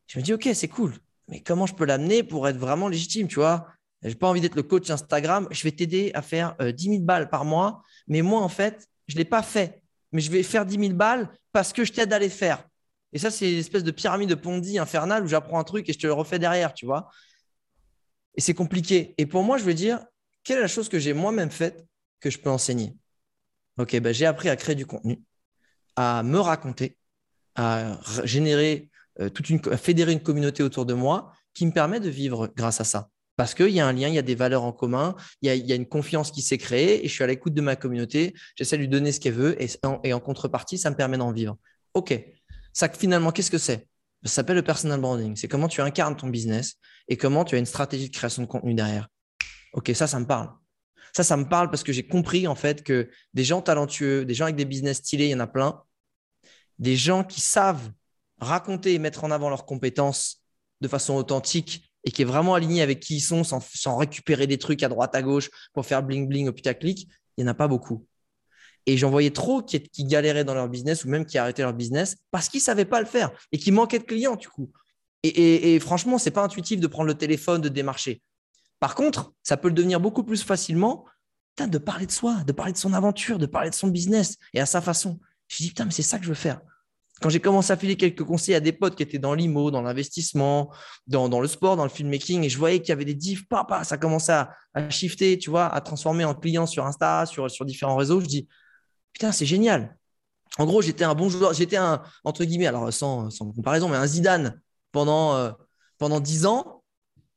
Je 0.06 0.20
me 0.20 0.24
dis, 0.24 0.32
OK, 0.32 0.48
c'est 0.54 0.68
cool. 0.68 0.94
Mais 1.28 1.42
comment 1.42 1.66
je 1.66 1.74
peux 1.74 1.86
l'amener 1.86 2.22
pour 2.22 2.48
être 2.48 2.58
vraiment 2.58 2.88
légitime, 2.88 3.28
tu 3.28 3.36
vois? 3.36 3.68
J'ai 4.04 4.14
pas 4.14 4.28
envie 4.28 4.42
d'être 4.42 4.56
le 4.56 4.62
coach 4.62 4.92
Instagram. 4.92 5.48
Je 5.50 5.64
vais 5.64 5.72
t'aider 5.72 6.12
à 6.14 6.22
faire 6.22 6.56
10 6.60 6.66
euh, 6.88 6.92
000 6.92 7.04
balles 7.04 7.30
par 7.30 7.46
mois. 7.46 7.82
Mais 8.08 8.22
moi, 8.22 8.42
en 8.42 8.50
fait, 8.50 8.88
je 9.08 9.18
l'ai 9.18 9.26
pas 9.26 9.42
fait. 9.42 9.82
Mais 10.12 10.22
je 10.22 10.30
vais 10.30 10.44
faire 10.44 10.68
10 10.68 10.80
000 10.80 10.94
balles 10.94 11.30
parce 11.52 11.74
que 11.74 11.84
je 11.84 11.92
t'aide 11.92 12.14
à 12.14 12.20
les 12.20 12.30
faire. 12.30 12.64
Et 13.14 13.20
ça, 13.20 13.32
c'est 13.32 13.52
une 13.52 13.60
espèce 13.60 13.84
de 13.84 13.92
pyramide 13.92 14.30
de 14.30 14.36
Ponzi 14.36 14.78
infernale 14.78 15.24
où 15.24 15.28
j'apprends 15.28 15.60
un 15.60 15.64
truc 15.64 15.90
et 15.90 15.94
je 15.94 16.00
te 16.00 16.08
le 16.08 16.14
refais 16.14 16.40
derrière, 16.40 16.74
tu 16.74 16.86
vois. 16.86 17.10
Et 18.36 18.42
c'est 18.42 18.54
compliqué. 18.54 19.16
Et 19.18 19.26
pour 19.26 19.44
moi, 19.44 19.58
je 19.58 19.64
veux 19.64 19.74
dire, 19.74 20.00
quelle 20.44 20.60
est 20.60 20.62
la 20.62 20.68
chose 20.68 20.90
que 20.90 21.00
j'ai 21.00 21.14
moi-même 21.14 21.52
faite 21.52 21.86
que 22.20 22.30
je 22.30 22.38
peux 22.38 22.50
enseigner? 22.50 22.96
Ok, 23.78 24.00
ben, 24.00 24.14
j'ai 24.14 24.26
appris 24.26 24.50
à 24.50 24.56
créer 24.56 24.76
du 24.76 24.86
contenu, 24.86 25.22
à 25.96 26.22
me 26.24 26.40
raconter, 26.40 26.98
à 27.56 28.00
générer 28.26 28.90
euh, 29.20 29.30
toute 29.30 29.50
une, 29.50 29.60
à 29.72 29.78
fédérer 29.78 30.12
une 30.12 30.22
communauté 30.22 30.64
autour 30.64 30.86
de 30.86 30.94
moi 30.94 31.34
qui 31.54 31.66
me 31.66 31.72
permet 31.72 32.00
de 32.00 32.10
vivre 32.10 32.52
grâce 32.56 32.80
à 32.80 32.84
ça. 32.84 33.10
Parce 33.36 33.54
qu'il 33.54 33.70
y 33.70 33.80
a 33.80 33.88
un 33.88 33.94
lien, 33.94 34.10
il 34.10 34.14
y 34.14 34.20
a 34.20 34.22
des 34.22 34.36
valeurs 34.36 34.64
en 34.64 34.74
commun, 34.74 35.16
il 35.42 35.50
y 35.50 35.72
a, 35.72 35.76
une 35.76 35.88
confiance 35.88 36.30
qui 36.30 36.42
s'est 36.42 36.58
créée 36.58 37.06
et 37.06 37.08
je 37.08 37.14
suis 37.14 37.24
à 37.24 37.28
l'écoute 37.28 37.54
de 37.54 37.62
ma 37.62 37.78
communauté, 37.78 38.34
j'essaie 38.56 38.76
de 38.76 38.82
lui 38.82 38.90
donner 38.90 39.14
ce 39.14 39.22
qu'elle 39.22 39.34
veut 39.34 39.62
et 39.62 39.68
et 40.04 40.14
en 40.14 40.20
contrepartie, 40.20 40.78
ça 40.78 40.90
me 40.90 40.96
permet 40.98 41.18
d'en 41.18 41.32
vivre. 41.32 41.58
Ok, 41.94 42.22
ça 42.80 42.88
finalement, 42.88 43.32
qu'est-ce 43.32 43.52
que 43.52 43.58
c'est? 43.58 43.88
Ça 44.24 44.32
s'appelle 44.32 44.56
le 44.56 44.64
personal 44.64 45.02
branding. 45.02 45.36
C'est 45.36 45.50
comment 45.50 45.68
tu 45.68 45.82
incarnes 45.82 46.16
ton 46.16 46.28
business 46.28 46.76
et 47.10 47.18
comment 47.18 47.44
tu 47.44 47.56
as 47.56 47.58
une 47.58 47.66
stratégie 47.66 48.10
de 48.10 48.16
création 48.16 48.42
de 48.42 48.48
contenu 48.48 48.74
derrière. 48.74 49.10
Ok, 49.74 49.92
ça, 49.94 50.08
ça 50.08 50.20
me 50.20 50.26
parle. 50.26 50.50
Ça, 51.14 51.24
ça 51.24 51.36
me 51.36 51.44
parle 51.48 51.70
parce 51.70 51.84
que 51.84 51.92
j'ai 51.92 52.08
compris 52.08 52.48
en 52.48 52.56
fait 52.56 52.84
que 52.84 53.10
des 53.34 53.44
gens 53.44 53.62
talentueux, 53.62 54.24
des 54.24 54.34
gens 54.34 54.46
avec 54.46 54.56
des 54.56 54.66
business 54.66 54.98
stylés, 54.98 55.26
il 55.26 55.32
y 55.32 55.36
en 55.36 55.42
a 55.42 55.48
plein. 55.48 55.82
Des 56.78 56.96
gens 56.96 57.26
qui 57.26 57.42
savent 57.42 57.92
raconter 58.40 58.94
et 58.94 59.00
mettre 59.00 59.26
en 59.26 59.32
avant 59.32 59.50
leurs 59.50 59.66
compétences 59.66 60.42
de 60.80 60.88
façon 60.88 61.16
authentique 61.16 61.92
et 62.06 62.12
qui 62.12 62.22
est 62.22 62.26
vraiment 62.26 62.54
aligné 62.54 62.82
avec 62.82 63.02
qui 63.02 63.18
ils 63.18 63.22
sont 63.22 63.44
sans, 63.44 63.98
récupérer 63.98 64.48
des 64.48 64.58
trucs 64.58 64.84
à 64.84 64.88
droite, 64.88 65.16
à 65.16 65.22
gauche 65.22 65.50
pour 65.74 65.86
faire 65.86 66.02
bling 66.02 66.30
bling 66.30 66.48
au 66.48 66.54
putaclic, 66.54 67.10
il 67.36 67.44
n'y 67.44 67.50
en 67.50 67.52
a 67.52 67.56
pas 67.56 67.68
beaucoup. 67.68 68.08
Et 68.86 68.98
j'en 68.98 69.10
voyais 69.10 69.32
trop 69.32 69.62
qui, 69.62 69.82
qui, 69.82 70.06
galéraient 70.06 70.44
dans 70.44 70.54
leur 70.54 70.68
business 70.68 71.06
ou 71.06 71.10
même 71.10 71.26
qui 71.26 71.38
arrêtaient 71.38 71.62
leur 71.62 71.74
business 71.74 72.18
parce 72.32 72.50
qu'ils 72.50 72.60
ne 72.60 72.64
savaient 72.64 72.86
pas 72.86 73.00
le 73.00 73.06
faire 73.06 73.32
et 73.52 73.58
qui 73.58 73.72
manquaient 73.72 74.00
de 74.00 74.04
clients 74.04 74.36
du 74.36 74.48
coup. 74.48 74.72
Et, 75.24 75.76
et, 75.76 75.80
franchement, 75.80 76.18
ce 76.18 76.26
n'est 76.26 76.34
pas 76.34 76.44
intuitif 76.44 76.80
de 76.80 76.88
prendre 76.88 77.08
le 77.08 77.14
téléphone, 77.14 77.62
de 77.62 77.70
démarcher. 77.70 78.22
Par 78.80 78.96
contre, 78.96 79.34
ça 79.44 79.58
peut 79.58 79.68
le 79.68 79.74
devenir 79.74 80.00
beaucoup 80.00 80.24
plus 80.24 80.44
facilement 80.44 81.06
de 81.68 81.78
parler 81.78 82.06
de 82.06 82.12
soi, 82.12 82.44
de 82.46 82.52
parler 82.52 82.74
de 82.74 82.78
son 82.78 82.94
aventure, 82.94 83.38
de 83.38 83.46
parler 83.46 83.70
de 83.70 83.76
son 83.76 83.88
business 83.88 84.38
et 84.54 84.60
à 84.60 84.66
sa 84.66 84.82
façon. 84.82 85.20
Je 85.48 85.58
dit, 85.58 85.70
putain, 85.70 85.86
mais 85.86 85.92
c'est 85.92 86.04
ça 86.04 86.18
que 86.18 86.24
je 86.24 86.30
veux 86.30 86.36
faire. 86.36 86.62
Quand 87.22 87.30
j'ai 87.30 87.42
commencé 87.42 87.74
à 87.74 87.78
filer 87.78 87.98
quelques 87.98 88.24
conseils 88.24 88.56
à 88.56 88.62
des 88.62 88.72
potes 88.72 88.96
qui 88.96 89.04
étaient 89.04 89.20
dans 89.20 89.34
l'IMO, 89.34 89.72
dans 89.72 89.82
l'investissement, 89.82 90.72
dans, 91.06 91.42
le 91.42 91.48
sport, 91.48 91.76
dans 91.76 91.84
le 91.84 91.90
filmmaking, 91.90 92.46
et 92.46 92.50
je 92.50 92.58
voyais 92.58 92.80
qu'il 92.80 92.90
y 92.90 92.92
avait 92.94 93.04
des 93.04 93.16
diffs, 93.16 93.46
papa, 93.50 93.84
ça 93.84 93.98
commençait 93.98 94.32
à, 94.32 94.56
à, 94.74 94.90
shifter, 94.90 95.38
tu 95.38 95.50
vois, 95.50 95.68
à 95.68 95.82
transformer 95.82 96.24
en 96.24 96.34
client 96.34 96.66
sur 96.66 96.86
Insta, 96.86 97.26
sur, 97.26 97.52
sur 97.52 97.66
différents 97.66 97.98
réseaux. 97.98 98.22
Je 98.22 98.26
dis, 98.26 98.48
putain, 99.14 99.32
c'est 99.32 99.46
génial. 99.46 99.98
En 100.58 100.66
gros, 100.66 100.82
j'étais 100.82 101.04
un 101.04 101.16
bon 101.16 101.30
joueur, 101.30 101.54
j'étais 101.54 101.78
un, 101.78 102.02
entre 102.24 102.44
guillemets, 102.44 102.68
alors 102.68 102.92
sans, 102.92 103.30
comparaison, 103.56 103.88
mais 103.90 103.98
un 103.98 104.08
Zidane 104.08 104.62
pendant, 104.92 105.36
euh, 105.36 105.52
pendant 105.98 106.20
10 106.20 106.46
ans 106.46 106.80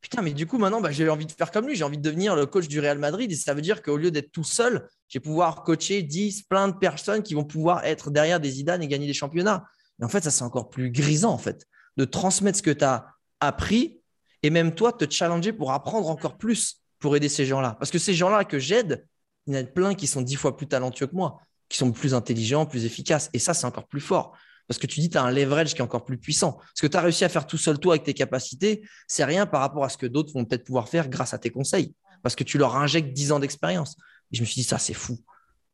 putain, 0.02 0.20
mais 0.20 0.34
du 0.34 0.46
coup, 0.46 0.58
maintenant, 0.58 0.80
bah, 0.80 0.90
j'ai 0.90 1.08
envie 1.08 1.26
de 1.26 1.32
faire 1.32 1.50
comme 1.50 1.66
lui. 1.66 1.76
J'ai 1.76 1.84
envie 1.84 1.96
de 1.96 2.02
devenir 2.02 2.34
le 2.34 2.44
coach 2.44 2.68
du 2.68 2.80
Real 2.80 2.98
Madrid. 2.98 3.30
Et 3.30 3.36
ça 3.36 3.54
veut 3.54 3.62
dire 3.62 3.82
qu'au 3.82 3.96
lieu 3.96 4.10
d'être 4.10 4.32
tout 4.32 4.44
seul, 4.44 4.88
je 5.08 5.18
vais 5.18 5.22
pouvoir 5.22 5.62
coacher 5.62 6.02
10, 6.02 6.42
plein 6.42 6.68
de 6.68 6.74
personnes 6.74 7.22
qui 7.22 7.34
vont 7.34 7.44
pouvoir 7.44 7.84
être 7.84 8.10
derrière 8.10 8.40
des 8.40 8.50
Zidane 8.50 8.82
et 8.82 8.88
gagner 8.88 9.06
des 9.06 9.14
championnats. 9.14 9.64
Et 10.00 10.04
en 10.04 10.08
fait, 10.08 10.24
ça, 10.24 10.30
c'est 10.30 10.42
encore 10.42 10.68
plus 10.68 10.90
grisant, 10.90 11.32
en 11.32 11.38
fait, 11.38 11.66
de 11.96 12.04
transmettre 12.04 12.58
ce 12.58 12.62
que 12.62 12.70
tu 12.70 12.84
as 12.84 13.06
appris 13.40 14.00
et 14.42 14.50
même 14.50 14.74
toi, 14.74 14.92
te 14.92 15.08
challenger 15.08 15.52
pour 15.52 15.72
apprendre 15.72 16.08
encore 16.08 16.36
plus 16.36 16.80
pour 16.98 17.16
aider 17.16 17.28
ces 17.28 17.46
gens-là. 17.46 17.76
Parce 17.78 17.90
que 17.90 17.98
ces 17.98 18.14
gens-là 18.14 18.44
que 18.44 18.58
j'aide, 18.58 19.06
il 19.46 19.54
y 19.54 19.56
en 19.56 19.60
a 19.60 19.64
plein 19.64 19.94
qui 19.94 20.06
sont 20.06 20.20
dix 20.20 20.36
fois 20.36 20.56
plus 20.56 20.66
talentueux 20.66 21.06
que 21.06 21.14
moi, 21.14 21.40
qui 21.72 21.78
sont 21.78 21.90
plus 21.90 22.12
intelligents, 22.12 22.66
plus 22.66 22.84
efficaces. 22.84 23.30
Et 23.32 23.38
ça, 23.38 23.54
c'est 23.54 23.64
encore 23.64 23.88
plus 23.88 24.00
fort. 24.00 24.36
Parce 24.68 24.78
que 24.78 24.86
tu 24.86 25.00
dis, 25.00 25.08
tu 25.08 25.16
as 25.16 25.22
un 25.22 25.30
leverage 25.30 25.72
qui 25.72 25.78
est 25.78 25.82
encore 25.82 26.04
plus 26.04 26.18
puissant. 26.18 26.60
Ce 26.74 26.82
que 26.82 26.86
tu 26.86 26.96
as 26.96 27.00
réussi 27.00 27.24
à 27.24 27.30
faire 27.30 27.46
tout 27.46 27.56
seul, 27.56 27.78
toi, 27.78 27.94
avec 27.94 28.04
tes 28.04 28.12
capacités, 28.14 28.82
c'est 29.08 29.24
rien 29.24 29.46
par 29.46 29.62
rapport 29.62 29.82
à 29.82 29.88
ce 29.88 29.96
que 29.96 30.06
d'autres 30.06 30.32
vont 30.34 30.44
peut-être 30.44 30.64
pouvoir 30.64 30.88
faire 30.88 31.08
grâce 31.08 31.32
à 31.32 31.38
tes 31.38 31.50
conseils. 31.50 31.94
Parce 32.22 32.36
que 32.36 32.44
tu 32.44 32.58
leur 32.58 32.76
injectes 32.76 33.12
10 33.12 33.32
ans 33.32 33.40
d'expérience. 33.40 33.96
Je 34.30 34.42
me 34.42 34.46
suis 34.46 34.56
dit, 34.56 34.64
ça, 34.64 34.78
c'est 34.78 34.94
fou. 34.94 35.18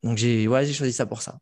Donc, 0.04 0.16
j'ai 0.16 0.46
ouais, 0.46 0.72
choisi 0.72 0.92
ça 0.92 1.04
pour 1.04 1.20
ça. 1.20 1.38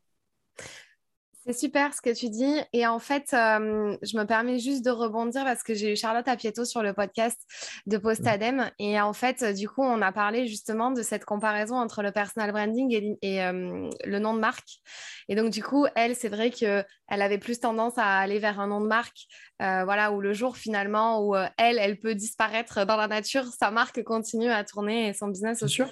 C'est 1.46 1.56
super 1.56 1.94
ce 1.94 2.00
que 2.00 2.12
tu 2.12 2.28
dis. 2.28 2.60
Et 2.72 2.88
en 2.88 2.98
fait, 2.98 3.32
euh, 3.32 3.96
je 4.02 4.18
me 4.18 4.24
permets 4.24 4.58
juste 4.58 4.84
de 4.84 4.90
rebondir 4.90 5.44
parce 5.44 5.62
que 5.62 5.74
j'ai 5.74 5.92
eu 5.92 5.96
Charlotte 5.96 6.26
Apieto 6.26 6.64
sur 6.64 6.82
le 6.82 6.92
podcast 6.92 7.40
de 7.86 7.98
Postadem. 7.98 8.68
Et 8.80 9.00
en 9.00 9.12
fait, 9.12 9.44
du 9.54 9.68
coup, 9.68 9.82
on 9.82 10.02
a 10.02 10.10
parlé 10.10 10.48
justement 10.48 10.90
de 10.90 11.02
cette 11.02 11.24
comparaison 11.24 11.76
entre 11.76 12.02
le 12.02 12.10
personal 12.10 12.50
branding 12.50 13.16
et, 13.22 13.44
euh, 13.44 13.88
le 14.04 14.18
nom 14.18 14.34
de 14.34 14.40
marque. 14.40 14.80
Et 15.28 15.36
donc, 15.36 15.50
du 15.50 15.62
coup, 15.62 15.86
elle, 15.94 16.16
c'est 16.16 16.28
vrai 16.28 16.50
qu'elle 16.50 16.84
avait 17.08 17.38
plus 17.38 17.60
tendance 17.60 17.96
à 17.96 18.18
aller 18.18 18.40
vers 18.40 18.58
un 18.58 18.66
nom 18.66 18.80
de 18.80 18.88
marque, 18.88 19.26
euh, 19.62 19.84
voilà, 19.84 20.10
où 20.10 20.20
le 20.20 20.32
jour 20.32 20.56
finalement, 20.56 21.24
où 21.24 21.36
elle, 21.58 21.78
elle 21.78 22.00
peut 22.00 22.16
disparaître 22.16 22.84
dans 22.84 22.96
la 22.96 23.06
nature, 23.06 23.44
sa 23.44 23.70
marque 23.70 24.02
continue 24.02 24.50
à 24.50 24.64
tourner 24.64 25.08
et 25.08 25.12
son 25.12 25.28
business 25.28 25.62
aussi. 25.62 25.76
Sûr. 25.76 25.88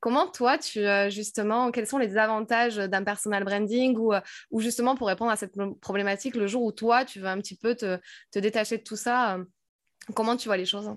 Comment 0.00 0.28
toi, 0.28 0.58
tu 0.58 0.78
euh, 0.86 1.10
justement, 1.10 1.72
quels 1.72 1.86
sont 1.86 1.98
les 1.98 2.16
avantages 2.16 2.76
d'un 2.76 3.02
personal 3.02 3.42
branding 3.42 3.96
ou, 3.96 4.14
euh, 4.14 4.20
ou 4.50 4.60
justement 4.60 4.94
pour 4.94 5.08
répondre 5.08 5.32
à 5.32 5.36
cette 5.36 5.54
problématique, 5.80 6.36
le 6.36 6.46
jour 6.46 6.62
où 6.62 6.70
toi, 6.70 7.04
tu 7.04 7.18
veux 7.18 7.26
un 7.26 7.38
petit 7.38 7.56
peu 7.56 7.74
te, 7.74 7.98
détacher 8.38 8.78
de 8.78 8.84
tout 8.84 8.96
ça, 8.96 9.34
euh, 9.34 9.44
comment 10.14 10.36
tu 10.36 10.48
vois 10.48 10.56
les 10.56 10.66
choses? 10.66 10.90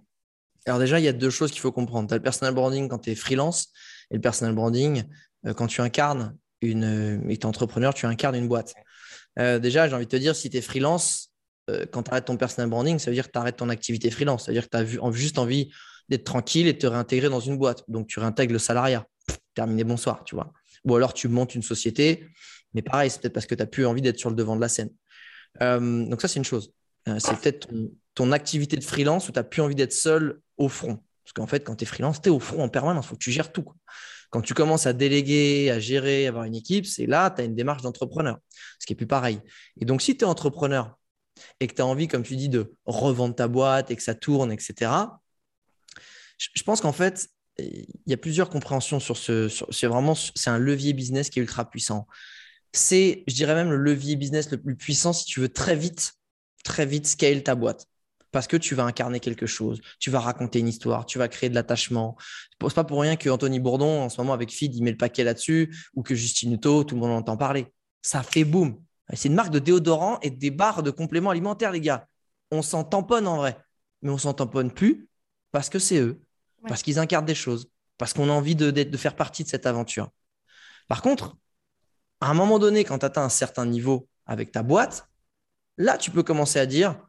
Alors 0.68 0.78
déjà, 0.78 1.00
il 1.00 1.04
y 1.04 1.08
a 1.08 1.14
deux 1.14 1.32
choses 1.32 1.52
qu'il 1.52 1.62
faut 1.62 1.72
comprendre. 1.72 2.08
Tu 2.08 2.14
as 2.14 2.18
le 2.18 2.24
personal 2.24 2.54
branding 2.54 2.88
quand 2.88 3.00
tu 3.00 3.10
es 3.10 3.16
freelance 3.16 3.70
et 4.12 4.16
le 4.16 4.22
personal 4.22 4.54
branding 4.54 5.04
quand 5.56 5.66
tu 5.66 5.82
incarnes 5.82 6.38
une, 6.62 7.24
et 7.28 7.38
tu 7.38 7.42
es 7.42 7.46
entrepreneur, 7.48 7.96
tu 7.96 8.06
incarnes 8.06 8.36
une 8.36 8.48
boîte. 8.48 8.76
déjà, 9.36 9.88
j'ai 9.88 9.96
envie 9.96 10.06
de 10.06 10.12
te 10.12 10.18
dire, 10.18 10.36
si 10.36 10.52
tu 10.52 10.58
es 10.58 10.62
freelance, 10.62 11.32
quand 11.92 12.04
tu 12.04 12.12
arrêtes 12.12 12.26
ton 12.26 12.38
personal 12.38 12.70
branding, 12.70 13.00
ça 13.00 13.10
veut 13.10 13.16
dire 13.16 13.26
que 13.26 13.32
tu 13.32 13.40
arrêtes 13.40 13.58
ton 13.58 13.70
activité 13.70 14.12
freelance. 14.12 14.46
Ça 14.46 14.52
veut 14.52 14.60
dire 14.60 14.70
que 14.70 14.78
tu 14.78 15.02
as 15.02 15.12
juste 15.14 15.40
envie 15.40 15.72
d'être 16.12 16.26
tranquille 16.26 16.68
et 16.68 16.74
de 16.74 16.78
te 16.78 16.88
réintégrer 16.88 17.30
dans 17.30 17.40
une 17.40 17.58
boîte. 17.58 17.84
Donc, 17.88 18.08
tu 18.08 18.20
réintègres 18.20 18.54
le 18.54 18.60
salariat. 18.60 19.08
Terminé, 19.56 19.84
bonsoir, 19.84 20.24
tu 20.26 20.36
vois. 20.36 20.54
Ou 20.86 20.96
alors, 20.96 21.14
tu 21.14 21.28
montes 21.30 21.56
une 21.56 21.62
société, 21.64 22.28
mais 22.74 22.82
pareil, 22.82 23.10
c'est 23.10 23.22
peut-être 23.22 23.34
parce 23.34 23.46
que 23.46 23.56
tu 23.56 23.62
n'as 23.62 23.68
plus 23.68 23.86
envie 23.86 24.02
d'être 24.02 24.20
sur 24.20 24.30
le 24.30 24.36
devant 24.36 24.56
de 24.56 24.62
la 24.62 24.68
scène. 24.68 24.90
Euh, 25.62 26.06
donc, 26.06 26.22
ça, 26.22 26.28
c'est 26.28 26.38
une 26.38 26.46
chose. 26.46 26.74
Euh, 27.08 27.18
c'est 27.18 27.36
peut-être 27.40 27.68
ton, 28.14 28.32
activité 28.34 28.76
de 28.76 28.84
freelance 28.84 29.30
où 29.30 29.32
tu 29.32 29.40
n'as 29.40 29.44
plus 29.44 29.62
envie 29.62 29.76
d'être 29.76 29.94
seul 29.94 30.42
au 30.58 30.68
front. 30.68 31.00
Parce 31.24 31.34
qu'en 31.34 31.48
fait, 31.48 31.64
quand 31.64 31.76
tu 31.76 31.84
es 31.84 31.88
freelance, 31.88 32.22
tu 32.22 32.28
es 32.28 32.32
au 32.32 32.40
front 32.40 32.62
en 32.62 32.70
permanence. 32.70 33.06
Il 33.06 33.10
faut 33.10 33.16
que 33.16 33.24
tu 33.24 33.32
gères 33.32 33.52
tout. 33.54 33.66
Quand 34.32 34.42
tu 34.42 34.54
commences 34.54 34.86
à 34.86 34.94
déléguer, 34.94 35.72
à 35.72 35.80
gérer, 35.80 36.26
à 36.26 36.30
avoir 36.30 36.44
une 36.44 36.56
équipe, 36.56 36.86
c'est 36.86 37.06
là, 37.06 37.30
tu 37.32 37.42
as 37.42 37.46
une 37.46 37.56
démarche 37.56 37.84
d'entrepreneur, 37.84 38.38
ce 38.80 38.86
qui 38.86 38.94
est 38.94 38.96
plus 38.96 39.08
pareil. 39.08 39.40
Et 39.80 39.86
donc, 39.86 40.02
si 40.02 40.18
tu 40.18 40.26
es 40.26 40.28
entrepreneur 40.28 40.98
et 41.60 41.68
que 41.68 41.74
tu 41.74 41.82
as 41.82 41.86
envie, 41.86 42.08
comme 42.08 42.24
tu 42.24 42.36
dis, 42.36 42.50
de 42.50 42.74
revendre 42.86 43.36
ta 43.36 43.48
boîte 43.48 43.92
et 43.92 43.96
que 43.96 44.04
ça 44.04 44.16
tourne, 44.16 44.52
etc., 44.52 44.92
je 46.54 46.64
pense 46.64 46.82
qu'en 46.82 46.92
fait, 46.92 47.30
il 47.58 47.86
y 48.08 48.14
a 48.14 48.18
plusieurs 48.18 48.50
compréhensions 48.50 49.00
sur 49.00 49.18
ce. 49.18 49.48
c'est 49.70 49.88
vraiment 49.88 50.16
c'est 50.16 50.50
un 50.50 50.58
levier 50.58 50.94
business 50.94 51.30
qui 51.30 51.40
est 51.40 51.42
ultra 51.42 51.70
puissant. 51.70 52.08
C'est, 52.74 53.24
je 53.28 53.34
dirais 53.34 53.54
même, 53.54 53.70
le 53.70 53.78
levier 53.78 54.16
business 54.16 54.50
le 54.52 54.62
plus 54.62 54.76
puissant 54.76 55.14
si 55.14 55.26
tu 55.26 55.42
veux 55.42 55.50
très 55.50 55.76
vite, 55.76 56.14
très 56.64 56.86
vite 56.86 57.06
scale 57.08 57.44
ta 57.44 57.56
boîte. 57.56 57.86
Parce 58.32 58.48
que 58.48 58.56
tu 58.56 58.76
vas 58.76 58.86
incarner 58.86 59.20
quelque 59.20 59.46
chose, 59.46 59.82
tu 60.00 60.10
vas 60.10 60.22
raconter 60.22 60.60
une 60.60 60.70
histoire, 60.70 61.06
tu 61.06 61.18
vas 61.18 61.28
créer 61.28 61.50
de 61.50 61.56
l'attachement. 61.56 62.16
C'est 62.62 62.74
pas 62.74 62.86
pour 62.86 63.02
rien 63.02 63.18
que 63.18 63.30
Anthony 63.30 63.60
Bourdon, 63.60 64.04
en 64.04 64.10
ce 64.10 64.22
moment, 64.22 64.32
avec 64.32 64.54
Feed, 64.54 64.74
il 64.74 64.84
met 64.84 64.92
le 64.92 64.98
paquet 64.98 65.26
là-dessus, 65.26 65.76
ou 65.96 66.02
que 66.02 66.16
Justine 66.16 66.54
Hutto, 66.54 66.86
tout 66.86 66.96
le 66.96 67.02
monde 67.02 67.12
entend 67.12 67.36
parler. 67.36 67.68
Ça 68.02 68.24
fait 68.24 68.46
boum. 68.46 68.82
C'est 69.14 69.28
une 69.28 69.36
marque 69.36 69.52
de 69.52 69.60
déodorant 69.60 70.18
et 70.22 70.30
des 70.30 70.50
barres 70.50 70.82
de 70.82 70.92
compléments 70.92 71.32
alimentaires, 71.32 71.74
les 71.74 71.82
gars. 71.82 72.08
On 72.52 72.62
s'en 72.62 72.86
tamponne 72.86 73.28
en 73.28 73.36
vrai, 73.36 73.58
mais 74.02 74.12
on 74.12 74.18
s'en 74.18 74.34
tamponne 74.34 74.72
plus 74.72 75.10
parce 75.52 75.70
que 75.70 75.80
c'est 75.80 76.00
eux 76.00 76.22
parce 76.68 76.84
qu'ils 76.84 77.00
incarnent 77.00 77.26
des 77.26 77.36
choses, 77.36 77.70
parce 77.98 78.14
qu'on 78.14 78.30
a 78.30 78.34
envie 78.34 78.56
de, 78.56 78.72
de, 78.72 78.98
faire 78.98 79.16
partie 79.16 79.44
de 79.44 79.50
cette 79.50 79.66
aventure. 79.66 80.10
Par 80.88 81.02
contre, 81.02 81.38
à 82.20 82.30
un 82.30 82.34
moment 82.34 82.60
donné, 82.60 82.84
quand 82.84 83.00
tu 83.00 83.06
atteins 83.06 83.24
un 83.24 83.30
certain 83.30 83.66
niveau 83.66 84.08
avec 84.26 84.52
ta 84.52 84.64
boîte, 84.64 85.08
là, 85.78 85.98
tu 85.98 86.12
peux 86.12 86.24
commencer 86.24 86.60
à 86.60 86.66
dire 86.66 87.00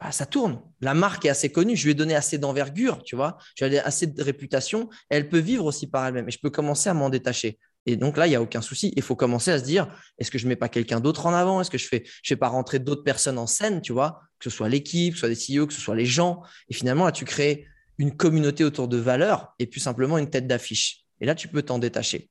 bah, 0.00 0.10
ça 0.10 0.26
tourne. 0.26 0.60
La 0.80 0.94
marque 0.94 1.24
est 1.26 1.28
assez 1.28 1.52
connue, 1.52 1.76
je 1.76 1.84
lui 1.84 1.92
ai 1.92 1.94
donné 1.94 2.14
assez 2.14 2.38
d'envergure, 2.38 3.02
tu 3.04 3.14
vois, 3.14 3.38
je 3.56 3.64
lui 3.64 3.76
ai 3.76 3.80
assez 3.80 4.08
de 4.08 4.22
réputation, 4.22 4.88
elle 5.08 5.28
peut 5.28 5.38
vivre 5.38 5.64
aussi 5.64 5.86
par 5.86 6.06
elle-même 6.06 6.28
et 6.28 6.32
je 6.32 6.40
peux 6.40 6.50
commencer 6.50 6.88
à 6.88 6.94
m'en 6.94 7.08
détacher. 7.08 7.58
Et 7.86 7.96
donc 7.96 8.16
là, 8.16 8.26
il 8.26 8.30
n'y 8.30 8.36
a 8.36 8.42
aucun 8.42 8.62
souci. 8.62 8.92
Il 8.96 9.02
faut 9.02 9.16
commencer 9.16 9.50
à 9.50 9.58
se 9.58 9.64
dire, 9.64 9.88
est-ce 10.18 10.30
que 10.30 10.38
je 10.38 10.44
ne 10.44 10.50
mets 10.50 10.56
pas 10.56 10.68
quelqu'un 10.68 11.00
d'autre 11.00 11.26
en 11.26 11.34
avant? 11.34 11.60
Est-ce 11.60 11.70
que 11.70 11.78
je 11.78 11.88
fais, 11.88 12.04
je 12.04 12.28
fais 12.28 12.36
pas 12.36 12.48
rentrer 12.48 12.78
d'autres 12.78 13.02
personnes 13.02 13.38
en 13.38 13.46
scène, 13.46 13.80
tu 13.80 13.92
vois, 13.92 14.20
que 14.38 14.50
ce 14.50 14.56
soit 14.56 14.68
l'équipe, 14.68 15.14
que 15.14 15.20
ce 15.20 15.26
soit 15.26 15.28
des 15.28 15.58
CEO, 15.58 15.66
que 15.66 15.72
ce 15.72 15.80
soit 15.80 15.96
les 15.96 16.06
gens. 16.06 16.42
Et 16.68 16.74
finalement, 16.74 17.04
là, 17.04 17.12
tu 17.12 17.24
crées 17.24 17.66
une 17.98 18.16
communauté 18.16 18.64
autour 18.64 18.88
de 18.88 18.96
valeurs 18.96 19.54
et 19.58 19.66
plus 19.66 19.80
simplement 19.80 20.18
une 20.18 20.30
tête 20.30 20.46
d'affiche. 20.46 21.04
Et 21.20 21.26
là, 21.26 21.34
tu 21.34 21.48
peux 21.48 21.62
t'en 21.62 21.78
détacher. 21.78 22.30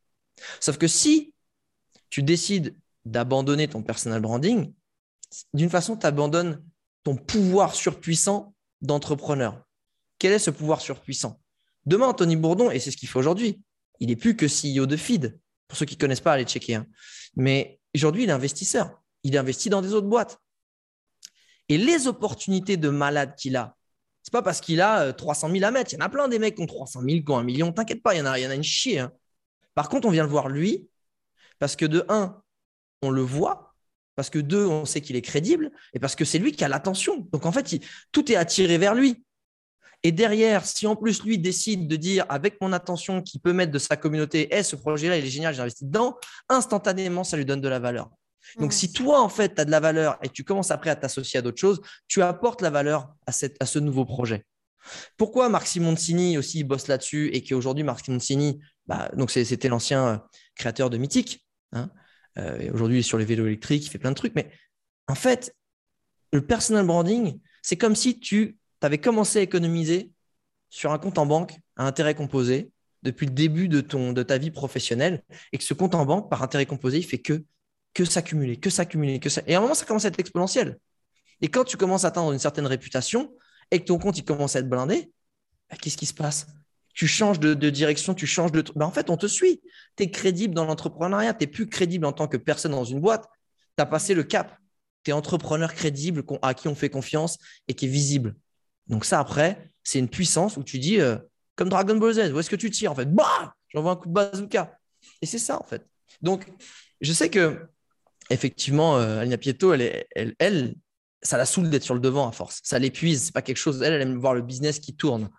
Sauf 0.59 0.77
que 0.77 0.87
si 0.87 1.33
tu 2.09 2.23
décides 2.23 2.75
d'abandonner 3.05 3.67
ton 3.67 3.83
personal 3.83 4.21
branding, 4.21 4.73
d'une 5.53 5.69
façon, 5.69 5.95
tu 5.95 6.05
abandonnes 6.05 6.63
ton 7.03 7.15
pouvoir 7.15 7.73
surpuissant 7.73 8.53
d'entrepreneur. 8.81 9.63
Quel 10.19 10.33
est 10.33 10.39
ce 10.39 10.51
pouvoir 10.51 10.81
surpuissant? 10.81 11.41
Demain, 11.85 12.07
Anthony 12.07 12.35
Bourdon, 12.35 12.69
et 12.69 12.79
c'est 12.79 12.91
ce 12.91 12.97
qu'il 12.97 13.09
fait 13.09 13.19
aujourd'hui, 13.19 13.61
il 13.99 14.09
n'est 14.09 14.15
plus 14.15 14.35
que 14.35 14.45
CEO 14.45 14.85
de 14.85 14.97
Feed. 14.97 15.39
Pour 15.67 15.77
ceux 15.77 15.85
qui 15.85 15.95
ne 15.95 15.99
connaissent 15.99 16.21
pas, 16.21 16.33
allez 16.33 16.43
checker. 16.43 16.75
Hein. 16.75 16.87
Mais 17.35 17.79
aujourd'hui, 17.95 18.23
il 18.23 18.29
est 18.29 18.33
investisseur. 18.33 19.01
Il 19.23 19.37
investit 19.37 19.69
dans 19.69 19.81
des 19.81 19.93
autres 19.93 20.07
boîtes. 20.07 20.39
Et 21.69 21.77
les 21.77 22.07
opportunités 22.07 22.77
de 22.77 22.89
malade 22.89 23.35
qu'il 23.37 23.55
a, 23.55 23.77
pas 24.31 24.41
parce 24.41 24.61
qu'il 24.61 24.81
a 24.81 25.13
300 25.13 25.49
euh, 25.49 25.53
000 25.53 25.65
à 25.65 25.71
mettre. 25.71 25.93
Il 25.93 25.97
y 25.97 26.01
en 26.01 26.05
a 26.05 26.09
plein 26.09 26.27
des 26.27 26.39
mecs 26.39 26.55
qui 26.55 26.63
ont 26.63 26.67
300 26.67 27.01
000, 27.01 27.23
qui 27.23 27.31
ont 27.31 27.37
un 27.37 27.43
million. 27.43 27.71
T'inquiète 27.71 28.01
pas, 28.01 28.15
il 28.15 28.19
y, 28.19 28.21
en 28.21 28.25
a, 28.25 28.39
y 28.39 28.45
une 28.45 28.63
chier. 28.63 28.99
Hein. 28.99 29.11
Par 29.75 29.89
contre, 29.89 30.07
on 30.07 30.11
vient 30.11 30.23
le 30.23 30.29
voir 30.29 30.49
lui 30.49 30.87
parce 31.59 31.75
que 31.75 31.85
de 31.85 32.03
un, 32.09 32.41
on 33.03 33.11
le 33.11 33.21
voit, 33.21 33.75
parce 34.15 34.29
que 34.29 34.39
deux, 34.39 34.65
on 34.65 34.85
sait 34.85 35.01
qu'il 35.01 35.15
est 35.15 35.21
crédible, 35.21 35.71
et 35.93 35.99
parce 35.99 36.15
que 36.15 36.25
c'est 36.25 36.39
lui 36.39 36.51
qui 36.53 36.63
a 36.63 36.67
l'attention. 36.67 37.27
Donc 37.31 37.45
en 37.45 37.51
fait, 37.51 37.79
tout 38.11 38.31
est 38.31 38.35
attiré 38.35 38.77
vers 38.77 38.95
lui. 38.95 39.23
Et 40.03 40.11
derrière, 40.11 40.65
si 40.65 40.87
en 40.87 40.95
plus 40.95 41.23
lui 41.23 41.37
décide 41.37 41.87
de 41.87 41.95
dire 41.95 42.25
avec 42.29 42.59
mon 42.61 42.73
attention 42.73 43.21
qu'il 43.21 43.39
peut 43.41 43.53
mettre 43.53 43.71
de 43.71 43.77
sa 43.77 43.95
communauté, 43.95 44.53
hey, 44.53 44.63
ce 44.63 44.75
projet-là, 44.75 45.17
il 45.17 45.25
est 45.25 45.29
génial, 45.29 45.53
j'investis 45.53 45.87
dedans, 45.87 46.17
instantanément, 46.49 47.23
ça 47.23 47.37
lui 47.37 47.45
donne 47.45 47.61
de 47.61 47.69
la 47.69 47.79
valeur. 47.79 48.09
Donc, 48.59 48.73
si 48.73 48.91
toi, 48.91 49.21
en 49.21 49.29
fait, 49.29 49.55
tu 49.55 49.61
as 49.61 49.65
de 49.65 49.71
la 49.71 49.79
valeur 49.79 50.17
et 50.23 50.29
tu 50.29 50.43
commences 50.43 50.71
après 50.71 50.89
à 50.89 50.95
t'associer 50.95 51.39
à 51.39 51.41
d'autres 51.41 51.59
choses, 51.59 51.81
tu 52.07 52.21
apportes 52.21 52.61
la 52.61 52.69
valeur 52.69 53.13
à, 53.25 53.31
cette, 53.31 53.55
à 53.61 53.65
ce 53.65 53.79
nouveau 53.79 54.05
projet. 54.05 54.45
Pourquoi 55.17 55.49
Marc 55.49 55.67
Simoncini 55.67 56.37
aussi 56.37 56.63
bosse 56.63 56.87
là-dessus 56.87 57.29
et 57.33 57.43
qu'aujourd'hui, 57.43 57.83
Marc 57.83 58.05
Simoncini, 58.05 58.59
bah, 58.87 59.09
donc 59.15 59.31
c'était 59.31 59.69
l'ancien 59.69 60.07
euh, 60.07 60.17
créateur 60.55 60.89
de 60.89 60.97
Mythique. 60.97 61.45
Hein, 61.71 61.91
euh, 62.39 62.71
aujourd'hui, 62.73 62.97
il 62.97 62.99
est 62.99 63.03
sur 63.03 63.17
les 63.17 63.25
vélos 63.25 63.45
électriques, 63.45 63.85
il 63.85 63.89
fait 63.89 63.99
plein 63.99 64.09
de 64.11 64.15
trucs. 64.15 64.33
Mais 64.35 64.51
en 65.07 65.15
fait, 65.15 65.55
le 66.33 66.45
personal 66.45 66.85
branding, 66.85 67.39
c'est 67.61 67.77
comme 67.77 67.95
si 67.95 68.19
tu 68.19 68.57
tu 68.81 68.85
avais 68.87 68.97
commencé 68.97 69.39
à 69.39 69.41
économiser 69.43 70.11
sur 70.69 70.91
un 70.91 70.97
compte 70.97 71.17
en 71.19 71.25
banque 71.25 71.55
à 71.75 71.85
intérêt 71.85 72.15
composé 72.15 72.71
depuis 73.03 73.27
le 73.27 73.31
début 73.31 73.67
de, 73.67 73.81
ton, 73.81 74.11
de 74.11 74.23
ta 74.23 74.37
vie 74.37 74.51
professionnelle 74.51 75.23
et 75.51 75.57
que 75.57 75.63
ce 75.63 75.73
compte 75.73 75.95
en 75.95 76.05
banque 76.05 76.29
par 76.29 76.41
intérêt 76.43 76.65
composé, 76.65 76.97
il 76.97 77.05
fait 77.05 77.19
que, 77.19 77.43
que 77.93 78.05
s'accumuler, 78.05 78.57
que 78.57 78.69
s'accumuler, 78.69 79.19
que 79.19 79.29
ça. 79.29 79.41
Et 79.47 79.55
à 79.55 79.57
un 79.57 79.61
moment, 79.61 79.73
ça 79.73 79.85
commence 79.85 80.05
à 80.05 80.09
être 80.09 80.19
exponentiel. 80.19 80.77
Et 81.41 81.49
quand 81.49 81.63
tu 81.63 81.77
commences 81.77 82.05
à 82.05 82.09
atteindre 82.09 82.31
une 82.31 82.39
certaine 82.39 82.67
réputation 82.67 83.33
et 83.71 83.79
que 83.79 83.85
ton 83.85 83.97
compte 83.97 84.17
il 84.17 84.23
commence 84.23 84.55
à 84.55 84.59
être 84.59 84.69
blindé, 84.69 85.11
bah, 85.69 85.77
qu'est-ce 85.79 85.97
qui 85.97 86.05
se 86.05 86.13
passe? 86.13 86.47
Tu 86.93 87.07
changes 87.07 87.39
de, 87.39 87.53
direction, 87.69 88.13
tu 88.13 88.27
changes 88.27 88.51
de. 88.51 88.63
Bah, 88.75 88.85
en 88.85 88.91
fait, 88.91 89.09
on 89.09 89.17
te 89.17 89.27
suit. 89.27 89.61
Tu 89.95 90.03
es 90.03 90.11
crédible 90.11 90.53
dans 90.53 90.65
l'entrepreneuriat, 90.65 91.33
tu 91.33 91.43
n'es 91.43 91.51
plus 91.51 91.67
crédible 91.67 92.05
en 92.05 92.11
tant 92.11 92.27
que 92.27 92.37
personne 92.37 92.73
dans 92.73 92.83
une 92.83 92.99
boîte. 92.99 93.27
Tu 93.77 93.81
as 93.81 93.85
passé 93.85 94.13
le 94.13 94.23
cap. 94.23 94.57
Tu 95.03 95.11
es 95.11 95.13
entrepreneur 95.13 95.73
crédible 95.73 96.23
à 96.41 96.53
qui 96.53 96.67
on 96.67 96.75
fait 96.75 96.89
confiance 96.89 97.37
et 97.67 97.73
qui 97.73 97.85
est 97.85 97.89
visible. 97.89 98.35
Donc 98.87 99.05
ça, 99.05 99.19
après, 99.19 99.71
c'est 99.83 99.99
une 99.99 100.09
puissance 100.09 100.57
où 100.57 100.63
tu 100.63 100.79
dis, 100.79 100.99
euh, 100.99 101.17
comme 101.55 101.69
Dragon 101.69 101.95
Ball 101.95 102.13
Z, 102.13 102.31
où 102.33 102.39
est-ce 102.39 102.49
que 102.49 102.55
tu 102.55 102.69
tires 102.69 102.91
en 102.91 102.95
fait? 102.95 103.11
Bah 103.11 103.55
J'envoie 103.69 103.93
un 103.93 103.95
coup 103.95 104.09
de 104.09 104.13
bazooka. 104.13 104.77
Et 105.21 105.25
c'est 105.25 105.39
ça 105.39 105.59
en 105.59 105.63
fait. 105.63 105.85
Donc, 106.21 106.45
je 106.99 107.13
sais 107.13 107.29
que, 107.29 107.67
effectivement, 108.33 108.97
euh, 108.97 109.19
Alina 109.19 109.37
Pieto, 109.37 109.73
elle, 109.73 110.05
elle, 110.15 110.35
elle, 110.39 110.75
ça 111.21 111.37
la 111.37 111.45
saoule 111.45 111.69
d'être 111.69 111.83
sur 111.83 111.93
le 111.93 111.99
devant 111.99 112.27
à 112.27 112.31
force. 112.31 112.59
Ça 112.63 112.79
l'épuise. 112.79 113.25
C'est 113.25 113.33
pas 113.33 113.41
quelque 113.41 113.57
chose. 113.57 113.81
Elle, 113.81 113.93
elle 113.93 114.01
aime 114.01 114.17
voir 114.17 114.33
le 114.33 114.41
business 114.41 114.79
qui 114.79 114.95
tourne. 114.95 115.29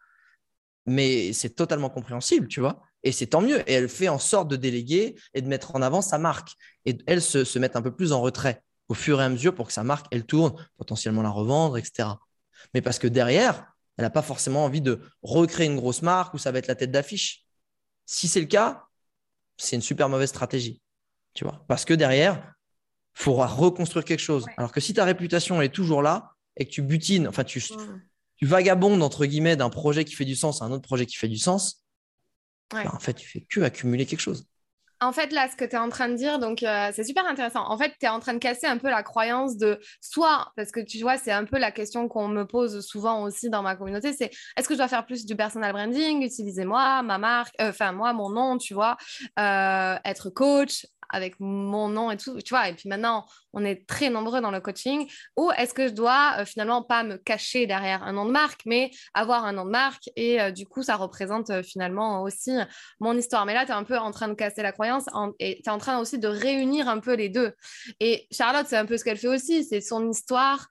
Mais 0.87 1.33
c'est 1.33 1.51
totalement 1.51 1.91
compréhensible, 1.91 2.49
tu 2.49 2.61
vois. 2.61 2.83
Et 3.03 3.13
c'est 3.13 3.27
tant 3.27 3.41
mieux. 3.41 3.69
Et 3.69 3.75
elle 3.75 3.89
fait 3.89 4.09
en 4.09 4.19
sorte 4.19 4.49
de 4.49 4.57
déléguer 4.57 5.17
et 5.35 5.43
de 5.43 5.49
mettre 5.49 5.75
en 5.75 5.83
avant 5.83 6.03
sa 6.03 6.19
marque. 6.19 6.51
Et 6.85 6.99
elle 7.07 7.23
se, 7.23 7.45
se 7.45 7.59
met 7.59 7.77
un 7.77 7.83
peu 7.83 7.95
plus 7.95 8.13
en 8.13 8.21
retrait 8.21 8.63
au 8.89 8.95
fur 8.95 9.21
et 9.21 9.25
à 9.25 9.29
mesure 9.29 9.55
pour 9.55 9.67
que 9.69 9.73
sa 9.73 9.85
marque, 9.85 10.07
elle 10.11 10.25
tourne, 10.25 10.55
potentiellement 10.77 11.23
la 11.23 11.31
revendre, 11.31 11.79
etc 11.79 12.09
mais 12.75 12.83
parce 12.83 12.99
que 12.99 13.07
derrière, 13.07 13.75
elle 13.97 14.05
n'a 14.05 14.11
pas 14.11 14.23
forcément 14.23 14.65
envie 14.65 14.81
de 14.81 15.01
recréer 15.23 15.67
une 15.67 15.77
grosse 15.77 16.03
marque 16.03 16.35
où 16.35 16.39
ça 16.39 16.53
va 16.53 16.59
être 16.59 16.67
la 16.67 16.75
tête 16.75 16.91
d'affiche. 16.91 17.45
Si 18.07 18.29
c'est 18.29 18.41
le 18.41 18.47
cas, 18.47 18.85
c'est 19.57 19.77
une 19.77 19.83
super 19.83 20.09
mauvaise 20.09 20.31
stratégie. 20.31 20.81
Tu 21.35 21.45
vois 21.45 21.65
Parce 21.69 21.85
que 21.85 21.95
derrière, 21.95 22.55
il 23.17 23.23
faudra 23.23 23.47
reconstruire 23.47 24.05
quelque 24.05 24.21
chose. 24.21 24.47
Alors 24.57 24.73
que 24.73 24.81
si 24.81 24.95
ta 24.95 25.05
réputation 25.05 25.61
est 25.63 25.69
toujours 25.69 26.03
là 26.03 26.33
et 26.57 26.65
que 26.65 26.71
tu 26.71 26.83
butines, 26.83 27.29
enfin, 27.29 27.45
tu, 27.45 27.63
tu 28.37 28.47
vagabondes, 28.47 29.03
entre 29.03 29.27
guillemets, 29.27 29.57
d'un 29.57 29.71
projet 29.71 30.05
qui 30.05 30.15
fait 30.15 30.25
du 30.25 30.37
sens 30.37 30.63
à 30.63 30.65
un 30.65 30.73
autre 30.73 30.83
projet 30.83 31.07
qui 31.07 31.17
fait 31.17 31.29
du 31.29 31.39
sens, 31.39 31.85
bah, 32.71 32.91
en 32.93 32.99
fait, 32.99 33.15
tu 33.15 33.29
fais 33.29 33.47
que 33.49 33.61
accumuler 33.61 34.07
quelque 34.07 34.21
chose. 34.21 34.47
En 35.03 35.13
fait, 35.13 35.33
là, 35.33 35.49
ce 35.51 35.57
que 35.57 35.65
tu 35.65 35.73
es 35.73 35.79
en 35.79 35.89
train 35.89 36.09
de 36.09 36.15
dire, 36.15 36.39
donc 36.39 36.63
euh, 36.63 36.91
c'est 36.95 37.03
super 37.03 37.27
intéressant. 37.27 37.69
En 37.69 37.77
fait, 37.77 37.93
tu 37.99 38.07
es 38.07 38.09
en 38.09 38.21
train 38.21 38.35
de 38.35 38.39
casser 38.39 38.69
un 38.69 38.79
peu 38.79 38.89
la 38.89 39.03
croyance 39.03 39.57
de 39.57 39.81
soit, 40.01 40.53
parce 40.55 40.71
que 40.71 40.79
tu 40.79 41.01
vois, 41.01 41.19
c'est 41.19 41.33
un 41.33 41.45
peu 41.45 41.59
la 41.59 41.73
question 41.73 42.07
qu'on 42.07 42.29
me 42.29 42.45
pose 42.45 42.87
souvent 42.87 43.25
aussi 43.25 43.51
dans 43.51 43.63
ma 43.63 43.75
communauté, 43.75 44.13
c'est 44.13 44.31
est-ce 44.57 44.69
que 44.69 44.75
je 44.75 44.79
dois 44.79 44.87
faire 44.87 45.05
plus 45.05 45.27
du 45.27 45.35
personal 45.35 45.73
branding, 45.73 46.23
utiliser 46.23 46.65
moi, 46.65 47.03
ma 47.03 47.19
marque, 47.19 47.53
euh, 47.61 47.71
enfin 47.71 47.91
moi, 47.91 48.13
mon 48.13 48.31
nom, 48.31 48.59
tu 48.59 48.75
vois, 48.75 48.97
euh, 49.41 49.97
être 50.05 50.31
coach, 50.31 50.87
avec 51.13 51.39
mon 51.39 51.89
nom 51.89 52.11
et 52.11 52.17
tout, 52.17 52.41
tu 52.41 52.55
vois. 52.55 52.69
Et 52.69 52.75
puis 52.75 52.89
maintenant, 52.89 53.27
on 53.53 53.65
est 53.65 53.87
très 53.87 54.11
nombreux 54.11 54.41
dans 54.41 54.51
le 54.51 54.61
coaching. 54.61 55.09
Ou 55.37 55.51
est-ce 55.57 55.75
que 55.75 55.89
je 55.89 55.93
dois 55.93 56.37
euh, 56.39 56.45
finalement 56.45 56.83
pas 56.83 57.05
me 57.05 57.17
cacher 57.17 57.67
derrière 57.67 58.03
un 58.03 58.13
nom 58.13 58.25
de 58.25 58.31
marque, 58.31 58.63
mais 58.67 58.91
avoir 59.15 59.45
un 59.45 59.53
nom 59.53 59.65
de 59.65 59.71
marque 59.71 60.09
et 60.17 60.41
euh, 60.41 60.51
du 60.51 60.67
coup, 60.67 60.83
ça 60.83 60.97
représente 60.97 61.51
euh, 61.51 61.63
finalement 61.63 62.23
aussi 62.23 62.53
mon 63.01 63.17
histoire. 63.17 63.47
Mais 63.47 63.55
là, 63.55 63.65
tu 63.65 63.73
es 63.73 63.75
un 63.75 63.85
peu 63.85 63.99
en 63.99 64.11
train 64.11 64.29
de 64.29 64.35
casser 64.35 64.63
la 64.63 64.73
croyance 64.73 65.05
et 65.39 65.61
tu 65.63 65.69
es 65.69 65.73
en 65.73 65.79
train 65.79 65.99
aussi 65.99 66.19
de 66.19 66.29
réunir 66.29 66.89
un 66.89 66.99
peu 66.99 67.15
les 67.15 67.29
deux. 67.29 67.53
Et 68.01 68.27
Charlotte, 68.31 68.67
c'est 68.69 68.77
un 68.77 68.87
peu 68.87 68.97
ce 68.97 69.05
qu'elle 69.05 69.19
fait 69.19 69.29
aussi. 69.29 69.65
C'est 69.65 69.81
son 69.81 70.09
histoire 70.11 70.69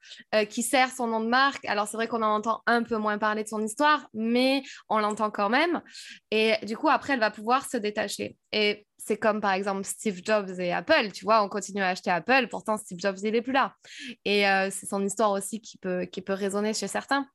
qui 0.48 0.62
sert 0.62 0.90
son 0.90 1.06
nom 1.06 1.20
de 1.20 1.28
marque. 1.28 1.64
Alors, 1.64 1.86
c'est 1.86 1.96
vrai 1.96 2.08
qu'on 2.08 2.22
en 2.22 2.34
entend 2.34 2.62
un 2.66 2.82
peu 2.82 2.96
moins 2.96 3.18
parler 3.18 3.44
de 3.44 3.48
son 3.48 3.62
histoire, 3.62 4.08
mais 4.14 4.62
on 4.88 4.98
l'entend 4.98 5.30
quand 5.30 5.48
même. 5.48 5.82
Et 6.30 6.54
du 6.64 6.76
coup, 6.76 6.88
après, 6.88 7.14
elle 7.14 7.20
va 7.20 7.30
pouvoir 7.30 7.68
se 7.68 7.76
détacher. 7.76 8.36
Et 8.52 8.86
c'est 9.04 9.16
comme 9.16 9.40
par 9.40 9.52
exemple 9.52 9.84
Steve 9.84 10.20
Jobs 10.24 10.60
et 10.60 10.72
Apple, 10.72 11.10
tu 11.12 11.24
vois, 11.24 11.42
on 11.42 11.48
continue 11.48 11.82
à 11.82 11.88
acheter 11.88 12.10
Apple, 12.10 12.46
pourtant 12.48 12.76
Steve 12.76 12.98
Jobs, 13.00 13.18
il 13.22 13.32
n'est 13.32 13.42
plus 13.42 13.52
là. 13.52 13.74
Et 14.24 14.48
euh, 14.48 14.68
c'est 14.70 14.86
son 14.86 15.04
histoire 15.04 15.32
aussi 15.32 15.60
qui 15.60 15.76
peut, 15.78 16.04
qui 16.04 16.22
peut 16.22 16.32
résonner 16.32 16.72
chez 16.72 16.86
certains. 16.86 17.28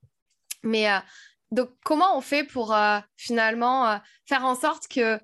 Mais 0.63 0.89
euh, 0.89 0.99
donc, 1.51 1.69
comment 1.83 2.17
on 2.17 2.21
fait 2.21 2.45
pour 2.45 2.73
euh, 2.73 2.99
finalement 3.17 3.99
faire 4.25 4.45
en 4.45 4.55
sorte 4.55 4.87
que 4.87 5.19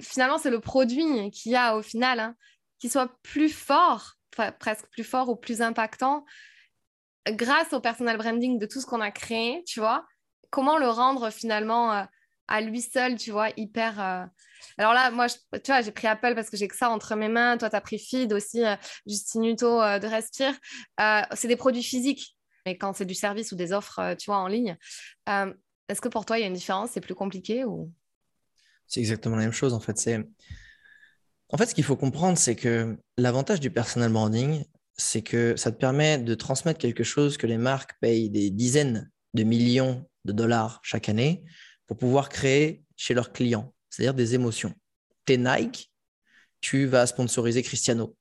finalement 0.00 0.38
c'est 0.38 0.50
le 0.50 0.60
produit 0.60 1.30
qu'il 1.30 1.52
y 1.52 1.56
a 1.56 1.76
au 1.76 1.82
final 1.82 2.20
hein, 2.20 2.36
qui 2.78 2.88
soit 2.88 3.10
plus 3.22 3.48
fort, 3.48 4.14
presque 4.60 4.86
plus 4.90 5.04
fort 5.04 5.28
ou 5.30 5.36
plus 5.36 5.62
impactant 5.62 6.24
grâce 7.28 7.72
au 7.72 7.80
personal 7.80 8.18
branding 8.18 8.58
de 8.58 8.66
tout 8.66 8.80
ce 8.80 8.86
qu'on 8.86 9.00
a 9.00 9.10
créé, 9.10 9.64
tu 9.66 9.80
vois? 9.80 10.06
Comment 10.50 10.78
le 10.78 10.88
rendre 10.88 11.30
finalement 11.30 12.06
à 12.48 12.60
lui 12.60 12.82
seul, 12.82 13.16
tu 13.16 13.30
vois, 13.30 13.48
hyper. 13.56 14.00
Euh, 14.00 14.24
alors 14.78 14.92
là, 14.92 15.10
moi, 15.10 15.26
tu 15.28 15.60
vois, 15.66 15.82
j'ai 15.82 15.92
pris 15.92 16.06
Apple 16.06 16.34
parce 16.34 16.50
que 16.50 16.56
j'ai 16.56 16.68
que 16.68 16.76
ça 16.76 16.90
entre 16.90 17.16
mes 17.16 17.28
mains. 17.28 17.56
Toi, 17.56 17.70
tu 17.70 17.76
as 17.76 17.80
pris 17.80 17.98
Feed 17.98 18.32
aussi, 18.32 18.64
euh, 18.64 18.76
Justine 19.06 19.44
euh, 19.62 19.98
de 19.98 20.06
Respire. 20.06 20.54
c'est 21.34 21.48
des 21.48 21.56
produits 21.56 21.82
physiques. 21.82 22.36
Mais 22.66 22.78
quand 22.78 22.94
c'est 22.94 23.04
du 23.04 23.14
service 23.14 23.52
ou 23.52 23.56
des 23.56 23.72
offres, 23.72 24.14
tu 24.18 24.26
vois, 24.26 24.38
en 24.38 24.48
ligne, 24.48 24.76
est-ce 25.26 26.00
que 26.00 26.08
pour 26.08 26.24
toi, 26.24 26.38
il 26.38 26.40
y 26.40 26.44
a 26.44 26.46
une 26.46 26.54
différence? 26.54 26.92
C'est 26.92 27.02
plus 27.02 27.14
compliqué 27.14 27.64
ou? 27.64 27.92
C'est 28.86 29.00
exactement 29.00 29.36
la 29.36 29.42
même 29.42 29.52
chose, 29.52 29.74
en 29.74 29.80
fait. 29.80 29.98
C'est... 29.98 30.26
En 31.50 31.58
fait, 31.58 31.66
ce 31.66 31.74
qu'il 31.74 31.84
faut 31.84 31.96
comprendre, 31.96 32.38
c'est 32.38 32.56
que 32.56 32.96
l'avantage 33.18 33.60
du 33.60 33.70
personal 33.70 34.10
branding, 34.10 34.64
c'est 34.96 35.20
que 35.20 35.56
ça 35.56 35.72
te 35.72 35.76
permet 35.76 36.16
de 36.16 36.34
transmettre 36.34 36.78
quelque 36.78 37.04
chose 37.04 37.36
que 37.36 37.46
les 37.46 37.58
marques 37.58 37.92
payent 38.00 38.30
des 38.30 38.48
dizaines 38.50 39.10
de 39.34 39.42
millions 39.42 40.08
de 40.24 40.32
dollars 40.32 40.80
chaque 40.82 41.10
année 41.10 41.44
pour 41.86 41.96
pouvoir 41.96 42.28
créer 42.28 42.82
chez 42.96 43.14
leurs 43.14 43.32
clients, 43.32 43.74
c'est-à-dire 43.90 44.14
des 44.14 44.34
émotions. 44.34 44.74
T'es 45.24 45.36
Nike, 45.36 45.90
tu 46.60 46.86
vas 46.86 47.06
sponsoriser 47.06 47.62
Cristiano. 47.62 48.16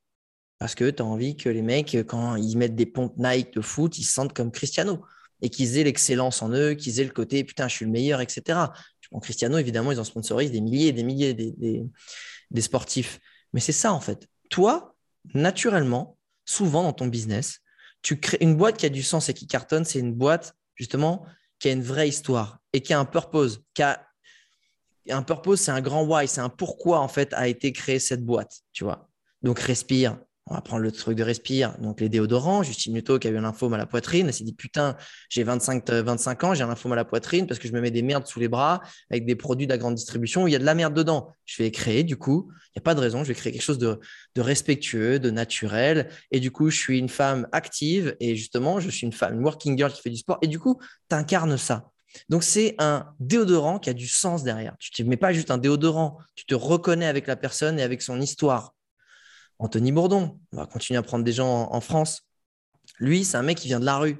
Parce 0.59 0.75
que 0.75 0.89
tu 0.89 1.01
as 1.01 1.05
envie 1.05 1.35
que 1.35 1.49
les 1.49 1.61
mecs, 1.61 1.95
quand 2.07 2.35
ils 2.35 2.57
mettent 2.57 2.75
des 2.75 2.85
pompes 2.85 3.15
Nike 3.17 3.53
de 3.53 3.61
foot, 3.61 3.97
ils 3.97 4.03
se 4.03 4.13
sentent 4.13 4.33
comme 4.33 4.51
Cristiano. 4.51 5.03
Et 5.41 5.49
qu'ils 5.49 5.77
aient 5.77 5.83
l'excellence 5.83 6.41
en 6.41 6.51
eux, 6.51 6.73
qu'ils 6.73 7.01
aient 7.01 7.05
le 7.05 7.09
côté 7.09 7.43
putain, 7.43 7.67
je 7.67 7.75
suis 7.75 7.85
le 7.85 7.91
meilleur, 7.91 8.21
etc. 8.21 8.59
Bon, 9.11 9.19
Cristiano, 9.19 9.57
évidemment, 9.57 9.91
ils 9.91 9.99
en 9.99 10.03
sponsorisent 10.03 10.51
des 10.51 10.61
milliers 10.61 10.87
et 10.87 10.91
des 10.91 11.03
milliers 11.03 11.33
des, 11.33 11.83
des 12.49 12.61
sportifs. 12.61 13.19
Mais 13.51 13.59
c'est 13.59 13.71
ça, 13.71 13.93
en 13.93 13.99
fait. 13.99 14.27
Toi, 14.49 14.95
naturellement, 15.33 16.17
souvent 16.45 16.83
dans 16.83 16.93
ton 16.93 17.07
business, 17.07 17.59
tu 18.01 18.19
crées 18.19 18.37
une 18.41 18.55
boîte 18.55 18.77
qui 18.77 18.85
a 18.85 18.89
du 18.89 19.03
sens 19.03 19.29
et 19.29 19.33
qui 19.33 19.47
cartonne, 19.47 19.85
c'est 19.85 19.99
une 19.99 20.13
boîte 20.13 20.55
justement 20.75 21.25
qui 21.63 21.69
a 21.69 21.71
une 21.71 21.81
vraie 21.81 22.09
histoire 22.09 22.59
et 22.73 22.81
qui 22.81 22.91
a 22.91 22.99
un 22.99 23.05
purpose, 23.05 23.61
qui 23.73 23.83
a 23.83 24.05
un 25.07 25.23
purpose, 25.23 25.61
c'est 25.61 25.71
un 25.71 25.79
grand 25.79 26.03
why, 26.03 26.27
c'est 26.27 26.41
un 26.41 26.49
pourquoi 26.49 26.99
en 26.99 27.07
fait 27.07 27.33
a 27.33 27.47
été 27.47 27.71
créée 27.71 27.99
cette 27.99 28.25
boîte, 28.25 28.63
tu 28.73 28.83
vois. 28.83 29.07
Donc 29.43 29.59
respire, 29.59 30.19
on 30.47 30.55
va 30.55 30.61
prendre 30.61 30.81
le 30.81 30.91
truc 30.91 31.17
de 31.17 31.23
respire. 31.23 31.77
Donc, 31.79 32.01
les 32.01 32.09
déodorants, 32.09 32.63
Justine 32.63 32.93
Muto 32.93 33.17
qui 33.17 33.27
a 33.27 33.31
eu 33.31 33.37
un 33.37 33.41
lymphome 33.41 33.73
à 33.73 33.77
la 33.77 33.85
poitrine, 33.85 34.27
elle 34.27 34.33
s'est 34.33 34.43
dit 34.43 34.53
Putain, 34.53 34.97
j'ai 35.29 35.43
25, 35.43 35.89
25 35.89 36.43
ans, 36.43 36.53
j'ai 36.53 36.63
un 36.63 36.67
lymphome 36.67 36.91
à 36.91 36.97
la 36.97 37.05
poitrine 37.05 37.47
parce 37.47 37.59
que 37.59 37.67
je 37.67 37.73
me 37.73 37.79
mets 37.79 37.91
des 37.91 38.01
merdes 38.01 38.27
sous 38.27 38.39
les 38.39 38.49
bras 38.49 38.81
avec 39.09 39.25
des 39.25 39.35
produits 39.35 39.67
de 39.67 39.71
la 39.71 39.77
grande 39.77 39.95
distribution 39.95 40.43
où 40.43 40.47
il 40.47 40.51
y 40.51 40.55
a 40.55 40.59
de 40.59 40.65
la 40.65 40.75
merde 40.75 40.93
dedans. 40.93 41.29
Je 41.45 41.63
vais 41.63 41.71
créer, 41.71 42.03
du 42.03 42.17
coup, 42.17 42.49
il 42.67 42.79
n'y 42.79 42.81
a 42.81 42.83
pas 42.83 42.93
de 42.93 42.99
raison, 42.99 43.23
je 43.23 43.29
vais 43.29 43.35
créer 43.35 43.53
quelque 43.53 43.61
chose 43.61 43.77
de, 43.77 43.99
respectueux, 44.35 45.17
de 45.19 45.29
naturel. 45.29 46.09
Et 46.31 46.41
du 46.41 46.51
coup, 46.51 46.69
je 46.69 46.77
suis 46.77 46.99
une 46.99 47.09
femme 47.09 47.47
active 47.53 48.15
et 48.19 48.35
justement, 48.35 48.81
je 48.81 48.89
suis 48.89 49.05
une 49.05 49.13
femme, 49.13 49.35
une 49.35 49.43
working 49.43 49.77
girl 49.77 49.93
qui 49.93 50.01
fait 50.01 50.09
du 50.09 50.17
sport. 50.17 50.39
Et 50.41 50.47
du 50.47 50.59
coup, 50.59 50.79
tu 51.09 51.15
incarnes 51.15 51.57
ça. 51.57 51.89
Donc, 52.29 52.43
c'est 52.43 52.75
un 52.79 53.07
déodorant 53.19 53.79
qui 53.79 53.89
a 53.89 53.93
du 53.93 54.07
sens 54.07 54.43
derrière. 54.43 54.75
Tu 54.79 55.03
ne 55.03 55.09
mets 55.09 55.17
pas 55.17 55.33
juste 55.33 55.51
un 55.51 55.57
déodorant, 55.57 56.17
tu 56.35 56.45
te 56.45 56.53
reconnais 56.53 57.07
avec 57.07 57.27
la 57.27 57.35
personne 57.35 57.79
et 57.79 57.83
avec 57.83 58.01
son 58.01 58.19
histoire. 58.19 58.73
Anthony 59.63 59.93
Bourdon, 59.93 60.37
on 60.51 60.57
va 60.57 60.65
continuer 60.65 60.97
à 60.97 61.03
prendre 61.03 61.23
des 61.23 61.31
gens 61.31 61.69
en, 61.71 61.79
France. 61.79 62.23
Lui, 62.99 63.23
c'est 63.23 63.37
un 63.37 63.43
mec 63.43 63.57
qui 63.57 63.69
vient 63.69 63.79
de 63.79 63.85
la 63.85 63.97
rue. 63.97 64.17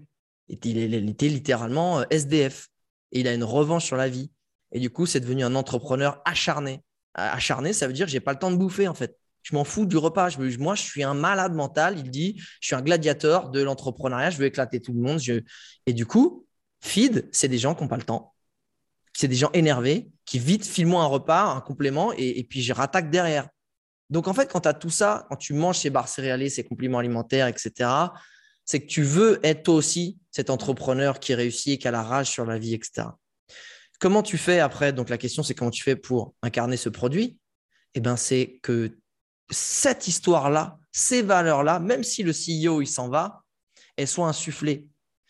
Il, 0.48 1.10
était 1.10 1.28
littéralement 1.28 2.00
euh, 2.00 2.04
SDF. 2.12 2.70
Et 3.12 3.20
il 3.20 3.28
a 3.28 3.34
une 3.34 3.44
revanche 3.44 3.84
sur 3.84 3.98
la 3.98 4.08
vie. 4.08 4.32
Et 4.72 4.80
du 4.80 4.90
coup, 4.90 5.06
c'est 5.06 5.20
devenu 5.20 5.44
un 5.44 5.54
entrepreneur 5.56 6.22
acharné. 6.24 6.82
Acharné, 7.14 7.74
ça 7.74 7.88
veut 7.88 7.94
dire 7.94 8.06
que 8.06 8.12
j'ai 8.12 8.22
pas 8.22 8.32
le 8.32 8.40
temps 8.40 8.52
de 8.52 8.56
bouffer, 8.56 8.88
en 8.88 8.94
fait. 8.94 9.18
Je 9.42 9.54
m'en 9.54 9.66
fous 9.66 9.86
du 9.86 9.98
repas. 9.98 10.30
moi, 10.60 10.76
je 10.76 10.82
suis 10.82 11.04
un 11.04 11.14
malade 11.14 11.54
mental. 11.54 12.00
Il 12.00 12.10
dit, 12.10 12.36
je 12.62 12.68
suis 12.68 12.76
un 12.76 12.82
gladiateur 12.82 13.50
de 13.50 13.62
l'entrepreneuriat. 13.62 14.30
Je 14.30 14.38
veux 14.38 14.46
éclater 14.46 14.80
tout 14.80 14.94
le 14.94 15.02
monde. 15.02 15.20
Et 15.86 15.92
du 15.92 16.06
coup, 16.06 16.48
feed, 16.80 17.28
c'est 17.34 17.50
des 17.50 17.58
gens 17.58 17.76
qui 17.76 17.84
n'ont 17.84 17.90
pas 17.90 17.98
le 17.98 18.04
temps. 18.04 18.34
C'est 19.12 19.28
des 19.28 19.36
gens 19.36 19.52
énervés 19.52 20.10
qui 20.24 20.40
vite 20.40 20.66
filment 20.66 21.02
un 21.02 21.06
repas, 21.06 21.44
un 21.44 21.60
complément, 21.60 22.14
et, 22.14 22.40
et 22.40 22.44
puis 22.46 22.62
je 22.62 22.72
rattaque 22.72 23.10
derrière. 23.10 23.50
Donc, 24.14 24.28
en 24.28 24.34
fait, 24.36 24.46
quand 24.52 24.62
tu 24.62 24.70
as 24.70 24.76
tout 24.76 24.92
ça, 24.92 25.26
quand 25.28 25.38
tu 25.38 25.54
manges 25.56 25.80
ces 25.80 25.90
barres 25.90 26.08
céréales, 26.08 26.48
ces 26.52 26.64
compléments 26.64 27.00
alimentaires, 27.00 27.48
etc., 27.48 27.90
c'est 28.64 28.80
que 28.80 28.86
tu 28.86 29.02
veux 29.02 29.40
être 29.42 29.64
toi 29.64 29.74
aussi 29.74 30.20
cet 30.30 30.52
entrepreneur 30.52 31.20
qui 31.20 31.34
réussit 31.34 31.74
et 31.74 31.78
qui 31.80 31.88
a 31.88 31.92
la 31.92 32.04
rage 32.04 32.30
sur 32.30 32.46
la 32.46 32.60
vie, 32.60 32.76
etc. 32.76 33.08
Comment 34.00 34.22
tu 34.22 34.38
fais 34.38 34.60
après? 34.60 34.94
Donc, 34.94 35.10
la 35.10 35.18
question, 35.18 35.42
c'est 35.42 35.56
comment 35.56 35.72
tu 35.72 35.82
fais 35.82 35.96
pour 35.96 36.36
incarner 36.44 36.78
ce 36.78 36.90
produit? 36.90 37.40
Eh 37.96 38.02
bien, 38.02 38.16
c'est 38.16 38.60
que 38.62 39.00
cette 39.50 40.08
histoire-là, 40.08 40.78
ces 40.92 41.24
valeurs-là, 41.24 41.80
même 41.80 42.04
si 42.04 42.22
le 42.22 42.34
CEO, 42.34 42.84
il 42.84 42.88
s'en 42.88 43.10
va, 43.10 43.42
elles 43.98 44.08
soient 44.08 44.28
insufflées. 44.28 44.88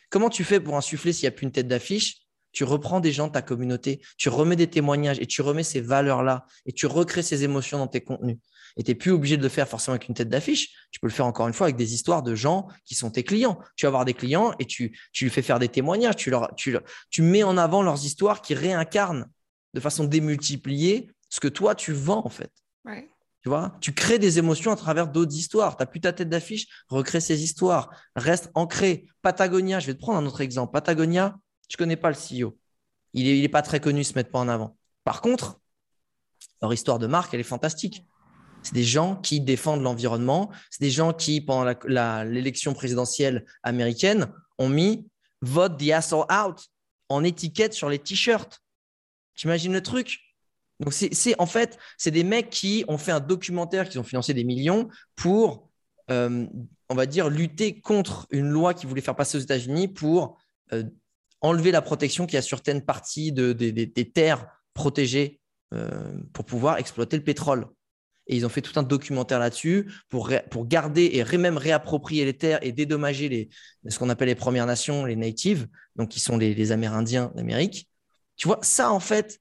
Comment 0.09 0.29
tu 0.29 0.43
fais 0.43 0.59
pour 0.59 0.75
insuffler 0.75 1.13
s'il 1.13 1.23
n'y 1.23 1.29
a 1.29 1.31
plus 1.31 1.45
une 1.45 1.53
tête 1.53 1.69
d'affiche? 1.69 2.17
Tu 2.51 2.65
reprends 2.65 2.99
des 2.99 3.13
gens 3.13 3.27
de 3.27 3.31
ta 3.31 3.41
communauté, 3.41 4.01
tu 4.17 4.27
remets 4.27 4.57
des 4.57 4.69
témoignages 4.69 5.19
et 5.19 5.25
tu 5.25 5.41
remets 5.41 5.63
ces 5.63 5.79
valeurs-là 5.79 6.45
et 6.65 6.73
tu 6.73 6.85
recrées 6.85 7.23
ces 7.23 7.45
émotions 7.45 7.79
dans 7.79 7.87
tes 7.87 8.01
contenus. 8.01 8.37
Et 8.77 8.83
tu 8.83 8.91
n'es 8.91 8.95
plus 8.95 9.11
obligé 9.11 9.37
de 9.37 9.43
le 9.43 9.49
faire 9.49 9.67
forcément 9.67 9.93
avec 9.93 10.07
une 10.07 10.15
tête 10.15 10.29
d'affiche. 10.29 10.69
Tu 10.91 10.99
peux 10.99 11.07
le 11.07 11.13
faire 11.13 11.25
encore 11.25 11.47
une 11.47 11.53
fois 11.53 11.67
avec 11.67 11.75
des 11.75 11.93
histoires 11.93 12.23
de 12.23 12.33
gens 12.33 12.67
qui 12.85 12.95
sont 12.95 13.11
tes 13.11 13.23
clients. 13.23 13.59
Tu 13.75 13.85
vas 13.85 13.89
avoir 13.89 14.05
des 14.05 14.13
clients 14.13 14.53
et 14.59 14.65
tu, 14.65 14.97
tu 15.11 15.25
lui 15.25 15.31
fais 15.31 15.41
faire 15.41 15.59
des 15.59 15.69
témoignages. 15.69 16.15
Tu, 16.15 16.29
leur, 16.29 16.53
tu, 16.55 16.75
tu 17.09 17.21
mets 17.21 17.43
en 17.43 17.57
avant 17.57 17.83
leurs 17.83 18.03
histoires 18.03 18.41
qui 18.41 18.55
réincarnent 18.55 19.29
de 19.73 19.79
façon 19.79 20.05
démultipliée 20.05 21.11
ce 21.29 21.39
que 21.39 21.47
toi, 21.47 21.75
tu 21.75 21.93
vends 21.93 22.25
en 22.25 22.29
fait. 22.29 22.51
Tu 23.43 23.49
vois, 23.49 23.75
tu 23.81 23.93
crées 23.93 24.19
des 24.19 24.39
émotions 24.39 24.71
à 24.71 24.75
travers 24.77 25.07
d'autres 25.07 25.35
histoires. 25.35 25.75
Tu 25.75 25.83
n'as 25.83 25.87
plus 25.87 25.99
ta 25.99 26.13
tête 26.13 26.29
d'affiche, 26.29 26.67
recrée 26.87 27.19
ces 27.19 27.43
histoires. 27.43 27.89
Reste 28.15 28.49
ancré. 28.53 29.05
Patagonia, 29.21 29.79
je 29.79 29.87
vais 29.87 29.95
te 29.95 29.99
prendre 29.99 30.17
un 30.17 30.25
autre 30.25 30.39
exemple. 30.39 30.71
Patagonia, 30.71 31.35
je 31.67 31.75
ne 31.75 31.77
connais 31.77 31.97
pas 31.97 32.09
le 32.09 32.15
CEO. 32.15 32.57
Il 33.13 33.25
n'est 33.25 33.37
il 33.37 33.43
est 33.43 33.49
pas 33.49 33.61
très 33.61 33.81
connu, 33.81 34.03
se 34.05 34.13
mettre 34.13 34.31
pas 34.31 34.39
en 34.39 34.47
avant. 34.47 34.77
Par 35.03 35.21
contre, 35.21 35.59
leur 36.61 36.73
histoire 36.73 36.99
de 36.99 37.07
marque, 37.07 37.33
elle 37.33 37.41
est 37.41 37.43
fantastique. 37.43 38.05
C'est 38.63 38.73
des 38.73 38.83
gens 38.83 39.17
qui 39.17 39.41
défendent 39.41 39.83
l'environnement. 39.83 40.49
C'est 40.69 40.81
des 40.81 40.91
gens 40.91 41.13
qui, 41.13 41.41
pendant 41.41 41.73
l'élection 42.23 42.73
présidentielle 42.73 43.45
américaine, 43.61 44.31
ont 44.57 44.69
mis 44.69 45.07
Vote 45.41 45.77
the 45.77 45.91
asshole 45.91 46.25
out 46.31 46.69
en 47.09 47.23
étiquette 47.23 47.73
sur 47.73 47.89
les 47.89 47.99
t-shirts. 47.99 48.61
T'imagines 49.35 49.73
le 49.73 49.83
truc? 49.83 50.19
Donc, 50.79 50.93
c'est 50.93 51.35
en 51.39 51.45
fait, 51.45 51.77
c'est 51.97 52.11
des 52.11 52.23
mecs 52.23 52.49
qui 52.49 52.85
ont 52.87 52.97
fait 52.97 53.11
un 53.11 53.19
documentaire, 53.19 53.89
qui 53.89 53.97
ont 53.97 54.03
financé 54.03 54.33
des 54.33 54.43
millions 54.43 54.87
pour, 55.15 55.69
euh, 56.09 56.47
on 56.89 56.95
va 56.95 57.05
dire, 57.05 57.29
lutter 57.29 57.79
contre 57.79 58.27
une 58.31 58.49
loi 58.49 58.73
qui 58.73 58.85
voulait 58.85 59.01
faire 59.01 59.15
passer 59.15 59.37
aux 59.37 59.41
États-Unis 59.41 59.89
pour 59.89 60.37
euh, 60.71 60.83
enlever 61.41 61.71
la 61.71 61.81
protection 61.81 62.25
qu'il 62.25 62.35
y 62.35 62.37
a 62.37 62.41
sur 62.41 62.57
certaines 62.57 62.83
parties 62.83 63.31
des 63.31 64.11
terres 64.13 64.47
protégées 64.73 65.41
euh, 65.73 66.13
pour 66.33 66.45
pouvoir 66.45 66.77
exploiter 66.77 67.17
le 67.17 67.23
pétrole. 67.23 67.67
Et 68.27 68.35
ils 68.35 68.45
ont 68.45 68.49
fait 68.49 68.61
tout 68.61 68.79
un 68.79 68.83
documentaire 68.83 69.39
là-dessus 69.39 69.91
pour, 70.09 70.31
pour 70.49 70.65
garder 70.67 71.11
et 71.13 71.37
même 71.37 71.57
réapproprier 71.57 72.25
les 72.25 72.37
terres 72.37 72.59
et 72.61 72.71
dédommager 72.71 73.27
les, 73.29 73.49
ce 73.87 73.99
qu'on 73.99 74.09
appelle 74.09 74.29
les 74.29 74.35
Premières 74.35 74.65
Nations, 74.65 75.05
les 75.05 75.15
natives, 75.15 75.67
donc 75.95 76.09
qui 76.09 76.19
sont 76.19 76.37
les, 76.37 76.71
Amérindiens 76.71 77.31
d'Amérique. 77.35 77.89
Tu 78.37 78.47
vois, 78.47 78.59
ça, 78.61 78.91
en 78.91 78.99
fait, 78.99 79.39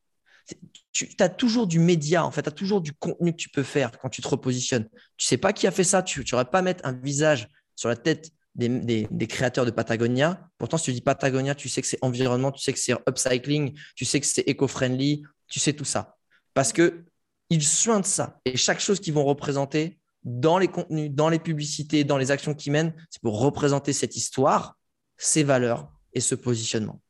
tu 0.92 1.08
as 1.20 1.28
toujours 1.28 1.66
du 1.66 1.78
média, 1.78 2.24
en 2.24 2.30
fait, 2.30 2.42
tu 2.42 2.48
as 2.48 2.52
toujours 2.52 2.80
du 2.80 2.92
contenu 2.92 3.32
que 3.32 3.36
tu 3.36 3.48
peux 3.48 3.62
faire 3.62 3.92
quand 3.98 4.08
tu 4.08 4.20
te 4.20 4.28
repositionnes. 4.28 4.88
Tu 5.16 5.26
sais 5.26 5.38
pas 5.38 5.52
qui 5.52 5.66
a 5.66 5.70
fait 5.70 5.84
ça, 5.84 6.02
tu 6.02 6.24
n'aurais 6.32 6.50
pas 6.50 6.62
mettre 6.62 6.84
un 6.84 6.92
visage 6.92 7.48
sur 7.76 7.88
la 7.88 7.96
tête 7.96 8.30
des, 8.54 9.06
des, 9.10 9.26
créateurs 9.26 9.64
de 9.64 9.70
Patagonia. 9.70 10.48
Pourtant, 10.58 10.76
si 10.76 10.86
tu 10.86 10.92
dis 10.92 11.00
Patagonia, 11.00 11.54
tu 11.54 11.68
sais 11.68 11.80
que 11.80 11.88
c'est 11.88 11.98
environnement, 12.02 12.52
tu 12.52 12.62
sais 12.62 12.72
que 12.72 12.78
c'est 12.78 12.92
upcycling, 13.08 13.78
tu 13.94 14.04
sais 14.04 14.20
que 14.20 14.26
c'est 14.26 14.42
éco-friendly, 14.42 15.22
tu 15.48 15.60
sais 15.60 15.72
tout 15.72 15.84
ça. 15.84 16.16
Parce 16.52 16.72
que 16.72 17.04
ils 17.52 17.62
soignent 17.62 18.02
ça. 18.02 18.40
Et 18.44 18.56
chaque 18.56 18.80
chose 18.80 18.98
qu'ils 18.98 19.12
vont 19.12 19.24
représenter 19.24 19.98
dans 20.24 20.56
les 20.58 20.68
contenus, 20.68 21.10
dans 21.10 21.28
les 21.28 21.38
publicités, 21.38 22.04
dans 22.04 22.16
les 22.16 22.30
actions 22.30 22.54
qu'ils 22.54 22.72
mènent, 22.72 22.94
c'est 23.10 23.20
pour 23.20 23.40
représenter 23.40 23.92
cette 23.92 24.16
histoire, 24.16 24.78
ces 25.16 25.42
valeurs 25.42 25.92
et 26.14 26.20
ce 26.20 26.34
positionnement. 26.34 27.00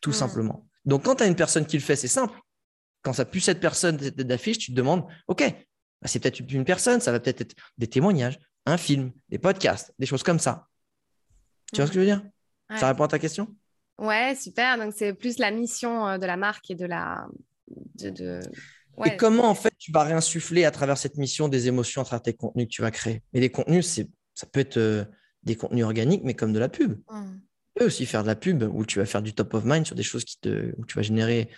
Tout 0.00 0.12
simplement. 0.12 0.66
Donc, 0.84 1.04
quand 1.04 1.16
tu 1.16 1.22
as 1.22 1.26
une 1.26 1.36
personne 1.36 1.66
qui 1.66 1.76
le 1.76 1.82
fait, 1.82 1.96
c'est 1.96 2.08
simple. 2.08 2.38
Quand 3.02 3.12
ça 3.12 3.24
pue 3.24 3.40
cette 3.40 3.60
personne 3.60 3.96
d'affiche, 3.96 4.58
tu 4.58 4.72
te 4.72 4.76
demandes, 4.76 5.04
OK, 5.28 5.42
bah, 5.42 6.08
c'est 6.08 6.18
peut-être 6.18 6.40
une 6.40 6.64
personne, 6.64 7.00
ça 7.00 7.12
va 7.12 7.20
peut-être 7.20 7.42
être 7.42 7.54
des 7.78 7.86
témoignages, 7.86 8.38
un 8.66 8.76
film, 8.76 9.12
des 9.28 9.38
podcasts, 9.38 9.94
des 9.98 10.06
choses 10.06 10.22
comme 10.22 10.40
ça. 10.40 10.66
Tu 11.72 11.76
vois 11.76 11.86
ce 11.86 11.92
que 11.92 11.94
je 11.96 12.00
veux 12.00 12.06
dire? 12.06 12.22
Ça 12.78 12.88
répond 12.88 13.04
à 13.04 13.08
ta 13.08 13.18
question? 13.18 13.54
Ouais, 13.98 14.34
super. 14.34 14.76
Donc, 14.78 14.92
c'est 14.96 15.14
plus 15.14 15.38
la 15.38 15.50
mission 15.50 16.06
euh, 16.06 16.18
de 16.18 16.26
la 16.26 16.36
marque 16.36 16.70
et 16.70 16.74
de 16.74 16.86
la. 16.86 17.26
de, 17.94 18.40
et 19.04 19.16
comment, 19.16 19.48
en 19.48 19.54
fait, 19.54 19.72
tu 19.78 19.92
vas 19.92 20.04
réinsuffler 20.04 20.64
à 20.64 20.70
travers 20.70 20.96
cette 20.96 21.16
mission 21.16 21.48
des 21.48 21.68
émotions 21.68 22.02
à 22.02 22.04
travers 22.04 22.22
tes 22.22 22.34
contenus 22.34 22.66
que 22.66 22.72
tu 22.72 22.82
vas 22.82 22.90
créer? 22.90 23.22
Mais 23.32 23.40
les 23.40 23.50
contenus, 23.50 23.86
c'est, 23.86 24.08
ça 24.34 24.46
peut 24.46 24.60
être 24.60 24.78
euh, 24.78 25.04
des 25.42 25.56
contenus 25.56 25.84
organiques, 25.84 26.22
mais 26.24 26.34
comme 26.34 26.52
de 26.52 26.58
la 26.58 26.68
pub. 26.68 26.98
Mmh. 27.10 27.36
Tu 27.36 27.80
peux 27.80 27.86
aussi 27.86 28.06
faire 28.06 28.22
de 28.22 28.28
la 28.28 28.36
pub 28.36 28.62
où 28.62 28.86
tu 28.86 28.98
vas 28.98 29.06
faire 29.06 29.22
du 29.22 29.34
top 29.34 29.54
of 29.54 29.64
mind 29.64 29.86
sur 29.86 29.94
des 29.94 30.02
choses 30.02 30.24
qui 30.24 30.38
te, 30.40 30.72
où 30.78 30.86
tu 30.86 30.96
vas 30.96 31.02
générer. 31.02 31.50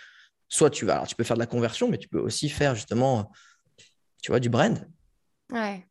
Soit 0.49 0.69
tu 0.69 0.85
vas, 0.85 0.95
alors 0.95 1.07
tu 1.07 1.15
peux 1.15 1.23
faire 1.23 1.37
de 1.37 1.41
la 1.41 1.45
conversion, 1.45 1.87
mais 1.87 1.97
tu 1.97 2.09
peux 2.09 2.19
aussi 2.19 2.49
faire 2.49 2.75
justement, 2.75 3.31
tu 4.21 4.31
vois, 4.31 4.39
du 4.39 4.49
brand. 4.49 4.87
Ouais. 5.51 5.85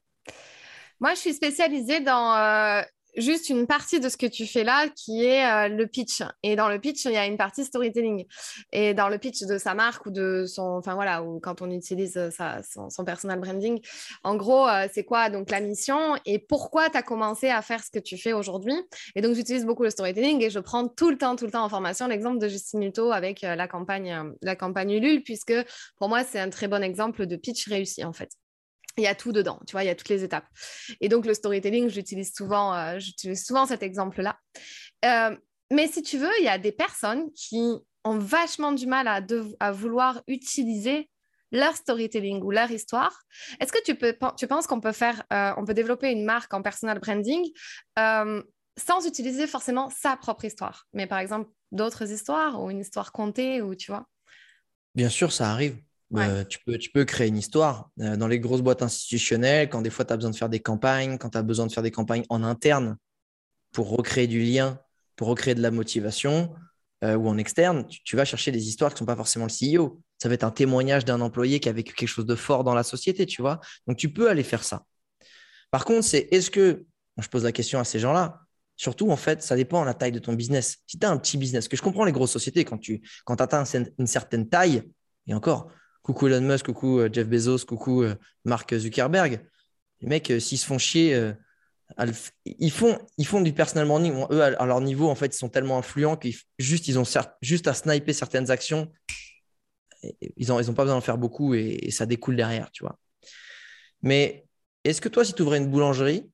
Moi, 1.01 1.14
je 1.14 1.20
suis 1.20 1.34
spécialisée 1.34 2.01
dans 2.01 2.34
euh, 2.34 2.82
juste 3.20 3.48
une 3.50 3.66
partie 3.66 4.00
de 4.00 4.08
ce 4.08 4.16
que 4.16 4.26
tu 4.26 4.46
fais 4.46 4.64
là 4.64 4.88
qui 4.88 5.24
est 5.24 5.44
euh, 5.44 5.68
le 5.68 5.86
pitch. 5.86 6.22
Et 6.42 6.56
dans 6.56 6.68
le 6.68 6.78
pitch, 6.78 7.04
il 7.04 7.12
y 7.12 7.16
a 7.16 7.26
une 7.26 7.36
partie 7.36 7.64
storytelling. 7.64 8.24
Et 8.72 8.94
dans 8.94 9.08
le 9.08 9.18
pitch 9.18 9.42
de 9.42 9.58
sa 9.58 9.74
marque 9.74 10.06
ou 10.06 10.10
de 10.10 10.44
son, 10.46 10.62
enfin 10.62 10.94
voilà, 10.94 11.22
ou 11.22 11.40
quand 11.40 11.62
on 11.62 11.70
utilise 11.70 12.16
euh, 12.16 12.30
son, 12.90 13.04
personal 13.04 13.40
branding, 13.40 13.80
en 14.24 14.36
gros, 14.36 14.66
euh, 14.68 14.86
c'est 14.92 15.04
quoi 15.04 15.30
donc 15.30 15.50
la 15.50 15.60
mission 15.60 16.16
et 16.24 16.38
pourquoi 16.38 16.90
tu 16.90 16.96
as 16.96 17.02
commencé 17.02 17.48
à 17.48 17.62
faire 17.62 17.82
ce 17.82 17.90
que 17.90 17.98
tu 17.98 18.16
fais 18.16 18.32
aujourd'hui. 18.32 18.74
Et 19.14 19.22
donc, 19.22 19.34
j'utilise 19.34 19.64
beaucoup 19.64 19.82
le 19.82 19.90
storytelling 19.90 20.42
et 20.42 20.50
je 20.50 20.58
prends 20.58 20.88
tout 20.88 21.10
le 21.10 21.18
temps, 21.18 21.36
tout 21.36 21.46
le 21.46 21.52
temps 21.52 21.64
en 21.64 21.68
formation 21.68 22.06
l'exemple 22.06 22.38
de 22.38 22.48
Justine 22.48 22.80
Muto 22.80 23.12
avec 23.12 23.42
la 23.42 23.68
campagne, 23.68 24.32
la 24.42 24.56
campagne 24.56 24.90
Ulule, 24.92 25.22
puisque 25.22 25.54
pour 25.96 26.08
moi, 26.08 26.24
c'est 26.24 26.40
un 26.40 26.50
très 26.50 26.68
bon 26.68 26.82
exemple 26.82 27.26
de 27.26 27.36
pitch 27.36 27.68
réussi 27.68 28.04
en 28.04 28.12
fait 28.12 28.30
il 28.99 29.05
y 29.05 29.09
a 29.09 29.14
tout 29.14 29.32
dedans, 29.32 29.61
tu 29.66 29.72
vois, 29.72 29.84
il 29.84 29.86
y 29.86 29.90
a 29.90 29.94
toutes 29.94 30.09
les 30.09 30.24
étapes. 30.24 30.46
Et 31.01 31.09
donc, 31.09 31.26
le 31.26 31.34
storytelling, 31.34 31.88
j'utilise 31.88 32.32
souvent, 32.34 32.74
euh, 32.74 32.99
j'utilise 32.99 33.44
souvent 33.44 33.66
cet 33.66 33.82
exemple-là. 33.82 34.38
Euh, 35.05 35.36
mais 35.72 35.86
si 35.86 36.03
tu 36.03 36.18
veux, 36.18 36.30
il 36.38 36.44
y 36.44 36.49
a 36.49 36.59
des 36.59 36.72
personnes 36.72 37.30
qui 37.32 37.61
ont 38.05 38.18
vachement 38.18 38.72
du 38.72 38.86
mal 38.86 39.09
à, 39.09 39.20
à 39.61 39.72
vouloir 39.72 40.22
utiliser 40.26 41.11
leur 41.51 41.76
storytelling 41.76 42.42
ou 42.42 42.51
leur 42.51 42.70
histoire. 42.70 43.22
Est-ce 43.61 43.72
que 43.72 43.82
tu, 43.82 43.94
peux, 43.94 44.14
tu 44.36 44.46
penses 44.46 44.66
qu'on 44.66 44.80
peut 44.80 44.92
euh, 45.32 45.64
peut 45.66 45.74
développer 45.74 46.11
une 46.11 46.24
marque 46.24 46.53
en 46.53 46.62
personal 46.62 46.99
branding 46.99 47.42
sans 48.78 49.07
utiliser 49.07 49.46
forcément 49.46 49.90
sa 49.90 50.16
propre 50.16 50.44
histoire, 50.44 50.86
mais 50.92 51.07
par 51.07 51.18
exemple 51.18 51.51
d'autres 51.72 52.11
histoires 52.11 52.62
ou 52.62 52.70
une 52.70 52.80
histoire 52.80 53.12
contée 53.12 53.61
ou 53.61 53.74
tu 53.74 53.90
vois? 53.90 54.07
Bien 54.94 55.09
sûr, 55.09 55.32
ça 55.32 55.51
arrive. 55.51 55.76
Euh, 56.16 56.44
tu, 56.44 56.59
peux, 56.64 56.78
tu 56.78 56.90
peux 56.90 57.04
créer 57.04 57.28
une 57.28 57.36
histoire. 57.36 57.90
Euh, 58.00 58.16
dans 58.16 58.28
les 58.28 58.40
grosses 58.40 58.62
boîtes 58.62 58.82
institutionnelles, 58.82 59.68
quand 59.68 59.82
des 59.82 59.90
fois 59.90 60.04
tu 60.04 60.12
as 60.12 60.16
besoin 60.16 60.30
de 60.30 60.36
faire 60.36 60.48
des 60.48 60.61
campagnes, 60.61 61.18
quand 61.18 61.30
tu 61.30 61.38
as 61.38 61.42
besoin 61.42 61.66
de 61.66 61.72
faire 61.72 61.82
des 61.82 61.90
campagnes 61.90 62.24
en 62.30 62.42
interne, 62.42 62.96
pour 63.72 63.90
recréer 63.90 64.26
du 64.26 64.40
lien, 64.40 64.80
pour 65.16 65.28
recréer 65.28 65.54
de 65.54 65.61
la 65.61 65.70
motivation, 65.70 66.54
euh, 67.04 67.14
ou 67.14 67.28
en 67.28 67.36
externe, 67.36 67.86
tu, 67.86 68.16
vas 68.16 68.24
chercher 68.24 68.50
des 68.50 68.68
histoires 68.68 68.90
qui 68.90 68.96
ne 68.96 68.98
sont 69.00 69.06
pas 69.06 69.16
forcément 69.16 69.46
le 69.46 69.76
CEO. 69.76 70.00
Ça 70.18 70.28
va 70.28 70.34
être 70.34 70.44
un 70.44 70.50
témoignage 70.50 71.04
d'un 71.04 71.20
employé 71.20 71.61
qui 71.61 71.68
a 71.68 71.72
vécu 71.72 71.94
quelque 71.94 72.09
chose 72.09 72.26
de 72.26 72.34
fort 72.34 72.64
dans 72.64 72.74
la 72.74 72.82
société, 72.82 73.26
tu 73.26 73.42
vois. 73.42 73.61
Donc, 73.86 73.98
tu 73.98 74.12
peux 74.12 74.30
aller 74.30 74.42
faire 74.42 74.64
ça. 74.64 74.84
Par 75.70 75.84
contre, 75.84 76.04
c'est 76.04 76.28
est-ce 76.32 76.50
que, 76.50 76.86
je 77.18 77.28
pose 77.28 77.44
la 77.44 77.52
question 77.52 77.78
à 77.78 77.84
ces 77.84 77.98
gens-là, 77.98 78.40
surtout, 78.76 79.11
en 79.11 79.16
fait, 79.16 79.42
ça 79.42 79.54
dépend 79.54 79.82
de 79.82 79.86
la 79.86 79.94
taille 79.94 80.12
de 80.12 80.18
ton 80.18 80.32
business. 80.32 80.78
Si 80.86 80.98
tu 80.98 81.06
as 81.06 81.11
un 81.11 81.18
petit 81.18 81.36
business, 81.36 81.68
que 81.68 81.76
je 81.76 81.82
comprends 81.82 82.04
les 82.04 82.12
grosses 82.12 82.32
sociétés, 82.32 82.64
quand 82.64 82.78
tu 82.78 83.02
quand 83.24 83.40
atteins 83.40 83.64
une 83.98 84.06
certaine 84.06 84.48
taille, 84.48 84.82
et 85.26 85.34
encore, 85.34 85.70
coucou 86.09 86.28
Elon 86.28 86.40
Musk, 86.40 86.64
coucou 86.64 87.00
euh, 87.00 87.11
Jeff 87.12 87.28
Bezos, 87.28 87.66
coucou 87.66 88.02
euh, 88.02 88.14
Mark 88.46 88.74
Zuckerberg, 88.74 89.46
les 90.00 90.09
mecs, 90.09 90.32
s'ils 90.40 90.59
se 90.59 90.64
font 90.64 90.78
chier 90.78 91.34
ils 92.44 92.70
font, 92.70 92.98
ils 93.16 93.26
font 93.26 93.40
du 93.40 93.52
personal 93.52 93.86
branding. 93.86 94.26
Eux, 94.30 94.42
à 94.42 94.66
leur 94.66 94.80
niveau, 94.80 95.09
en 95.09 95.14
fait, 95.14 95.34
ils 95.34 95.38
sont 95.38 95.48
tellement 95.48 95.78
influents 95.78 96.16
qu'ils 96.16 96.36
juste, 96.59 96.88
ils 96.88 96.98
ont 96.98 97.04
juste 97.40 97.66
à 97.66 97.74
sniper 97.74 98.14
certaines 98.14 98.50
actions. 98.50 98.92
Ils 100.36 100.48
n'ont 100.48 100.61
ils 100.61 100.70
ont 100.70 100.74
pas 100.74 100.84
besoin 100.84 100.96
d'en 100.96 101.02
faire 101.02 101.18
beaucoup 101.18 101.54
et, 101.54 101.90
ça 101.90 102.06
découle 102.06 102.36
derrière, 102.36 102.70
tu 102.70 102.84
vois. 102.84 102.98
Mais 104.02 104.46
est-ce 104.84 105.00
que 105.00 105.09
toi, 105.09 105.24
si 105.24 105.32
tu 105.32 105.42
ouvrais 105.42 105.59
une 105.59 105.70
boulangerie, 105.70 106.30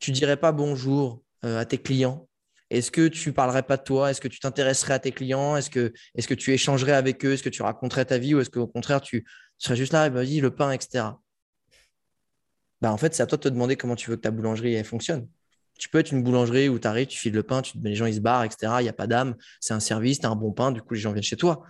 tu 0.00 0.10
dirais 0.10 0.36
pas 0.36 0.52
bonjour 0.52 1.22
euh, 1.44 1.60
à 1.60 1.64
tes 1.64 1.78
clients? 1.78 2.28
Est-ce 2.72 2.90
que 2.90 3.06
tu 3.08 3.34
parlerais 3.34 3.62
pas 3.62 3.76
de 3.76 3.82
toi? 3.82 4.10
Est-ce 4.10 4.20
que 4.22 4.28
tu 4.28 4.40
t'intéresserais 4.40 4.94
à 4.94 4.98
tes 4.98 5.12
clients? 5.12 5.56
Est-ce 5.56 5.68
que, 5.68 6.34
tu 6.34 6.52
échangerais 6.52 6.92
avec 6.92 7.22
eux? 7.22 7.34
Est-ce 7.34 7.42
que 7.42 7.50
tu 7.50 7.62
raconterais 7.62 8.06
ta 8.06 8.16
vie? 8.16 8.34
Ou 8.34 8.40
est-ce 8.40 8.48
qu'au 8.48 8.66
contraire, 8.66 9.02
tu 9.02 9.26
serais 9.58 9.76
juste 9.76 9.92
là, 9.92 10.08
vas-y, 10.08 10.40
le 10.40 10.50
pain, 10.54 10.72
etc. 10.72 11.04
Bah, 12.80 12.90
en 12.90 12.96
fait, 12.96 13.14
c'est 13.14 13.22
à 13.22 13.26
toi 13.26 13.36
de 13.36 13.42
te 13.42 13.48
demander 13.50 13.76
comment 13.76 13.94
tu 13.94 14.08
veux 14.08 14.16
que 14.16 14.22
ta 14.22 14.30
boulangerie 14.30 14.82
fonctionne. 14.84 15.28
Tu 15.78 15.90
peux 15.90 15.98
être 15.98 16.12
une 16.12 16.22
boulangerie 16.22 16.70
où 16.70 16.78
tu 16.78 16.88
arrives, 16.88 17.08
tu 17.08 17.18
files 17.18 17.34
le 17.34 17.42
pain, 17.42 17.60
tu, 17.60 17.76
les 17.82 17.94
gens 17.94 18.06
ils 18.06 18.14
se 18.14 18.20
barrent, 18.20 18.44
etc. 18.44 18.72
Il 18.80 18.84
n'y 18.84 18.88
a 18.88 18.94
pas 18.94 19.06
d'âme, 19.06 19.36
c'est 19.60 19.74
un 19.74 19.80
service, 19.80 20.20
tu 20.20 20.26
as 20.26 20.30
un 20.30 20.36
bon 20.36 20.52
pain, 20.52 20.72
du 20.72 20.80
coup 20.80 20.94
les 20.94 21.00
gens 21.00 21.12
viennent 21.12 21.22
chez 21.22 21.36
toi. 21.36 21.62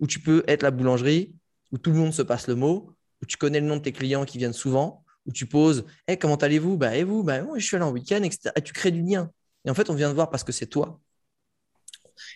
Ou 0.00 0.08
tu 0.08 0.18
peux 0.18 0.42
être 0.48 0.62
la 0.62 0.72
boulangerie 0.72 1.34
où 1.70 1.78
tout 1.78 1.90
le 1.90 1.96
monde 1.96 2.12
se 2.12 2.22
passe 2.22 2.48
le 2.48 2.56
mot, 2.56 2.94
où 3.22 3.26
tu 3.26 3.36
connais 3.36 3.60
le 3.60 3.66
nom 3.66 3.76
de 3.76 3.82
tes 3.82 3.92
clients 3.92 4.24
qui 4.24 4.38
viennent 4.38 4.52
souvent, 4.52 5.04
où 5.26 5.32
tu 5.32 5.46
poses 5.46 5.84
hey, 6.08 6.18
comment 6.18 6.36
allez-vous 6.36 6.76
bah, 6.76 6.96
Et 6.96 7.04
vous? 7.04 7.22
Bah, 7.22 7.42
Je 7.56 7.64
suis 7.64 7.76
allé 7.76 7.84
en 7.84 7.92
week-end, 7.92 8.22
etc. 8.24 8.50
Et 8.56 8.62
tu 8.62 8.72
crées 8.72 8.90
du 8.90 9.02
lien. 9.02 9.30
Et 9.68 9.70
en 9.70 9.74
fait, 9.74 9.90
on 9.90 9.94
vient 9.94 10.08
de 10.08 10.14
voir 10.14 10.30
parce 10.30 10.42
que 10.42 10.50
c'est 10.50 10.66
toi. 10.66 10.98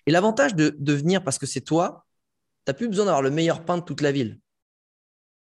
Et 0.07 0.12
l'avantage 0.12 0.55
de, 0.55 0.76
de 0.78 0.93
venir 0.93 1.24
parce 1.24 1.39
que 1.39 1.47
c'est 1.47 1.62
toi, 1.62 2.07
tu 2.64 2.70
n'as 2.70 2.74
plus 2.74 2.87
besoin 2.87 3.07
d'avoir 3.07 3.22
le 3.22 3.30
meilleur 3.30 3.64
pain 3.64 3.78
de 3.78 3.83
toute 3.83 4.03
la 4.03 4.12
ville 4.12 4.39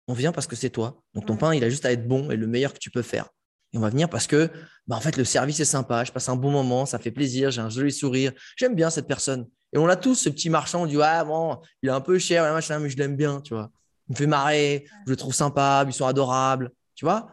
on 0.07 0.13
vient 0.13 0.31
parce 0.31 0.47
que 0.47 0.55
c'est 0.55 0.69
toi. 0.69 1.01
Donc 1.13 1.25
ton 1.25 1.37
pain, 1.37 1.53
il 1.53 1.63
a 1.63 1.69
juste 1.69 1.85
à 1.85 1.91
être 1.91 2.07
bon 2.07 2.31
et 2.31 2.37
le 2.37 2.47
meilleur 2.47 2.73
que 2.73 2.79
tu 2.79 2.89
peux 2.89 3.01
faire. 3.01 3.29
Et 3.73 3.77
on 3.77 3.81
va 3.81 3.89
venir 3.89 4.09
parce 4.09 4.27
que, 4.27 4.49
bah, 4.87 4.95
en 4.95 5.01
fait, 5.01 5.17
le 5.17 5.25
service 5.25 5.59
est 5.59 5.65
sympa, 5.65 6.03
je 6.05 6.11
passe 6.11 6.29
un 6.29 6.37
bon 6.37 6.51
moment, 6.51 6.85
ça 6.85 6.99
fait 6.99 7.11
plaisir, 7.11 7.51
j'ai 7.51 7.61
un 7.61 7.69
joli 7.69 7.91
sourire, 7.91 8.31
j'aime 8.55 8.75
bien 8.75 8.89
cette 8.89 9.07
personne. 9.07 9.47
Et 9.73 9.77
on 9.77 9.87
a 9.89 9.97
tous, 9.97 10.15
ce 10.15 10.29
petit 10.29 10.49
marchand, 10.49 10.83
on 10.83 10.85
dit, 10.85 10.95
ouais, 10.95 11.25
bon, 11.25 11.59
il 11.83 11.89
est 11.89 11.91
un 11.91 11.99
peu 11.99 12.17
cher, 12.17 12.43
machin, 12.53 12.79
mais 12.79 12.89
je 12.89 12.97
l'aime 12.97 13.17
bien, 13.17 13.41
tu 13.41 13.53
vois. 13.53 13.69
Il 14.07 14.13
me 14.13 14.17
fait 14.17 14.27
marrer, 14.27 14.85
je 15.05 15.11
le 15.11 15.17
trouve 15.17 15.33
sympa, 15.33 15.83
ils 15.85 15.91
sont 15.91 16.05
adorables, 16.05 16.71
tu 16.95 17.03
vois. 17.03 17.29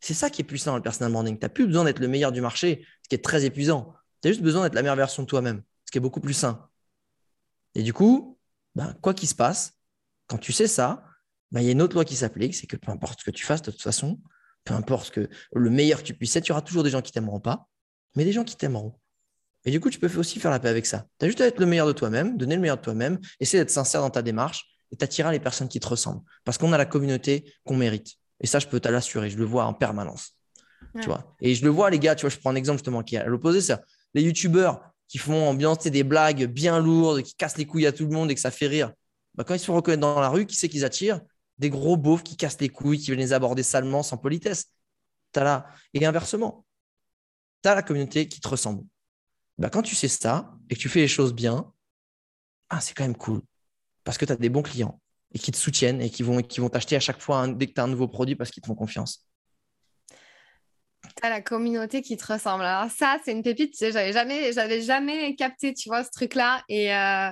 C'est 0.00 0.14
ça 0.14 0.30
qui 0.30 0.40
est 0.40 0.44
puissant, 0.44 0.74
le 0.74 0.82
personal 0.82 1.12
branding. 1.12 1.38
Tu 1.38 1.44
n'as 1.44 1.50
plus 1.50 1.66
besoin 1.66 1.84
d'être 1.84 2.00
le 2.00 2.08
meilleur 2.08 2.32
du 2.32 2.40
marché, 2.40 2.84
qui 3.10 3.16
est 3.16 3.24
très 3.24 3.44
épuisant. 3.44 3.92
Tu 4.22 4.28
as 4.28 4.30
juste 4.30 4.42
besoin 4.42 4.62
d'être 4.62 4.74
la 4.74 4.82
meilleure 4.82 4.96
version 4.96 5.22
de 5.22 5.28
toi-même, 5.28 5.62
ce 5.84 5.90
qui 5.90 5.98
est 5.98 6.00
beaucoup 6.00 6.20
plus 6.20 6.32
sain. 6.32 6.68
Et 7.74 7.82
du 7.82 7.92
coup, 7.92 8.38
bah, 8.74 8.94
quoi 9.02 9.12
qu'il 9.12 9.28
se 9.28 9.34
passe, 9.34 9.74
quand 10.28 10.38
tu 10.38 10.52
sais 10.52 10.66
ça, 10.66 11.04
bah, 11.50 11.60
il 11.60 11.66
y 11.66 11.68
a 11.68 11.72
une 11.72 11.82
autre 11.82 11.94
loi 11.94 12.04
qui 12.04 12.16
s'applique, 12.16 12.54
c'est 12.54 12.66
que 12.66 12.76
peu 12.76 12.90
importe 12.90 13.20
ce 13.20 13.24
que 13.24 13.30
tu 13.30 13.44
fasses, 13.44 13.62
de 13.62 13.70
toute 13.70 13.82
façon, 13.82 14.20
peu 14.64 14.74
importe 14.74 15.10
que, 15.10 15.28
le 15.52 15.70
meilleur 15.70 15.98
que 15.98 16.06
tu 16.06 16.14
puisses 16.14 16.34
être, 16.36 16.46
il 16.46 16.50
y 16.50 16.52
aura 16.52 16.62
toujours 16.62 16.84
des 16.84 16.90
gens 16.90 17.02
qui 17.02 17.12
t'aimeront 17.12 17.40
pas, 17.40 17.68
mais 18.14 18.24
des 18.24 18.32
gens 18.32 18.44
qui 18.44 18.56
t'aimeront. 18.56 18.94
Et 19.64 19.70
du 19.70 19.80
coup, 19.80 19.90
tu 19.90 19.98
peux 19.98 20.10
aussi 20.18 20.38
faire 20.38 20.50
la 20.50 20.60
paix 20.60 20.68
avec 20.68 20.86
ça. 20.86 21.06
Tu 21.18 21.26
as 21.26 21.28
juste 21.28 21.40
à 21.40 21.46
être 21.46 21.58
le 21.58 21.66
meilleur 21.66 21.86
de 21.86 21.92
toi-même, 21.92 22.38
donner 22.38 22.54
le 22.54 22.60
meilleur 22.60 22.76
de 22.76 22.82
toi-même, 22.82 23.18
essayer 23.40 23.62
d'être 23.62 23.70
sincère 23.70 24.00
dans 24.00 24.10
ta 24.10 24.22
démarche 24.22 24.66
et 24.90 24.96
t'attirer 24.96 25.30
les 25.32 25.40
personnes 25.40 25.68
qui 25.68 25.80
te 25.80 25.88
ressemblent. 25.88 26.22
Parce 26.44 26.56
qu'on 26.56 26.72
a 26.72 26.78
la 26.78 26.86
communauté 26.86 27.52
qu'on 27.64 27.76
mérite. 27.76 28.14
Et 28.40 28.46
ça, 28.46 28.58
je 28.58 28.66
peux 28.66 28.80
te 28.80 28.88
l'assurer, 28.88 29.28
je 29.28 29.36
le 29.36 29.44
vois 29.44 29.64
en 29.64 29.74
permanence. 29.74 30.39
Et 31.40 31.54
je 31.54 31.64
le 31.64 31.70
vois, 31.70 31.90
les 31.90 31.98
gars, 31.98 32.14
tu 32.14 32.22
vois, 32.22 32.30
je 32.30 32.38
prends 32.38 32.50
un 32.50 32.56
exemple 32.56 32.78
justement 32.78 33.02
qui 33.02 33.16
est 33.16 33.18
à 33.18 33.26
l'opposé, 33.26 33.60
c'est 33.60 33.78
les 34.14 34.22
youtubeurs 34.22 34.80
qui 35.08 35.18
font 35.18 35.48
ambiancer 35.48 35.90
des 35.90 36.04
blagues 36.04 36.44
bien 36.46 36.78
lourdes, 36.78 37.22
qui 37.22 37.34
cassent 37.34 37.58
les 37.58 37.66
couilles 37.66 37.86
à 37.86 37.92
tout 37.92 38.06
le 38.06 38.12
monde 38.12 38.30
et 38.30 38.34
que 38.34 38.40
ça 38.40 38.50
fait 38.50 38.66
rire. 38.66 38.92
Bah, 39.34 39.44
quand 39.44 39.54
ils 39.54 39.58
se 39.58 39.64
font 39.64 39.74
reconnaître 39.74 40.00
dans 40.00 40.20
la 40.20 40.28
rue, 40.28 40.46
qui 40.46 40.56
c'est 40.56 40.68
qu'ils 40.68 40.84
attirent? 40.84 41.20
Des 41.58 41.70
gros 41.70 41.96
beaufs 41.96 42.22
qui 42.22 42.36
cassent 42.36 42.60
les 42.60 42.68
couilles, 42.68 42.98
qui 42.98 43.06
viennent 43.06 43.18
les 43.18 43.32
aborder 43.32 43.62
salement, 43.62 44.02
sans 44.02 44.16
politesse. 44.16 44.66
As 45.34 45.44
là. 45.44 45.66
Et 45.94 46.04
inversement, 46.04 46.64
tu 47.62 47.68
as 47.68 47.74
la 47.74 47.82
communauté 47.82 48.28
qui 48.28 48.40
te 48.40 48.48
ressemble. 48.48 48.84
Bah, 49.58 49.68
quand 49.68 49.82
tu 49.82 49.94
sais 49.94 50.08
ça 50.08 50.52
et 50.70 50.74
que 50.74 50.80
tu 50.80 50.88
fais 50.88 51.00
les 51.00 51.08
choses 51.08 51.34
bien, 51.34 51.72
ah, 52.68 52.80
c'est 52.80 52.94
quand 52.94 53.04
même 53.04 53.16
cool. 53.16 53.42
Parce 54.04 54.16
que 54.16 54.24
tu 54.24 54.32
as 54.32 54.36
des 54.36 54.48
bons 54.48 54.62
clients 54.62 55.00
et 55.32 55.38
qui 55.38 55.52
te 55.52 55.56
soutiennent 55.56 56.00
et 56.00 56.10
qui 56.10 56.22
vont 56.22 56.40
qui 56.42 56.60
vont 56.60 56.68
t'acheter 56.68 56.96
à 56.96 57.00
chaque 57.00 57.20
fois 57.20 57.46
dès 57.48 57.66
que 57.66 57.72
tu 57.72 57.80
as 57.80 57.84
un 57.84 57.88
nouveau 57.88 58.08
produit 58.08 58.36
parce 58.36 58.50
qu'ils 58.50 58.62
te 58.62 58.66
font 58.66 58.74
confiance. 58.74 59.26
Tu 61.02 61.26
as 61.26 61.30
la 61.30 61.40
communauté 61.42 62.02
qui 62.02 62.16
te 62.16 62.32
ressemble. 62.32 62.64
Alors 62.64 62.90
ça, 62.90 63.18
c'est 63.24 63.32
une 63.32 63.42
pépite. 63.42 63.74
J'avais 63.78 64.12
jamais, 64.12 64.52
j'avais 64.52 64.82
jamais 64.82 65.34
capté, 65.36 65.74
tu 65.74 65.88
vois, 65.88 66.04
ce 66.04 66.10
truc-là. 66.10 66.62
Et 66.68 66.94
euh, 66.94 67.30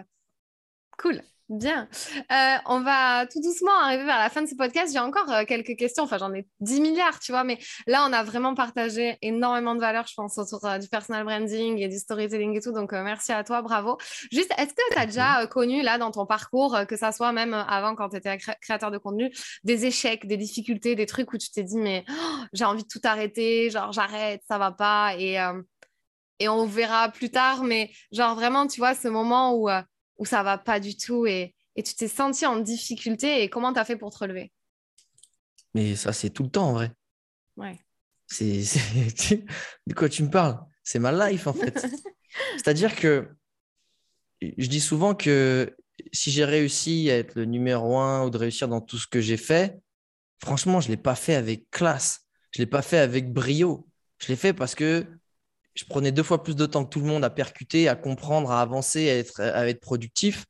cool. 0.99 1.23
Bien. 1.49 1.89
Euh, 2.31 2.57
on 2.67 2.81
va 2.81 3.27
tout 3.27 3.41
doucement 3.41 3.73
arriver 3.81 4.05
vers 4.05 4.19
la 4.19 4.29
fin 4.29 4.43
de 4.43 4.47
ce 4.47 4.55
podcast. 4.55 4.93
J'ai 4.93 4.99
encore 4.99 5.31
euh, 5.33 5.45
quelques 5.47 5.79
questions. 5.79 6.05
Enfin, 6.05 6.19
j'en 6.19 6.35
ai 6.35 6.47
10 6.61 6.83
milliards, 6.83 7.19
tu 7.21 7.33
vois. 7.33 7.43
Mais 7.43 7.59
là, 7.87 8.07
on 8.07 8.13
a 8.13 8.23
vraiment 8.23 8.55
partagé 8.55 9.17
énormément 9.23 9.75
de 9.75 9.81
valeurs, 9.81 10.07
je 10.07 10.13
pense, 10.15 10.37
autour 10.37 10.63
euh, 10.67 10.77
du 10.77 10.89
personal 10.89 11.25
branding 11.25 11.79
et 11.79 11.89
du 11.89 11.99
storytelling 11.99 12.55
et 12.55 12.61
tout. 12.61 12.73
Donc, 12.73 12.93
merci 12.93 13.33
à 13.33 13.45
toi. 13.45 13.63
Bravo. 13.63 13.97
Juste, 14.31 14.53
est-ce 14.59 14.75
que 14.75 14.93
tu 14.93 14.99
as 14.99 15.07
déjà 15.07 15.47
connu, 15.47 15.81
là, 15.81 15.97
dans 15.97 16.11
ton 16.11 16.27
parcours, 16.27 16.81
que 16.87 16.97
ça 16.97 17.13
soit 17.13 17.33
même 17.33 17.55
avant, 17.55 17.95
quand 17.95 18.11
tu 18.11 18.19
étais 18.19 18.37
créateur 18.61 18.91
de 18.91 18.99
contenu, 18.99 19.33
des 19.65 19.87
échecs, 19.87 20.27
des 20.27 20.37
difficultés, 20.37 20.97
des 20.97 21.07
trucs 21.07 21.33
où 21.33 21.39
tu 21.39 21.51
t'es 21.51 21.63
dit, 21.63 21.79
mais 21.79 22.05
oh, 22.11 22.45
j'ai 22.53 22.67
envie 22.67 22.83
de 22.83 22.89
tout 22.89 23.01
arrêter, 23.05 23.71
genre, 23.71 23.93
j'arrête, 23.93 24.43
ça 24.49 24.59
va 24.59 24.71
pas. 24.71 25.15
Et, 25.17 25.39
et 26.41 26.49
on 26.51 26.67
verra 26.67 27.09
plus 27.09 27.31
tard. 27.31 27.65
Mais, 27.65 27.91
genre, 28.13 28.35
vraiment, 28.35 28.67
tu 28.67 28.81
vois, 28.81 28.95
ce 28.95 29.09
moment 29.09 29.55
où 29.55 29.71
où 30.19 30.27
ça 30.27 30.43
va 30.43 30.59
pas 30.59 30.81
du 30.81 30.97
tout 30.97 31.27
et, 31.27 31.55
tu 31.77 31.95
t'es 31.95 32.09
senti 32.09 32.45
en 32.45 32.59
difficulté 32.59 33.45
et 33.45 33.49
comment 33.49 33.73
tu 33.73 33.79
as 33.79 33.85
fait 33.85 33.97
pour 33.97 34.11
te 34.11 34.19
relever? 34.19 34.51
Mais 35.75 35.95
ça, 35.95 36.13
c'est 36.13 36.31
tout 36.31 36.43
le 36.43 36.51
temps 36.51 36.71
en 36.71 36.73
vrai. 36.73 36.91
Ouais. 37.57 37.79
C'est, 38.27 38.63
De 39.87 39.95
quoi 39.95 40.09
tu 40.09 40.25
me 40.25 40.31
parles? 40.31 40.59
C'est 40.83 40.99
ma 40.99 41.31
life 41.31 41.47
en 41.47 41.53
fait. 41.53 41.87
C'est-à-dire 42.57 42.97
que 42.97 43.29
je 44.41 44.67
dis 44.67 44.81
souvent 44.81 45.15
que 45.15 45.77
si 46.13 46.33
j'ai 46.33 46.45
réussi 46.45 47.11
à 47.11 47.19
être 47.19 47.37
le 47.37 47.45
numéro 47.45 47.99
un 47.99 48.25
ou 48.27 48.31
de 48.31 48.39
réussir 48.39 48.67
dans 48.67 48.81
tout 48.81 48.99
ce 48.99 49.07
que 49.07 49.21
j'ai 49.21 49.37
fait, 49.37 49.79
franchement, 50.43 50.81
je 50.81 50.89
ne 50.89 50.93
l'ai 50.93 51.01
pas 51.01 51.15
fait 51.15 51.35
avec 51.35 51.71
classe. 51.71 52.27
Je 52.51 52.61
ne 52.61 52.65
l'ai 52.65 52.71
pas 52.71 52.83
fait 52.83 52.99
avec 52.99 53.33
brio. 53.33 53.89
Je 54.19 54.29
l'ai 54.29 54.37
fait 54.37 54.53
parce 54.53 54.75
que 54.75 55.07
je 55.79 55.85
prenais 55.85 56.11
deux 56.11 56.25
fois 56.25 56.43
plus 56.43 56.57
de 56.57 56.67
temps 56.67 56.85
que 56.85 56.91
tout 56.91 56.99
le 56.99 57.07
monde 57.07 57.25
à 57.25 57.31
percuter, 57.31 57.89
à 57.89 57.95
comprendre, 57.95 58.51
à 58.51 58.61
avancer, 58.61 59.25
à 59.39 59.69
être, 59.69 59.81
productif. 59.81 60.45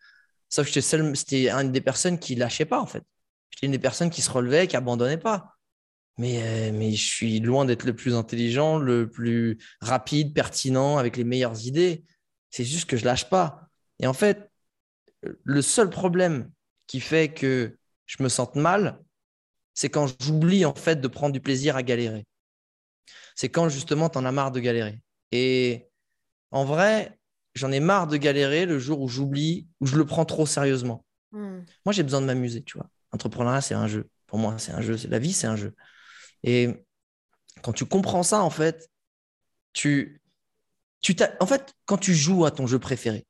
Sauf 0.48 0.72
que 0.72 0.80
c'était 0.80 1.50
une 1.50 1.70
des 1.70 1.82
personnes 1.82 2.18
qui 2.18 2.34
lâchait 2.34 2.64
pas, 2.64 2.80
en 2.80 2.86
fait. 2.86 3.04
J'étais 3.50 3.66
une 3.66 3.72
des 3.72 3.78
personnes 3.78 4.08
qui 4.08 4.22
se 4.22 4.30
relevait, 4.30 4.66
qui 4.66 4.76
abandonnait 4.76 5.18
pas. 5.18 5.56
Mais, 6.16 6.42
euh, 6.42 6.72
mais 6.72 6.92
je 6.92 7.06
suis 7.06 7.40
loin 7.40 7.66
d'être 7.66 7.84
le 7.84 7.94
plus 7.94 8.14
intelligent, 8.14 8.78
le 8.78 9.10
plus 9.10 9.58
rapide, 9.82 10.32
pertinent, 10.34 10.96
avec 10.96 11.18
les 11.18 11.24
meilleures 11.24 11.66
idées. 11.66 12.04
C'est 12.50 12.64
juste 12.64 12.88
que 12.88 12.96
je 12.96 13.04
lâche 13.04 13.28
pas. 13.28 13.68
Et 14.00 14.06
en 14.06 14.14
fait, 14.14 14.50
le 15.22 15.60
seul 15.60 15.90
problème 15.90 16.50
qui 16.86 17.00
fait 17.00 17.34
que 17.34 17.76
je 18.06 18.22
me 18.22 18.30
sente 18.30 18.56
mal, 18.56 18.98
c'est 19.74 19.90
quand 19.90 20.06
j'oublie 20.22 20.64
en 20.64 20.74
fait 20.74 21.02
de 21.02 21.08
prendre 21.08 21.34
du 21.34 21.40
plaisir 21.40 21.76
à 21.76 21.82
galérer. 21.82 22.26
C'est 23.34 23.50
quand 23.50 23.68
justement 23.68 24.08
tu 24.08 24.16
en 24.16 24.24
as 24.24 24.32
marre 24.32 24.52
de 24.52 24.60
galérer. 24.60 24.98
Et 25.32 25.88
en 26.50 26.64
vrai, 26.64 27.18
j'en 27.54 27.70
ai 27.70 27.80
marre 27.80 28.06
de 28.06 28.16
galérer 28.16 28.66
le 28.66 28.78
jour 28.78 29.00
où 29.00 29.08
j'oublie, 29.08 29.68
où 29.80 29.86
je 29.86 29.96
le 29.96 30.06
prends 30.06 30.24
trop 30.24 30.46
sérieusement. 30.46 31.04
Hmm. 31.32 31.60
Moi, 31.84 31.92
j'ai 31.92 32.02
besoin 32.02 32.20
de 32.20 32.26
m'amuser, 32.26 32.62
tu 32.62 32.78
vois. 32.78 32.88
Entrepreneuriat, 33.12 33.60
c'est 33.60 33.74
un 33.74 33.86
jeu. 33.86 34.08
Pour 34.26 34.38
moi, 34.38 34.58
c'est 34.58 34.72
un 34.72 34.80
jeu. 34.80 34.96
La 35.08 35.18
vie, 35.18 35.32
c'est 35.32 35.46
un 35.46 35.56
jeu. 35.56 35.74
Et 36.42 36.84
quand 37.62 37.72
tu 37.72 37.84
comprends 37.84 38.22
ça, 38.22 38.42
en 38.42 38.50
fait, 38.50 38.88
tu, 39.72 40.22
tu 41.00 41.16
en 41.40 41.46
fait, 41.46 41.74
quand 41.84 41.98
tu 41.98 42.14
joues 42.14 42.44
à 42.44 42.50
ton 42.50 42.66
jeu 42.66 42.78
préféré, 42.78 43.26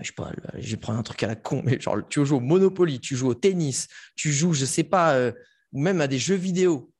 je 0.00 0.08
sais 0.08 0.12
pas, 0.14 0.32
je 0.58 0.70
vais 0.70 0.76
prendre 0.76 0.98
un 0.98 1.02
truc 1.02 1.22
à 1.22 1.26
la 1.26 1.36
con, 1.36 1.62
mais 1.64 1.80
genre, 1.80 1.98
tu 2.08 2.24
joues 2.24 2.36
au 2.36 2.40
Monopoly, 2.40 2.98
tu 2.98 3.16
joues 3.16 3.28
au 3.28 3.34
tennis, 3.34 3.88
tu 4.16 4.32
joues, 4.32 4.52
je 4.52 4.64
sais 4.64 4.84
pas, 4.84 5.14
euh, 5.14 5.32
ou 5.72 5.80
même 5.80 6.00
à 6.00 6.08
des 6.08 6.18
jeux 6.18 6.34
vidéo. 6.34 6.92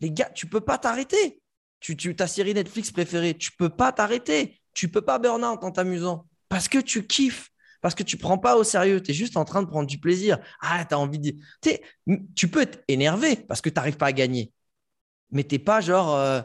Les 0.00 0.10
gars, 0.10 0.30
tu 0.30 0.46
peux 0.46 0.60
pas 0.60 0.78
t'arrêter 0.78 1.41
tu, 1.82 1.96
tu, 1.96 2.14
ta 2.16 2.26
série 2.26 2.54
Netflix 2.54 2.90
préférée, 2.90 3.36
tu 3.36 3.52
peux 3.52 3.68
pas 3.68 3.92
t'arrêter. 3.92 4.60
Tu 4.72 4.88
peux 4.88 5.02
pas 5.02 5.18
burn 5.18 5.44
out 5.44 5.62
en 5.62 5.70
t'amusant 5.70 6.26
parce 6.48 6.68
que 6.68 6.78
tu 6.78 7.06
kiffes, 7.06 7.50
parce 7.82 7.94
que 7.94 8.02
tu 8.02 8.16
prends 8.16 8.38
pas 8.38 8.56
au 8.56 8.64
sérieux. 8.64 9.02
Tu 9.02 9.10
es 9.10 9.14
juste 9.14 9.36
en 9.36 9.44
train 9.44 9.62
de 9.62 9.66
prendre 9.66 9.86
du 9.86 9.98
plaisir. 9.98 10.38
Ah, 10.60 10.84
tu 10.84 10.94
as 10.94 10.98
envie 10.98 11.18
de. 11.18 11.34
Tu 12.34 12.48
peux 12.48 12.62
être 12.62 12.82
énervé 12.88 13.36
parce 13.36 13.60
que 13.60 13.68
tu 13.68 13.74
n'arrives 13.74 13.96
pas 13.98 14.06
à 14.06 14.12
gagner. 14.12 14.52
Mais 15.30 15.44
tu 15.44 15.56
n'es 15.56 15.58
pas 15.58 15.80
genre. 15.80 16.14
Euh, 16.14 16.40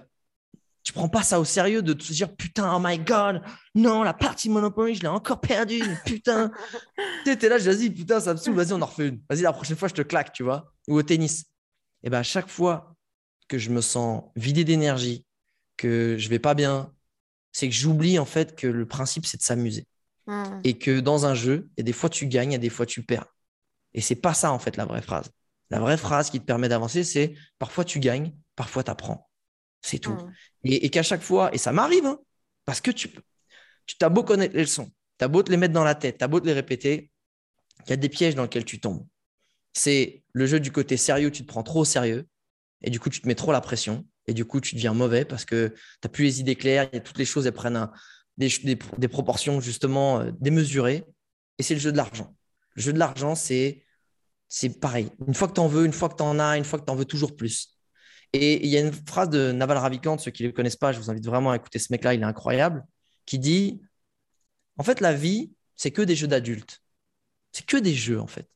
Tu 0.83 0.93
prends 0.93 1.09
pas 1.09 1.21
ça 1.21 1.39
au 1.39 1.45
sérieux 1.45 1.81
de 1.81 1.93
te 1.93 2.13
dire 2.13 2.33
putain, 2.35 2.73
oh 2.73 2.79
my 2.81 2.97
god, 2.97 3.41
non, 3.75 4.03
la 4.03 4.13
partie 4.13 4.49
Monopoly, 4.49 4.95
je 4.95 5.01
l'ai 5.01 5.09
encore 5.09 5.41
perdue, 5.41 5.83
putain. 6.05 6.49
tu 7.25 7.31
es 7.31 7.49
là, 7.49 7.57
je 7.57 7.71
dis 7.71 7.89
putain, 7.89 8.21
ça 8.21 8.33
me 8.33 8.37
saoule, 8.37 8.55
vas-y, 8.55 8.71
on 8.73 8.81
en 8.81 8.85
refait 8.85 9.09
une. 9.09 9.21
Vas-y, 9.29 9.41
la 9.41 9.53
prochaine 9.53 9.75
fois, 9.77 9.89
je 9.89 9.95
te 9.95 10.01
claque, 10.01 10.31
tu 10.31 10.43
vois. 10.43 10.73
Ou 10.87 10.95
au 10.95 11.03
tennis. 11.03 11.45
Et 12.03 12.09
bien, 12.09 12.19
à 12.19 12.23
chaque 12.23 12.47
fois 12.47 12.95
que 13.49 13.57
je 13.57 13.69
me 13.69 13.81
sens 13.81 14.23
vidé 14.37 14.63
d'énergie, 14.63 15.26
que 15.77 16.17
je 16.17 16.29
vais 16.29 16.39
pas 16.39 16.53
bien, 16.53 16.93
c'est 17.51 17.69
que 17.69 17.75
j'oublie 17.75 18.19
en 18.19 18.25
fait 18.25 18.55
que 18.55 18.67
le 18.67 18.85
principe, 18.85 19.25
c'est 19.25 19.37
de 19.37 19.43
s'amuser. 19.43 19.87
Hmm. 20.25 20.59
Et 20.63 20.77
que 20.77 20.99
dans 20.99 21.25
un 21.25 21.33
jeu, 21.33 21.69
il 21.77 21.79
y 21.79 21.81
a 21.81 21.83
des 21.83 21.93
fois 21.93 22.09
tu 22.09 22.27
gagnes, 22.27 22.51
il 22.51 22.53
y 22.53 22.55
a 22.55 22.59
des 22.59 22.69
fois 22.69 22.85
tu 22.85 23.03
perds. 23.03 23.33
Et 23.93 24.01
c'est 24.01 24.15
pas 24.15 24.33
ça 24.33 24.51
en 24.51 24.59
fait 24.59 24.75
la 24.77 24.85
vraie 24.85 25.01
phrase. 25.01 25.31
La 25.69 25.79
vraie 25.79 25.97
phrase 25.97 26.29
qui 26.29 26.39
te 26.39 26.45
permet 26.45 26.69
d'avancer, 26.69 27.03
c'est 27.03 27.33
parfois 27.59 27.85
tu 27.85 27.99
gagnes, 27.99 28.33
parfois 28.55 28.83
tu 28.83 28.91
apprends. 28.91 29.29
C'est 29.81 29.99
tout. 29.99 30.11
Hmm. 30.11 30.33
Et, 30.63 30.89
qu'à 30.89 31.03
chaque 31.03 31.21
fois, 31.21 31.53
et 31.53 31.57
ça 31.57 31.71
m'arrive, 31.71 32.05
hein, 32.05 32.19
parce 32.65 32.81
que 32.81 32.91
tu, 32.91 33.09
tu 33.09 33.95
as 34.01 34.09
beau 34.09 34.23
connaître 34.23 34.55
les 34.55 34.61
leçons, 34.61 34.91
tu 35.17 35.25
as 35.25 35.27
beau 35.27 35.43
te 35.43 35.49
les 35.49 35.57
mettre 35.57 35.73
dans 35.73 35.83
la 35.83 35.95
tête, 35.95 36.17
tu 36.17 36.23
as 36.23 36.27
beau 36.27 36.39
te 36.39 36.45
les 36.45 36.53
répéter, 36.53 37.11
il 37.85 37.89
y 37.91 37.93
a 37.93 37.95
des 37.95 38.09
pièges 38.09 38.35
dans 38.35 38.43
lesquels 38.43 38.65
tu 38.65 38.79
tombes. 38.79 39.05
C'est 39.73 40.23
le 40.33 40.45
jeu 40.45 40.59
du 40.59 40.71
côté 40.71 40.97
sérieux, 40.97 41.31
tu 41.31 41.43
te 41.43 41.47
prends 41.47 41.63
trop 41.63 41.81
au 41.81 41.85
sérieux, 41.85 42.27
et 42.81 42.89
du 42.89 42.99
coup, 42.99 43.09
tu 43.09 43.21
te 43.21 43.27
mets 43.27 43.35
trop 43.35 43.51
la 43.51 43.61
pression, 43.61 44.05
et 44.27 44.33
du 44.33 44.45
coup, 44.45 44.61
tu 44.61 44.75
deviens 44.75 44.93
mauvais 44.93 45.25
parce 45.25 45.45
que 45.45 45.69
tu 45.69 45.75
n'as 46.03 46.09
plus 46.09 46.25
les 46.25 46.39
idées 46.39 46.55
claires, 46.55 46.89
et 46.93 47.01
toutes 47.01 47.17
les 47.17 47.25
choses, 47.25 47.47
elles 47.47 47.53
prennent 47.53 47.89
des, 48.37 49.07
proportions 49.09 49.59
justement 49.61 50.19
euh, 50.19 50.31
démesurées, 50.39 51.05
et 51.57 51.63
c'est 51.63 51.73
le 51.73 51.79
jeu 51.79 51.91
de 51.91 51.97
l'argent. 51.97 52.35
Le 52.75 52.81
jeu 52.81 52.93
de 52.93 52.99
l'argent, 52.99 53.35
c'est 53.35 53.83
c'est 54.49 54.79
pareil. 54.79 55.09
Une 55.27 55.33
fois 55.33 55.49
que 55.49 55.53
tu 55.53 55.59
en 55.59 55.67
veux, 55.67 55.85
une 55.85 55.91
fois 55.91 56.07
que 56.09 56.15
tu 56.15 56.23
en 56.23 56.39
as, 56.39 56.57
une 56.57 56.63
fois 56.63 56.79
que 56.79 56.85
tu 56.85 56.91
en 56.91 56.95
veux 56.95 57.05
toujours 57.05 57.35
plus. 57.35 57.77
Et 58.33 58.65
il 58.65 58.69
y 58.69 58.77
a 58.77 58.81
une 58.81 58.93
phrase 58.93 59.29
de 59.29 59.51
Naval 59.51 59.77
Ravikant, 59.77 60.17
ceux 60.17 60.31
qui 60.31 60.43
ne 60.43 60.47
le 60.47 60.53
connaissent 60.53 60.77
pas, 60.77 60.93
je 60.93 60.99
vous 60.99 61.09
invite 61.09 61.25
vraiment 61.25 61.51
à 61.51 61.55
écouter 61.57 61.79
ce 61.79 61.91
mec-là, 61.91 62.13
il 62.13 62.21
est 62.21 62.25
incroyable, 62.25 62.85
qui 63.25 63.39
dit 63.39 63.81
En 64.77 64.83
fait, 64.83 65.01
la 65.01 65.13
vie, 65.13 65.51
c'est 65.75 65.91
que 65.91 66.01
des 66.01 66.15
jeux 66.15 66.27
d'adultes. 66.27 66.81
C'est 67.51 67.65
que 67.65 67.77
des 67.77 67.93
jeux, 67.93 68.19
en 68.19 68.27
fait. 68.27 68.47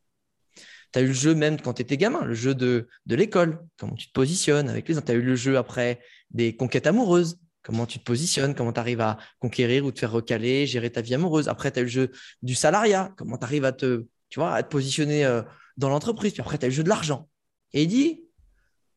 Tu 0.91 0.99
as 0.99 1.01
eu 1.01 1.07
le 1.07 1.13
jeu 1.13 1.35
même 1.35 1.59
quand 1.59 1.75
tu 1.75 1.81
étais 1.81 1.97
gamin, 1.97 2.23
le 2.25 2.33
jeu 2.33 2.53
de, 2.53 2.87
de 3.05 3.15
l'école, 3.15 3.59
comment 3.77 3.95
tu 3.95 4.07
te 4.07 4.13
positionnes 4.13 4.69
avec 4.69 4.87
les 4.87 4.97
autres. 4.97 5.05
Tu 5.05 5.11
as 5.11 5.15
eu 5.15 5.21
le 5.21 5.35
jeu 5.35 5.57
après 5.57 6.01
des 6.31 6.55
conquêtes 6.55 6.87
amoureuses, 6.87 7.39
comment 7.63 7.85
tu 7.85 7.99
te 7.99 8.03
positionnes, 8.03 8.55
comment 8.55 8.73
tu 8.73 8.79
arrives 8.79 9.01
à 9.01 9.17
conquérir 9.39 9.85
ou 9.85 9.91
te 9.91 9.99
faire 9.99 10.11
recaler, 10.11 10.67
gérer 10.67 10.91
ta 10.91 11.01
vie 11.01 11.13
amoureuse. 11.13 11.47
Après, 11.47 11.71
tu 11.71 11.79
as 11.79 11.81
eu 11.81 11.85
le 11.85 11.91
jeu 11.91 12.11
du 12.41 12.55
salariat, 12.55 13.13
comment 13.17 13.37
tu 13.37 13.43
arrives 13.43 13.65
à 13.65 13.71
te, 13.71 14.05
tu 14.29 14.39
vois, 14.39 14.53
à 14.53 14.63
te 14.63 14.69
positionner 14.69 15.25
euh, 15.25 15.41
dans 15.77 15.89
l'entreprise. 15.89 16.33
Puis 16.33 16.41
après, 16.41 16.57
tu 16.57 16.65
as 16.65 16.69
le 16.69 16.73
jeu 16.73 16.83
de 16.83 16.89
l'argent. 16.89 17.29
Et 17.73 17.83
il 17.83 17.87
dit 17.87 18.23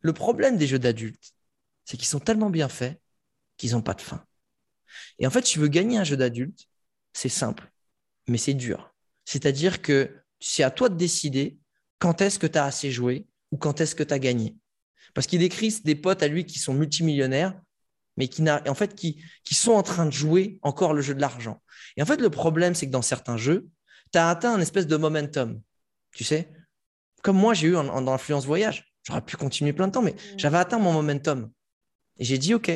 le 0.01 0.13
problème 0.13 0.57
des 0.59 0.67
jeux 0.67 0.79
d'adultes, 0.79 1.35
c'est 1.85 1.97
qu'ils 1.97 2.07
sont 2.07 2.21
tellement 2.21 2.51
bien 2.51 2.69
faits 2.69 3.01
qu'ils 3.57 3.73
n'ont 3.73 3.83
pas 3.83 3.95
de 3.95 4.03
fin. 4.03 4.25
Et 5.19 5.27
en 5.27 5.31
fait, 5.31 5.43
tu 5.43 5.59
veux 5.59 5.69
gagner 5.69 5.99
un 5.99 6.05
jeu 6.05 6.17
d'adulte, 6.17 6.67
c'est 7.13 7.29
simple, 7.29 7.71
mais 8.27 8.39
c'est 8.39 8.55
dur. 8.55 8.95
C'est-à-dire 9.25 9.81
que 9.81 10.15
c'est 10.41 10.63
à 10.63 10.71
toi 10.71 10.89
de 10.89 10.97
décider 10.97 11.57
quand 12.05 12.21
est-ce 12.21 12.39
que 12.39 12.47
tu 12.47 12.59
as 12.59 12.67
assez 12.67 12.91
joué 12.91 13.27
ou 13.51 13.57
quand 13.57 13.81
est-ce 13.81 13.95
que 13.95 14.03
tu 14.03 14.13
as 14.13 14.19
gagné? 14.19 14.59
Parce 15.15 15.27
qu'il 15.27 15.39
décrit 15.39 15.75
des 15.85 15.95
potes 15.95 16.23
à 16.23 16.29
lui 16.29 16.45
qui 16.45 16.59
sont 16.59 16.75
multimillionnaires, 16.75 17.59
mais 18.19 18.29
qui, 18.29 18.45
en 18.47 18.75
fait, 18.75 18.95
qui, 18.95 19.25
qui 19.43 19.55
sont 19.55 19.73
en 19.73 19.83
train 19.83 20.05
de 20.05 20.13
jouer 20.13 20.59
encore 20.61 20.93
le 20.93 21.01
jeu 21.01 21.15
de 21.15 21.23
l'argent. 21.23 21.63
Et 21.97 22.03
en 22.03 22.05
fait, 22.05 22.21
le 22.21 22.29
problème, 22.29 22.75
c'est 22.75 22.85
que 22.85 22.91
dans 22.91 23.01
certains 23.01 23.39
jeux, 23.39 23.69
tu 24.13 24.19
as 24.19 24.29
atteint 24.29 24.53
un 24.53 24.61
espèce 24.61 24.87
de 24.87 24.99
momentum. 24.99 25.63
Tu 26.15 26.25
sais, 26.25 26.53
comme 27.23 27.39
moi, 27.39 27.55
j'ai 27.55 27.69
eu 27.69 27.73
dans 27.73 28.03
l'influence 28.03 28.45
voyage. 28.45 28.93
J'aurais 29.05 29.23
pu 29.23 29.39
continuer 29.39 29.73
plein 29.73 29.89
de 29.89 29.93
temps, 29.93 30.03
mais 30.03 30.13
mm. 30.13 30.37
j'avais 30.37 30.59
atteint 30.59 30.79
mon 30.79 30.93
momentum. 30.93 31.51
Et 32.19 32.25
j'ai 32.27 32.37
dit 32.37 32.53
OK. 32.53 32.71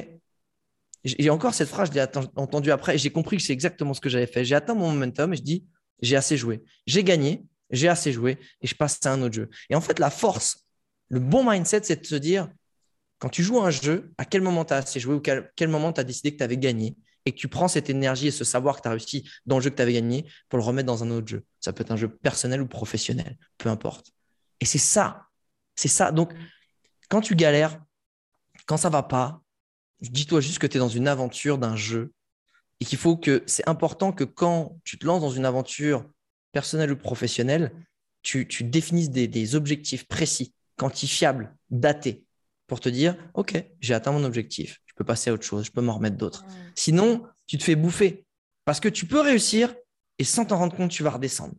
Et 1.05 1.29
encore 1.29 1.53
cette 1.53 1.69
phrase, 1.69 1.91
je 1.91 1.95
l'ai 1.95 2.07
entendue 2.37 2.71
après 2.71 2.95
et 2.95 2.99
j'ai 2.99 3.11
compris 3.11 3.37
que 3.37 3.43
c'est 3.43 3.53
exactement 3.53 3.93
ce 3.93 4.01
que 4.01 4.09
j'avais 4.09 4.27
fait. 4.27 4.47
J'ai 4.47 4.55
atteint 4.55 4.75
mon 4.75 4.91
momentum 4.91 5.35
et 5.35 5.37
je 5.37 5.43
dis 5.43 5.67
j'ai 6.01 6.17
assez 6.17 6.39
joué. 6.39 6.65
J'ai 6.87 7.05
gagné, 7.05 7.45
j'ai 7.71 7.89
assez 7.89 8.13
joué 8.13 8.39
et 8.61 8.67
je 8.67 8.75
passe 8.75 9.05
à 9.05 9.13
un 9.13 9.23
autre 9.23 9.35
jeu. 9.35 9.51
Et 9.71 9.75
en 9.75 9.81
fait, 9.81 9.99
la 9.99 10.11
force, 10.11 10.65
le 11.09 11.21
bon 11.21 11.49
mindset, 11.49 11.83
c'est 11.85 12.01
de 12.01 12.07
se 12.07 12.15
dire 12.15 12.49
quand 13.19 13.29
tu 13.29 13.43
joues 13.43 13.61
un 13.61 13.71
jeu, 13.71 14.13
à 14.19 14.25
quel 14.25 14.43
moment 14.43 14.65
tu 14.65 14.75
as 14.75 14.77
assez 14.77 15.01
joué 15.01 15.15
ou 15.15 15.21
quel, 15.21 15.51
quel 15.57 15.69
moment 15.69 15.93
tu 15.93 16.01
as 16.01 16.05
décidé 16.05 16.33
que 16.33 16.39
tu 16.39 16.45
avais 16.45 16.57
gagné 16.57 16.97
et 17.25 17.33
que 17.33 17.37
tu 17.37 17.49
prends 17.49 17.69
cette 17.69 17.91
énergie 17.91 18.29
et 18.29 18.31
ce 18.31 18.45
savoir 18.45 18.77
que 18.77 18.83
tu 18.83 18.89
as 18.89 18.93
réussi 18.93 19.29
dans 19.45 19.57
le 19.57 19.63
jeu 19.63 19.71
que 19.71 19.77
tu 19.77 19.83
avais 19.83 19.93
gagné 19.93 20.25
pour 20.49 20.59
le 20.59 20.65
remettre 20.65 20.87
dans 20.87 21.03
un 21.03 21.11
autre 21.11 21.27
jeu. 21.27 21.45
Ça 21.61 21.73
peut 21.73 21.83
être 21.83 21.91
un 21.91 21.97
jeu 21.97 22.09
personnel 22.09 22.63
ou 22.63 22.67
professionnel, 22.67 23.37
peu 23.59 23.69
importe. 23.69 24.13
Et 24.61 24.65
c'est 24.65 24.79
ça. 24.79 25.27
C'est 25.75 25.89
ça. 25.89 26.13
Donc, 26.13 26.33
quand 27.09 27.21
tu 27.21 27.35
galères, 27.35 27.81
quand 28.67 28.77
ça 28.77 28.89
va 28.89 29.03
pas, 29.03 29.43
dis-toi 30.01 30.41
juste 30.41 30.59
que 30.59 30.67
tu 30.67 30.77
es 30.77 30.81
dans 30.81 30.89
une 30.89 31.09
aventure 31.09 31.59
d'un 31.59 31.77
jeu 31.77 32.13
et 32.81 32.85
qu'il 32.85 32.99
faut 32.99 33.17
que 33.17 33.43
c'est 33.47 33.69
important 33.69 34.13
que 34.13 34.25
quand 34.25 34.79
tu 34.85 34.99
te 34.99 35.07
lances 35.07 35.21
dans 35.21 35.31
une 35.31 35.45
aventure 35.45 36.05
personnelle 36.53 36.93
ou 36.93 36.97
professionnelle, 36.97 37.73
tu, 38.23 38.47
définisses 38.65 39.11
des, 39.11 39.55
objectifs 39.55 40.07
précis, 40.07 40.55
quantifiables, 40.77 41.57
datés, 41.71 42.25
pour 42.67 42.81
te 42.81 42.89
dire, 42.89 43.17
OK, 43.35 43.55
j'ai 43.81 43.95
atteint 43.95 44.13
mon 44.13 44.25
objectif, 44.25 44.81
je 44.87 44.95
peux 44.95 45.05
passer 45.05 45.31
à 45.31 45.33
autre 45.33 45.45
chose, 45.45 45.65
je 45.67 45.71
peux 45.71 45.81
m'en 45.81 45.95
remettre 45.95 46.17
d'autres. 46.17 46.45
Sinon, 46.75 47.27
tu 47.47 47.57
te 47.57 47.65
fais 47.65 47.77
bouffer 47.77 48.27
parce 48.65 48.81
que 48.81 48.89
tu 48.89 49.07
peux 49.07 49.21
réussir 49.21 49.75
et 50.19 50.25
sans 50.25 50.45
t'en 50.45 50.59
rendre 50.59 50.77
compte, 50.77 50.91
tu 50.91 51.03
vas 51.03 51.11
redescendre. 51.11 51.55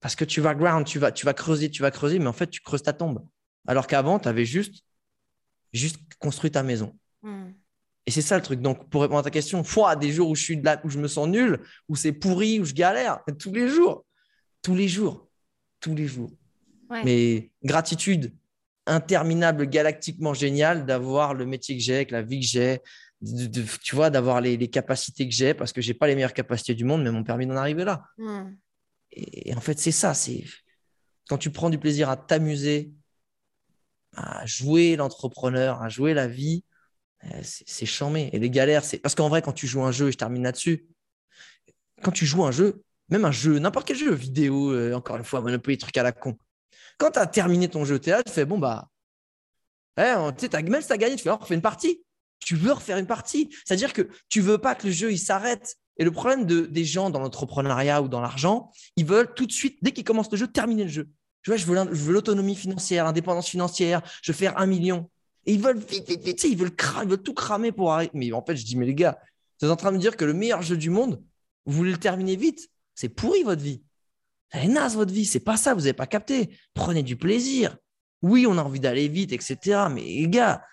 Parce 0.00 0.16
que 0.16 0.24
tu 0.24 0.42
vas 0.42 0.54
ground, 0.54 0.84
tu 0.84 0.98
vas, 0.98 1.12
tu 1.12 1.24
vas 1.24 1.32
creuser, 1.32 1.70
tu 1.70 1.80
vas 1.80 1.90
creuser, 1.90 2.18
mais 2.18 2.26
en 2.26 2.34
fait, 2.34 2.48
tu 2.48 2.60
creuses 2.60 2.82
ta 2.82 2.92
tombe. 2.92 3.24
Alors 3.66 3.86
qu'avant, 3.86 4.18
tu 4.18 4.28
avais 4.28 4.44
juste, 4.44 4.84
juste 5.72 5.96
construit 6.18 6.50
ta 6.50 6.62
maison. 6.62 6.94
Hmm. 7.22 7.52
Et 8.06 8.10
c'est 8.10 8.20
ça 8.20 8.36
le 8.36 8.42
truc. 8.42 8.60
Donc, 8.60 8.90
pour 8.90 9.00
répondre 9.00 9.20
à 9.20 9.22
ta 9.22 9.30
question, 9.30 9.64
fois 9.64 9.96
des 9.96 10.12
jours 10.12 10.28
où 10.28 10.34
je 10.34 10.42
suis 10.42 10.60
là, 10.60 10.80
où 10.84 10.90
je 10.90 10.98
me 10.98 11.08
sens 11.08 11.26
nul, 11.28 11.60
où 11.88 11.96
c'est 11.96 12.12
pourri, 12.12 12.60
où 12.60 12.64
je 12.64 12.74
galère, 12.74 13.20
tous 13.38 13.52
les 13.52 13.68
jours, 13.68 14.04
tous 14.64 14.74
les 14.74 14.88
jours, 14.88 15.28
tous 15.78 15.94
les 15.94 16.08
jours. 16.08 16.32
Mais 16.90 17.50
gratitude 17.62 18.32
interminable, 18.86 19.66
galactiquement 19.66 20.34
géniale 20.34 20.86
d'avoir 20.86 21.34
le 21.34 21.46
métier 21.46 21.76
que 21.76 21.82
j'ai, 21.82 21.96
avec 21.96 22.10
la 22.10 22.22
vie 22.22 22.40
que 22.40 22.46
j'ai, 22.46 22.80
tu 23.82 23.94
vois, 23.94 24.10
d'avoir 24.10 24.40
les, 24.40 24.68
capacités 24.68 25.28
que 25.28 25.34
j'ai, 25.34 25.54
parce 25.54 25.72
que 25.72 25.80
j'ai 25.80 25.94
pas 25.94 26.06
les 26.06 26.14
meilleures 26.14 26.34
capacités 26.34 26.74
du 26.74 26.84
monde, 26.84 27.02
mais 27.02 27.10
m'ont 27.10 27.24
permis 27.24 27.46
d'en 27.46 27.56
arriver 27.56 27.84
là. 27.84 28.04
Et, 29.12 29.54
en 29.54 29.60
fait, 29.60 29.78
c'est 29.78 29.92
ça. 29.92 30.14
C'est 30.14 30.44
quand 31.28 31.38
tu 31.38 31.50
prends 31.50 31.70
du 31.70 31.78
plaisir 31.78 32.08
à 32.10 32.16
t'amuser, 32.16 32.92
à 34.16 34.44
jouer 34.46 34.96
l'entrepreneur, 34.96 35.82
à 35.82 35.88
jouer 35.88 36.14
la 36.14 36.28
vie, 36.28 36.64
euh, 37.24 37.40
c'est 37.42 37.86
chambé. 37.86 38.30
Et 38.32 38.38
les 38.38 38.50
galères, 38.50 38.84
c'est 38.84 38.98
parce 38.98 39.14
qu'en 39.14 39.28
vrai, 39.28 39.42
quand 39.42 39.52
tu 39.52 39.66
joues 39.66 39.82
un 39.82 39.92
jeu, 39.92 40.08
et 40.08 40.12
je 40.12 40.18
termine 40.18 40.42
là-dessus, 40.42 40.86
quand 42.02 42.12
tu 42.12 42.26
joues 42.26 42.44
un 42.44 42.50
jeu, 42.50 42.84
même 43.08 43.24
un 43.24 43.32
jeu, 43.32 43.58
n'importe 43.58 43.86
quel 43.86 43.96
jeu 43.96 44.12
vidéo, 44.12 44.72
euh, 44.72 44.94
encore 44.94 45.16
une 45.16 45.24
fois, 45.24 45.40
Monopoly, 45.40 45.78
trucs 45.78 45.96
à 45.96 46.02
la 46.02 46.12
con. 46.12 46.36
Quand 46.98 47.12
tu 47.12 47.18
as 47.18 47.26
terminé 47.26 47.68
ton 47.68 47.84
jeu, 47.84 47.98
tu 47.98 48.10
es 48.10 48.12
là, 48.12 48.22
tu 48.22 48.32
fais 48.32 48.44
bon, 48.44 48.58
bah, 48.58 48.88
même 49.96 50.32
si 50.38 50.48
tu 50.48 50.56
as 50.56 50.62
gagné, 50.96 51.16
tu 51.16 51.22
fais, 51.22 51.30
on 51.30 51.36
refait 51.36 51.54
une 51.54 51.62
partie. 51.62 52.02
Tu 52.40 52.56
veux 52.56 52.72
refaire 52.72 52.98
une 52.98 53.06
partie. 53.06 53.50
C'est-à-dire 53.64 53.92
que 53.92 54.08
tu 54.28 54.40
veux 54.40 54.58
pas 54.58 54.74
que 54.74 54.86
le 54.86 54.92
jeu 54.92 55.12
il 55.12 55.18
s'arrête. 55.18 55.76
Et 55.96 56.04
le 56.04 56.10
problème 56.10 56.44
de, 56.44 56.62
des 56.62 56.84
gens 56.84 57.10
dans 57.10 57.20
l'entrepreneuriat 57.20 58.02
ou 58.02 58.08
dans 58.08 58.20
l'argent, 58.20 58.70
ils 58.96 59.04
veulent 59.04 59.32
tout 59.34 59.46
de 59.46 59.52
suite, 59.52 59.78
dès 59.82 59.92
qu'ils 59.92 60.04
commencent 60.04 60.30
le 60.30 60.36
jeu, 60.36 60.48
terminer 60.48 60.84
le 60.84 60.90
jeu. 60.90 61.08
Je, 61.42 61.52
vois, 61.52 61.56
je 61.56 62.02
veux 62.02 62.12
l'autonomie 62.12 62.56
financière, 62.56 63.04
l'indépendance 63.04 63.48
financière, 63.48 64.02
je 64.22 64.32
veux 64.32 64.36
faire 64.36 64.58
un 64.58 64.66
million. 64.66 65.08
Et 65.46 65.52
ils 65.52 65.60
veulent 65.60 65.78
vite, 65.78 66.08
vite, 66.08 66.24
vite, 66.24 66.42
ils 66.44 66.56
veulent, 66.56 66.72
ils 67.02 67.08
veulent 67.08 67.22
tout 67.22 67.34
cramer 67.34 67.70
pour 67.70 67.92
arrêter. 67.92 68.10
Mais 68.14 68.32
en 68.32 68.44
fait, 68.44 68.56
je 68.56 68.64
dis, 68.64 68.76
mais 68.76 68.86
les 68.86 68.94
gars, 68.94 69.18
vous 69.60 69.66
êtes 69.66 69.72
en 69.72 69.76
train 69.76 69.92
de 69.92 69.96
me 69.96 70.00
dire 70.00 70.16
que 70.16 70.24
le 70.24 70.32
meilleur 70.32 70.62
jeu 70.62 70.76
du 70.76 70.90
monde, 70.90 71.22
vous 71.66 71.72
voulez 71.72 71.92
le 71.92 71.98
terminer 71.98 72.34
vite. 72.34 72.68
C'est 72.94 73.08
pourri 73.08 73.42
votre 73.42 73.62
vie. 73.62 73.82
Elle 74.50 74.64
est 74.64 74.72
naze 74.72 74.94
votre 74.94 75.12
vie. 75.12 75.24
C'est 75.24 75.40
pas 75.40 75.56
ça, 75.56 75.74
vous 75.74 75.80
n'avez 75.80 75.92
pas 75.92 76.06
capté. 76.06 76.56
Prenez 76.74 77.02
du 77.02 77.16
plaisir. 77.16 77.76
Oui, 78.22 78.46
on 78.46 78.56
a 78.58 78.62
envie 78.62 78.80
d'aller 78.80 79.08
vite, 79.08 79.32
etc. 79.32 79.86
Mais 79.90 80.02
les 80.02 80.28
gars, 80.28 80.64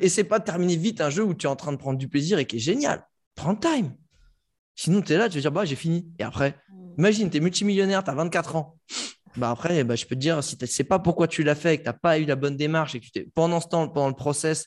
essaie 0.00 0.24
pas 0.24 0.38
de 0.38 0.44
terminer 0.44 0.76
vite 0.76 1.00
un 1.00 1.10
jeu 1.10 1.24
où 1.24 1.34
tu 1.34 1.46
es 1.46 1.50
en 1.50 1.56
train 1.56 1.72
de 1.72 1.78
prendre 1.78 1.98
du 1.98 2.08
plaisir 2.08 2.38
et 2.38 2.46
qui 2.46 2.56
est 2.56 2.60
génial. 2.60 3.06
Prends 3.34 3.52
le 3.52 3.58
time. 3.58 3.96
Sinon, 4.74 5.02
tu 5.02 5.12
es 5.12 5.18
là, 5.18 5.28
tu 5.28 5.36
vas 5.36 5.40
dire, 5.40 5.52
bah, 5.52 5.64
j'ai 5.64 5.76
fini. 5.76 6.12
Et 6.18 6.22
après, 6.22 6.56
mm. 6.70 6.94
imagine, 6.98 7.30
tu 7.30 7.38
es 7.38 7.40
multimillionnaire, 7.40 8.04
tu 8.04 8.10
as 8.10 8.14
24 8.14 8.56
ans. 8.56 8.78
Bah 9.36 9.50
après, 9.50 9.82
bah, 9.84 9.96
je 9.96 10.04
peux 10.04 10.14
te 10.14 10.20
dire, 10.20 10.44
si 10.44 10.58
tu 10.58 10.64
ne 10.64 10.68
sais 10.68 10.84
pas 10.84 10.98
pourquoi 10.98 11.26
tu 11.26 11.42
l'as 11.42 11.54
fait 11.54 11.74
et 11.74 11.78
que 11.78 11.82
tu 11.82 11.88
n'as 11.88 11.94
pas 11.94 12.18
eu 12.18 12.24
la 12.26 12.36
bonne 12.36 12.56
démarche 12.56 12.94
et 12.94 13.00
que 13.00 13.06
tu 13.06 13.30
pendant 13.34 13.60
ce 13.60 13.68
temps, 13.68 13.88
pendant 13.88 14.08
le 14.08 14.14
process, 14.14 14.66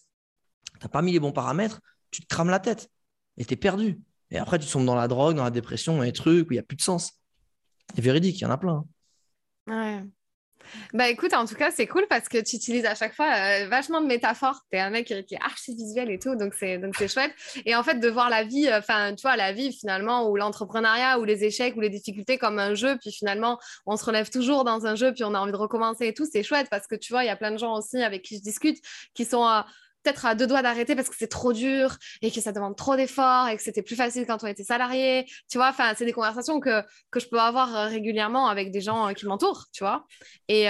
tu 0.79 0.85
n'as 0.85 0.89
pas 0.89 1.01
mis 1.01 1.11
les 1.11 1.19
bons 1.19 1.31
paramètres, 1.31 1.81
tu 2.09 2.21
te 2.21 2.27
crames 2.27 2.49
la 2.49 2.59
tête 2.59 2.89
et 3.37 3.45
tu 3.45 3.53
es 3.53 3.57
perdu. 3.57 3.99
Et 4.31 4.37
après, 4.37 4.59
tu 4.59 4.67
tombes 4.67 4.85
dans 4.85 4.95
la 4.95 5.07
drogue, 5.07 5.35
dans 5.35 5.43
la 5.43 5.51
dépression, 5.51 5.97
dans 5.97 6.03
les 6.03 6.13
trucs 6.13 6.49
où 6.49 6.53
il 6.53 6.55
n'y 6.55 6.59
a 6.59 6.63
plus 6.63 6.77
de 6.77 6.81
sens. 6.81 7.13
C'est 7.93 8.01
véridique, 8.01 8.39
il 8.39 8.43
y 8.43 8.45
en 8.45 8.51
a 8.51 8.57
plein. 8.57 8.85
Hein. 9.67 10.03
Ouais. 10.03 10.03
Bah 10.93 11.09
écoute, 11.09 11.33
en 11.33 11.45
tout 11.45 11.55
cas, 11.55 11.71
c'est 11.71 11.87
cool 11.87 12.05
parce 12.09 12.27
que 12.27 12.37
tu 12.37 12.55
utilises 12.55 12.85
à 12.85 12.95
chaque 12.95 13.13
fois 13.13 13.27
euh, 13.27 13.67
vachement 13.67 14.01
de 14.01 14.07
métaphores. 14.07 14.61
Tu 14.71 14.77
es 14.77 14.81
un 14.81 14.89
mec 14.89 15.07
qui, 15.07 15.13
est 15.13 15.41
archi 15.41 15.75
visuel 15.75 16.09
et 16.09 16.19
tout, 16.19 16.35
donc 16.35 16.53
c'est 16.53 17.07
chouette. 17.07 17.31
Et 17.65 17.75
en 17.75 17.83
fait, 17.83 17.99
de 17.99 18.09
voir 18.09 18.29
la 18.29 18.43
vie, 18.43 18.67
euh, 18.67 18.79
enfin, 18.79 19.13
tu 19.15 19.21
vois, 19.21 19.35
la 19.35 19.51
vie 19.51 19.71
finalement, 19.71 20.29
ou 20.29 20.35
l'entrepreneuriat, 20.35 21.19
ou 21.19 21.23
les 21.23 21.43
échecs, 21.43 21.75
ou 21.75 21.81
les 21.81 21.89
difficultés 21.89 22.37
comme 22.37 22.59
un 22.59 22.73
jeu, 22.73 22.97
puis 22.99 23.11
finalement, 23.11 23.59
on 23.85 23.97
se 23.97 24.05
relève 24.05 24.29
toujours 24.29 24.63
dans 24.63 24.85
un 24.85 24.95
jeu, 24.95 25.13
puis 25.13 25.23
on 25.23 25.33
a 25.33 25.39
envie 25.39 25.51
de 25.51 25.57
recommencer 25.57 26.07
et 26.07 26.13
tout, 26.13 26.25
c'est 26.31 26.43
chouette 26.43 26.67
parce 26.69 26.87
que 26.87 26.95
tu 26.95 27.13
vois, 27.13 27.23
il 27.23 27.27
y 27.27 27.29
a 27.29 27.35
plein 27.35 27.51
de 27.51 27.57
gens 27.57 27.77
aussi 27.77 28.01
avec 28.01 28.23
qui 28.23 28.37
je 28.37 28.41
discute 28.41 28.77
qui 29.13 29.25
sont. 29.25 29.45
Peut-être 30.05 30.25
à 30.25 30.35
deux 30.35 30.47
doigts 30.47 30.61
d'arrêter 30.61 30.95
parce 30.95 31.09
que 31.09 31.15
c'est 31.17 31.27
trop 31.27 31.51
dur 31.51 31.97
et 32.21 32.31
que 32.31 32.39
ça 32.39 32.51
demande 32.51 32.75
trop 32.75 32.95
d'efforts 32.95 33.47
et 33.47 33.57
que 33.57 33.63
c'était 33.63 33.81
plus 33.81 33.95
facile 33.95 34.25
quand 34.25 34.43
on 34.43 34.47
était 34.47 34.63
salarié. 34.63 35.25
Tu 35.49 35.57
vois, 35.57 35.69
enfin, 35.69 35.93
c'est 35.97 36.05
des 36.05 36.13
conversations 36.13 36.59
que, 36.59 36.83
que 37.11 37.19
je 37.19 37.27
peux 37.27 37.39
avoir 37.39 37.75
euh, 37.75 37.87
régulièrement 37.87 38.47
avec 38.47 38.71
des 38.71 38.81
gens 38.81 39.09
euh, 39.09 39.13
qui 39.13 39.25
m'entourent, 39.25 39.65
tu 39.73 39.83
vois. 39.83 40.05
Et 40.47 40.67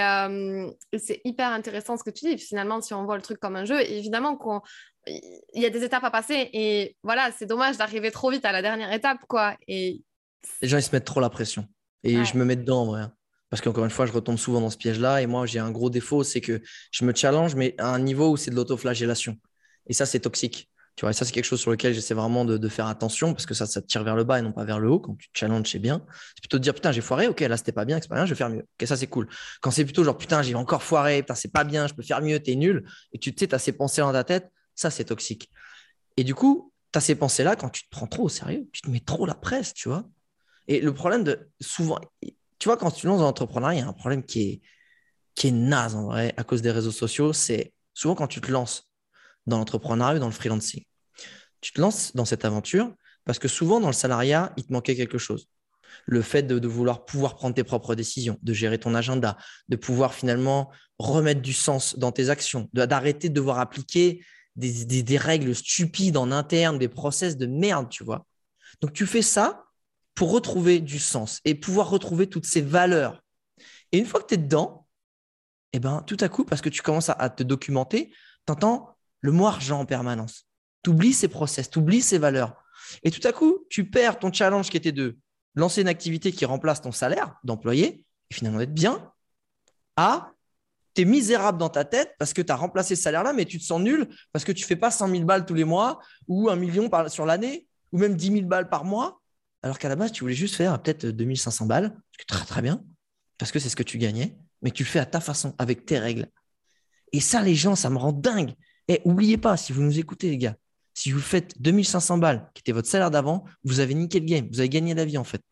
c'est 0.98 1.20
hyper 1.24 1.48
intéressant 1.50 1.96
ce 1.96 2.04
que 2.04 2.10
tu 2.10 2.26
dis. 2.26 2.38
Finalement, 2.38 2.80
si 2.80 2.94
on 2.94 3.04
voit 3.04 3.16
le 3.16 3.22
truc 3.22 3.38
comme 3.38 3.56
un 3.56 3.64
jeu, 3.64 3.80
évidemment 3.80 4.36
qu'on 4.36 4.62
il 5.06 5.62
y 5.62 5.66
a 5.66 5.70
des 5.70 5.84
étapes 5.84 6.02
à 6.02 6.10
passer 6.10 6.50
et 6.52 6.96
voilà, 7.04 7.30
c'est 7.36 7.46
dommage 7.46 7.76
d'arriver 7.76 8.10
trop 8.10 8.30
vite 8.30 8.44
à 8.44 8.50
la 8.50 8.62
dernière 8.62 8.92
étape, 8.92 9.20
quoi. 9.28 9.56
Et 9.68 10.02
les 10.62 10.68
gens, 10.68 10.78
ils 10.78 10.82
se 10.82 10.90
mettent 10.92 11.04
trop 11.04 11.20
la 11.20 11.30
pression. 11.30 11.66
Et 12.02 12.24
je 12.24 12.36
me 12.36 12.44
mets 12.44 12.56
dedans, 12.56 12.82
en 12.82 12.86
vrai. 12.86 13.02
Parce 13.56 13.64
qu'encore 13.64 13.86
une 13.86 13.90
fois, 13.90 14.04
je 14.04 14.12
retombe 14.12 14.36
souvent 14.36 14.60
dans 14.60 14.68
ce 14.68 14.76
piège-là. 14.76 15.22
Et 15.22 15.26
moi, 15.26 15.46
j'ai 15.46 15.60
un 15.60 15.70
gros 15.70 15.88
défaut, 15.88 16.22
c'est 16.22 16.42
que 16.42 16.60
je 16.90 17.06
me 17.06 17.14
challenge, 17.14 17.54
mais 17.54 17.74
à 17.78 17.94
un 17.94 17.98
niveau 17.98 18.32
où 18.32 18.36
c'est 18.36 18.50
de 18.50 18.54
l'autoflagellation. 18.54 19.38
Et 19.86 19.94
ça, 19.94 20.04
c'est 20.04 20.20
toxique. 20.20 20.68
Tu 20.94 21.06
vois, 21.06 21.10
et 21.10 21.14
ça, 21.14 21.24
c'est 21.24 21.32
quelque 21.32 21.46
chose 21.46 21.60
sur 21.60 21.70
lequel 21.70 21.94
j'essaie 21.94 22.12
vraiment 22.12 22.44
de, 22.44 22.68
faire 22.68 22.86
attention 22.86 23.32
parce 23.32 23.46
que 23.46 23.54
ça, 23.54 23.64
ça 23.64 23.80
te 23.80 23.86
tire 23.86 24.04
vers 24.04 24.14
le 24.14 24.24
bas 24.24 24.40
et 24.40 24.42
non 24.42 24.52
pas 24.52 24.66
vers 24.66 24.78
le 24.78 24.90
haut. 24.90 25.00
Quand 25.00 25.14
tu 25.14 25.30
te 25.30 25.38
challenges, 25.38 25.70
c'est 25.70 25.78
bien. 25.78 26.04
C'est 26.34 26.42
plutôt 26.42 26.58
de 26.58 26.64
dire, 26.64 26.74
putain, 26.74 26.92
j'ai 26.92 27.00
foiré, 27.00 27.28
ok, 27.28 27.40
là, 27.40 27.56
c'était 27.56 27.72
pas 27.72 27.86
bien, 27.86 27.98
c'est 27.98 28.08
pas 28.08 28.16
bien, 28.16 28.26
je 28.26 28.34
vais 28.34 28.36
faire 28.36 28.50
mieux. 28.50 28.66
Ok, 28.78 28.86
ça, 28.86 28.94
c'est 28.94 29.06
cool. 29.06 29.26
Quand 29.62 29.70
c'est 29.70 29.84
plutôt 29.86 30.04
genre, 30.04 30.18
putain, 30.18 30.42
j'ai 30.42 30.54
encore 30.54 30.82
foiré, 30.82 31.22
putain, 31.22 31.34
c'est 31.34 31.50
pas 31.50 31.64
bien, 31.64 31.86
je 31.86 31.94
peux 31.94 32.02
faire 32.02 32.20
mieux, 32.20 32.38
t'es 32.40 32.56
nul, 32.56 32.84
et 33.14 33.18
tu 33.18 33.32
sais, 33.34 33.54
as 33.54 33.58
ces 33.58 33.72
pensées 33.72 34.02
dans 34.02 34.12
ta 34.12 34.24
tête, 34.24 34.52
ça, 34.74 34.90
c'est 34.90 35.04
toxique. 35.04 35.50
Et 36.18 36.24
du 36.24 36.34
coup, 36.34 36.74
tu 36.92 36.98
as 36.98 37.00
ces 37.00 37.14
pensées-là, 37.14 37.56
quand 37.56 37.70
tu 37.70 37.84
te 37.84 37.88
prends 37.90 38.06
trop 38.06 38.24
au 38.24 38.28
sérieux, 38.28 38.68
tu 38.74 38.82
te 38.82 38.90
mets 38.90 39.00
trop 39.00 39.24
la 39.24 39.34
presse, 39.34 39.72
tu 39.72 39.88
vois. 39.88 40.04
Et 40.68 40.80
le 40.80 40.92
problème 40.92 41.24
de 41.24 41.48
souvent, 41.60 41.98
tu 42.58 42.68
vois, 42.68 42.76
quand 42.76 42.90
tu 42.90 43.06
lances 43.06 43.18
dans 43.18 43.26
l'entrepreneuriat, 43.26 43.80
il 43.80 43.80
y 43.80 43.84
a 43.84 43.88
un 43.88 43.92
problème 43.92 44.24
qui 44.24 44.42
est, 44.42 44.62
qui 45.34 45.48
est 45.48 45.52
naze 45.52 45.94
en 45.94 46.06
vrai 46.06 46.34
à 46.36 46.44
cause 46.44 46.62
des 46.62 46.70
réseaux 46.70 46.92
sociaux. 46.92 47.32
C'est 47.32 47.72
souvent 47.94 48.14
quand 48.14 48.26
tu 48.26 48.40
te 48.40 48.50
lances 48.50 48.90
dans 49.46 49.58
l'entrepreneuriat 49.58 50.16
ou 50.16 50.18
dans 50.18 50.26
le 50.26 50.32
freelancing, 50.32 50.84
tu 51.60 51.72
te 51.72 51.80
lances 51.80 52.14
dans 52.14 52.24
cette 52.24 52.44
aventure 52.44 52.92
parce 53.24 53.38
que 53.38 53.48
souvent 53.48 53.80
dans 53.80 53.88
le 53.88 53.92
salariat, 53.92 54.52
il 54.56 54.64
te 54.64 54.72
manquait 54.72 54.96
quelque 54.96 55.18
chose. 55.18 55.48
Le 56.06 56.22
fait 56.22 56.42
de, 56.42 56.66
vouloir 56.66 57.04
pouvoir 57.04 57.36
prendre 57.36 57.54
tes 57.54 57.64
propres 57.64 57.94
décisions, 57.94 58.38
de 58.42 58.52
gérer 58.52 58.78
ton 58.78 58.94
agenda, 58.94 59.36
de 59.68 59.76
pouvoir 59.76 60.14
finalement 60.14 60.70
remettre 60.98 61.42
du 61.42 61.52
sens 61.52 61.98
dans 61.98 62.12
tes 62.12 62.30
actions, 62.30 62.68
d'arrêter 62.72 63.28
de 63.28 63.34
devoir 63.34 63.58
appliquer 63.58 64.24
des, 64.56 65.02
des, 65.02 65.18
règles 65.18 65.54
stupides 65.54 66.16
en 66.16 66.30
interne, 66.30 66.78
des 66.78 66.88
process 66.88 67.36
de 67.36 67.46
merde, 67.46 67.88
tu 67.90 68.04
vois. 68.04 68.26
Donc 68.80 68.92
tu 68.92 69.06
fais 69.06 69.22
ça 69.22 69.65
pour 70.16 70.32
retrouver 70.32 70.80
du 70.80 70.98
sens 70.98 71.40
et 71.44 71.54
pouvoir 71.54 71.90
retrouver 71.90 72.26
toutes 72.26 72.46
ces 72.46 72.62
valeurs. 72.62 73.22
Et 73.92 73.98
une 73.98 74.06
fois 74.06 74.20
que 74.20 74.26
tu 74.26 74.34
es 74.34 74.38
dedans, 74.38 74.88
eh 75.72 75.78
ben, 75.78 76.02
tout 76.06 76.16
à 76.20 76.28
coup, 76.28 76.44
parce 76.44 76.62
que 76.62 76.70
tu 76.70 76.82
commences 76.82 77.10
à, 77.10 77.30
te 77.30 77.42
documenter, 77.42 78.10
tu 78.46 78.52
entends 78.52 78.96
le 79.20 79.30
mot 79.30 79.46
argent 79.46 79.78
en 79.78 79.84
permanence. 79.84 80.46
Tu 80.82 80.90
oublies 80.90 81.12
ces 81.12 81.28
process, 81.28 81.70
tu 81.70 81.78
oublies 81.78 82.00
ces 82.00 82.18
valeurs. 82.18 82.56
Et 83.02 83.10
tout 83.10 83.26
à 83.28 83.32
coup, 83.32 83.66
tu 83.68 83.88
perds 83.90 84.18
ton 84.18 84.32
challenge 84.32 84.70
qui 84.70 84.78
était 84.78 84.90
de 84.90 85.18
lancer 85.54 85.82
une 85.82 85.88
activité 85.88 86.32
qui 86.32 86.44
remplace 86.46 86.80
ton 86.80 86.92
salaire 86.92 87.36
d'employé 87.44 88.04
et 88.30 88.34
finalement 88.34 88.58
d'être 88.58 88.74
bien 88.74 89.12
à 89.96 90.32
tu 90.94 91.02
es 91.02 91.04
misérable 91.04 91.58
dans 91.58 91.68
ta 91.68 91.84
tête 91.84 92.14
parce 92.18 92.32
que 92.32 92.40
tu 92.40 92.50
as 92.50 92.56
remplacé 92.56 92.96
ce 92.96 93.02
salaire-là, 93.02 93.34
mais 93.34 93.44
tu 93.44 93.58
te 93.58 93.64
sens 93.64 93.82
nul 93.82 94.08
parce 94.32 94.46
que 94.46 94.52
tu 94.52 94.64
fais 94.64 94.76
pas 94.76 94.90
100 94.90 95.08
000 95.10 95.24
balles 95.24 95.44
tous 95.44 95.52
les 95.52 95.64
mois 95.64 96.00
ou 96.26 96.48
un 96.48 96.56
million 96.56 96.88
par, 96.88 97.10
sur 97.10 97.26
l'année 97.26 97.66
ou 97.92 97.98
même 97.98 98.16
10 98.16 98.32
000 98.32 98.46
balles 98.46 98.70
par 98.70 98.84
mois 98.84 99.20
alors 99.66 99.80
qu'à 99.80 99.88
la 99.88 99.96
base, 99.96 100.12
tu 100.12 100.20
voulais 100.20 100.34
juste 100.34 100.54
faire 100.54 100.80
peut-être 100.80 101.06
2500 101.06 101.66
balles, 101.66 101.92
très 102.28 102.44
très 102.44 102.62
bien, 102.62 102.84
parce 103.36 103.50
que 103.50 103.58
c'est 103.58 103.68
ce 103.68 103.74
que 103.74 103.82
tu 103.82 103.98
gagnais, 103.98 104.36
mais 104.62 104.70
tu 104.70 104.84
le 104.84 104.88
fais 104.88 105.00
à 105.00 105.06
ta 105.06 105.18
façon, 105.18 105.56
avec 105.58 105.84
tes 105.84 105.98
règles. 105.98 106.28
Et 107.12 107.18
ça, 107.18 107.42
les 107.42 107.56
gens, 107.56 107.74
ça 107.74 107.90
me 107.90 107.98
rend 107.98 108.12
dingue. 108.12 108.54
Et 108.86 109.02
oubliez 109.04 109.38
pas, 109.38 109.56
si 109.56 109.72
vous 109.72 109.82
nous 109.82 109.98
écoutez, 109.98 110.30
les 110.30 110.38
gars, 110.38 110.54
si 110.94 111.10
vous 111.10 111.18
faites 111.18 111.60
2500 111.60 112.18
balles, 112.18 112.48
qui 112.54 112.60
était 112.60 112.70
votre 112.70 112.86
salaire 112.86 113.10
d'avant, 113.10 113.44
vous 113.64 113.80
avez 113.80 113.94
niqué 113.94 114.20
le 114.20 114.26
game, 114.26 114.48
vous 114.52 114.60
avez 114.60 114.68
gagné 114.68 114.94
la 114.94 115.04
vie 115.04 115.18
en 115.18 115.24
fait. 115.24 115.42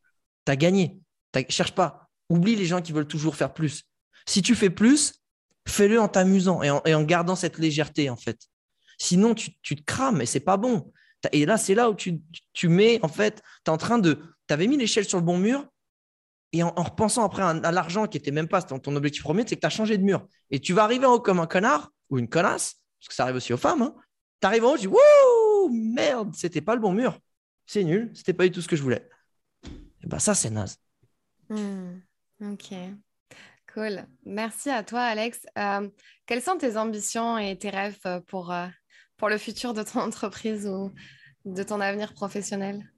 Tu 0.47 0.53
as 0.53 0.57
gagné. 0.57 1.01
Cherche 1.49 1.75
pas. 1.75 2.09
Oublie 2.31 2.55
les 2.55 2.67
gens 2.67 2.81
qui 2.81 2.93
veulent 2.93 3.09
toujours 3.09 3.35
faire 3.35 3.53
plus. 3.53 3.83
Si 4.27 4.43
tu 4.43 4.55
fais 4.55 4.71
plus, 4.71 5.25
fais-le 5.67 6.01
en 6.01 6.07
t'amusant 6.07 6.63
et 6.63 6.71
en, 6.71 7.03
gardant 7.03 7.35
cette 7.35 7.59
légèreté 7.59 8.11
en 8.11 8.17
fait. 8.17 8.39
Sinon, 8.97 9.35
tu, 9.35 9.51
tu 9.61 9.75
te 9.75 9.83
crames 9.83 10.23
et 10.23 10.27
c'est 10.27 10.39
pas 10.39 10.57
bon. 10.57 10.93
Et 11.33 11.47
là, 11.47 11.57
c'est 11.57 11.75
là 11.75 11.91
où 11.91 11.95
tu, 11.95 12.69
mets, 12.69 12.99
en 13.03 13.09
fait, 13.09 13.43
tu 13.65 13.71
es 13.71 13.71
en 13.71 13.77
train 13.77 13.99
de. 13.99 14.21
Tu 14.47 14.55
avais 14.55 14.67
mis 14.67 14.77
l'échelle 14.77 15.05
sur 15.05 15.19
le 15.19 15.25
bon 15.25 15.39
mur, 15.39 15.67
et 16.53 16.63
en, 16.63 16.71
repensant 16.71 17.25
après 17.25 17.43
à, 17.43 17.73
l'argent 17.73 18.07
qui 18.07 18.19
n'était 18.19 18.31
même 18.31 18.49
pas 18.49 18.63
ton, 18.63 18.97
objectif 18.97 19.23
premier, 19.23 19.45
c'est 19.47 19.57
que 19.57 19.61
tu 19.61 19.67
as 19.67 19.71
changé 19.71 19.99
de 19.99 20.03
mur. 20.03 20.27
Et 20.51 20.61
tu 20.61 20.73
vas 20.73 20.85
arriver 20.85 21.07
en 21.07 21.15
haut 21.15 21.21
comme 21.21 21.41
un 21.41 21.47
connard 21.47 21.91
ou 22.11 22.19
une 22.19 22.29
connasse, 22.29 22.77
parce 23.01 23.09
que 23.09 23.15
ça 23.15 23.25
arrive 23.25 23.37
aussi 23.37 23.53
aux 23.53 23.59
femmes. 23.59 23.83
Hein. 23.83 23.95
Tu 24.41 24.47
arrives 24.47 24.65
en 24.65 24.73
haut, 24.73 24.77
tu 24.77 24.83
dis 24.83 24.87
Wouh, 24.87 25.69
merde, 25.71 26.35
c'était 26.35 26.61
pas 26.61 26.75
le 26.75 26.81
bon 26.81 26.93
mur. 26.93 27.19
C'est 27.67 27.83
nul, 27.83 28.13
c'était 28.15 28.35
pas 28.35 28.45
du 28.45 28.51
tout 28.53 28.61
ce 28.61 28.69
que 28.69 28.77
je 28.77 28.83
voulais. 28.83 29.09
Et 30.03 30.07
ben 30.07 30.19
ça, 30.19 30.35
c'est 30.35 30.51
naze. 30.51 30.79
Hmm, 31.49 31.99
ok. 32.41 32.75
Cool. 33.73 34.07
Merci 34.25 34.71
à 34.71 34.85
toi, 34.85 35.01
Alex. 35.01 35.47
Euh, 35.59 35.89
quelles 36.27 36.43
sont 36.43 36.57
tes 36.57 36.77
ambitions 36.77 37.39
et 37.39 37.59
tes 37.59 37.71
rêves 37.71 37.99
pour, 38.29 38.53
euh, 38.53 38.69
pour 39.17 39.29
le 39.29 39.39
futur 39.39 39.75
de 39.75 39.83
ton 39.83 40.01
entreprise 40.01 40.67
ou 40.67 40.93
de 41.45 41.63
ton 41.63 41.81
avenir 41.81 42.15
professionnel? 42.15 42.91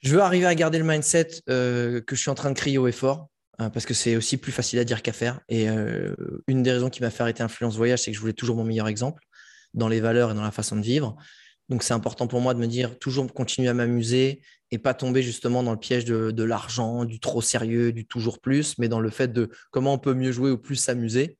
Je 0.00 0.14
veux 0.14 0.20
arriver 0.20 0.46
à 0.46 0.54
garder 0.54 0.78
le 0.78 0.84
mindset 0.84 1.42
euh, 1.48 2.00
que 2.00 2.14
je 2.14 2.20
suis 2.20 2.30
en 2.30 2.34
train 2.34 2.50
de 2.50 2.56
crier 2.56 2.78
haut 2.78 2.86
et 2.86 2.92
fort, 2.92 3.28
euh, 3.60 3.68
parce 3.68 3.84
que 3.84 3.94
c'est 3.94 4.16
aussi 4.16 4.36
plus 4.36 4.52
facile 4.52 4.78
à 4.78 4.84
dire 4.84 5.02
qu'à 5.02 5.12
faire. 5.12 5.40
Et 5.48 5.68
euh, 5.68 6.14
une 6.46 6.62
des 6.62 6.70
raisons 6.70 6.90
qui 6.90 7.00
m'a 7.02 7.10
fait 7.10 7.22
arrêter 7.22 7.42
Influence 7.42 7.76
Voyage, 7.76 8.00
c'est 8.00 8.12
que 8.12 8.16
je 8.16 8.20
voulais 8.20 8.32
toujours 8.32 8.56
mon 8.56 8.64
meilleur 8.64 8.86
exemple 8.86 9.24
dans 9.74 9.88
les 9.88 10.00
valeurs 10.00 10.30
et 10.30 10.34
dans 10.34 10.42
la 10.42 10.52
façon 10.52 10.76
de 10.76 10.82
vivre. 10.82 11.16
Donc 11.68 11.82
c'est 11.82 11.92
important 11.92 12.26
pour 12.26 12.40
moi 12.40 12.54
de 12.54 12.60
me 12.60 12.66
dire 12.66 12.98
toujours 12.98 13.32
continuer 13.32 13.68
à 13.68 13.74
m'amuser 13.74 14.40
et 14.70 14.78
pas 14.78 14.94
tomber 14.94 15.22
justement 15.22 15.62
dans 15.62 15.72
le 15.72 15.78
piège 15.78 16.04
de, 16.04 16.42
l'argent, 16.42 17.04
du 17.04 17.20
trop 17.20 17.42
sérieux, 17.42 17.92
du 17.92 18.06
toujours 18.06 18.40
plus, 18.40 18.78
mais 18.78 18.88
dans 18.88 19.00
le 19.00 19.10
fait 19.10 19.32
de 19.32 19.50
comment 19.70 19.94
on 19.94 19.98
peut 19.98 20.14
mieux 20.14 20.32
jouer 20.32 20.50
ou 20.50 20.58
plus 20.58 20.76
s'amuser. 20.76 21.38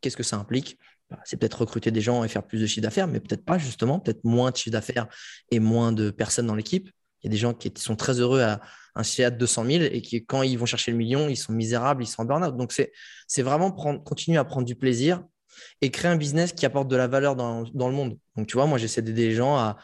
Qu'est-ce 0.00 0.16
que 0.16 0.22
ça 0.22 0.36
implique? 0.36 0.78
C'est 1.24 1.36
peut-être 1.36 1.60
recruter 1.60 1.90
des 1.90 2.00
gens 2.00 2.24
et 2.24 2.28
faire 2.28 2.42
plus 2.42 2.60
de 2.60 2.66
chiffre 2.66 2.82
d'affaires, 2.82 3.06
mais 3.06 3.20
peut-être 3.20 3.44
pas 3.44 3.58
justement, 3.58 4.00
peut-être 4.00 4.24
moins 4.24 4.50
de 4.50 4.56
chiffre 4.56 4.72
d'affaires 4.72 5.06
et 5.50 5.60
moins 5.60 5.92
de 5.92 6.10
personnes 6.10 6.46
dans 6.46 6.54
l'équipe. 6.54 6.90
Il 7.22 7.26
y 7.26 7.28
a 7.28 7.30
des 7.30 7.36
gens 7.36 7.54
qui 7.54 7.72
sont 7.76 7.96
très 7.96 8.20
heureux 8.20 8.42
à 8.42 8.60
un 8.94 9.02
CA 9.02 9.30
de 9.30 9.36
200 9.36 9.64
000 9.66 9.84
et 9.84 10.02
qui, 10.02 10.24
quand 10.24 10.42
ils 10.42 10.58
vont 10.58 10.66
chercher 10.66 10.90
le 10.90 10.96
million, 10.96 11.28
ils 11.28 11.36
sont 11.36 11.52
misérables, 11.52 12.02
ils 12.02 12.06
sont 12.06 12.22
en 12.22 12.24
burn-out. 12.24 12.56
Donc, 12.56 12.72
c'est 13.26 13.42
vraiment 13.42 13.70
continuer 13.70 14.38
à 14.38 14.44
prendre 14.44 14.66
du 14.66 14.74
plaisir 14.74 15.22
et 15.80 15.90
créer 15.90 16.10
un 16.10 16.16
business 16.16 16.52
qui 16.52 16.66
apporte 16.66 16.88
de 16.88 16.96
la 16.96 17.06
valeur 17.06 17.36
dans, 17.36 17.62
le 17.62 17.92
monde. 17.92 18.18
Donc, 18.36 18.46
tu 18.46 18.54
vois, 18.54 18.66
moi, 18.66 18.78
j'essaie 18.78 19.02
d'aider 19.02 19.28
les 19.28 19.34
gens 19.34 19.56
à, 19.56 19.76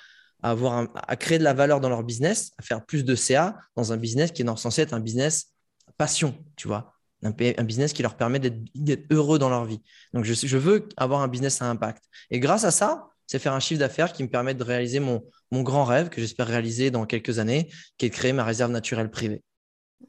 avoir 0.43 0.89
à 0.95 1.17
créer 1.17 1.39
de 1.39 1.45
la 1.45 1.55
valeur 1.55 1.81
dans 1.81 1.89
leur 1.89 2.03
business, 2.03 2.53
à 2.59 2.63
faire 2.63 2.85
plus 2.85 3.05
de 3.05 3.15
CA 3.15 3.57
dans 3.77 3.93
un 3.93 3.97
business 3.97 4.33
qui 4.33 4.43
est 4.43 4.57
censé 4.57 4.83
être 4.83 4.93
un 4.93 5.01
business 5.01 5.53
passion, 5.97 6.35
tu 6.57 6.69
vois 6.69 6.92
un, 7.23 7.65
business 7.65 7.93
qui 7.93 8.03
leur 8.03 8.17
permet 8.17 8.41
d'être 8.41 9.05
heureux 9.11 9.39
dans 9.39 9.49
leur 9.49 9.65
vie. 9.65 9.81
Donc, 10.13 10.25
je, 10.25 10.57
veux 10.57 10.89
avoir 10.97 11.21
un 11.21 11.29
business 11.29 11.63
à 11.63 11.67
impact. 11.67 12.05
Et 12.31 12.41
grâce 12.41 12.65
à 12.65 12.71
ça, 12.71 13.09
c'est 13.27 13.39
faire 13.39 13.53
un 13.53 13.61
chiffre 13.61 13.81
d'affaires 13.81 14.13
qui 14.13 14.23
me 14.23 14.29
permet 14.29 14.55
de 14.55 14.63
réaliser 14.63 15.01
mon, 15.01 15.25
mon 15.51 15.63
grand 15.63 15.85
rêve 15.85 16.09
que 16.09 16.21
j'espère 16.21 16.47
réaliser 16.47 16.91
dans 16.91 17.07
quelques 17.07 17.39
années, 17.39 17.71
qui 17.97 18.07
est 18.07 18.11
de 18.11 18.15
créer 18.15 18.33
ma 18.33 18.45
réserve 18.45 18.71
naturelle 18.71 19.11
privée. 19.11 19.43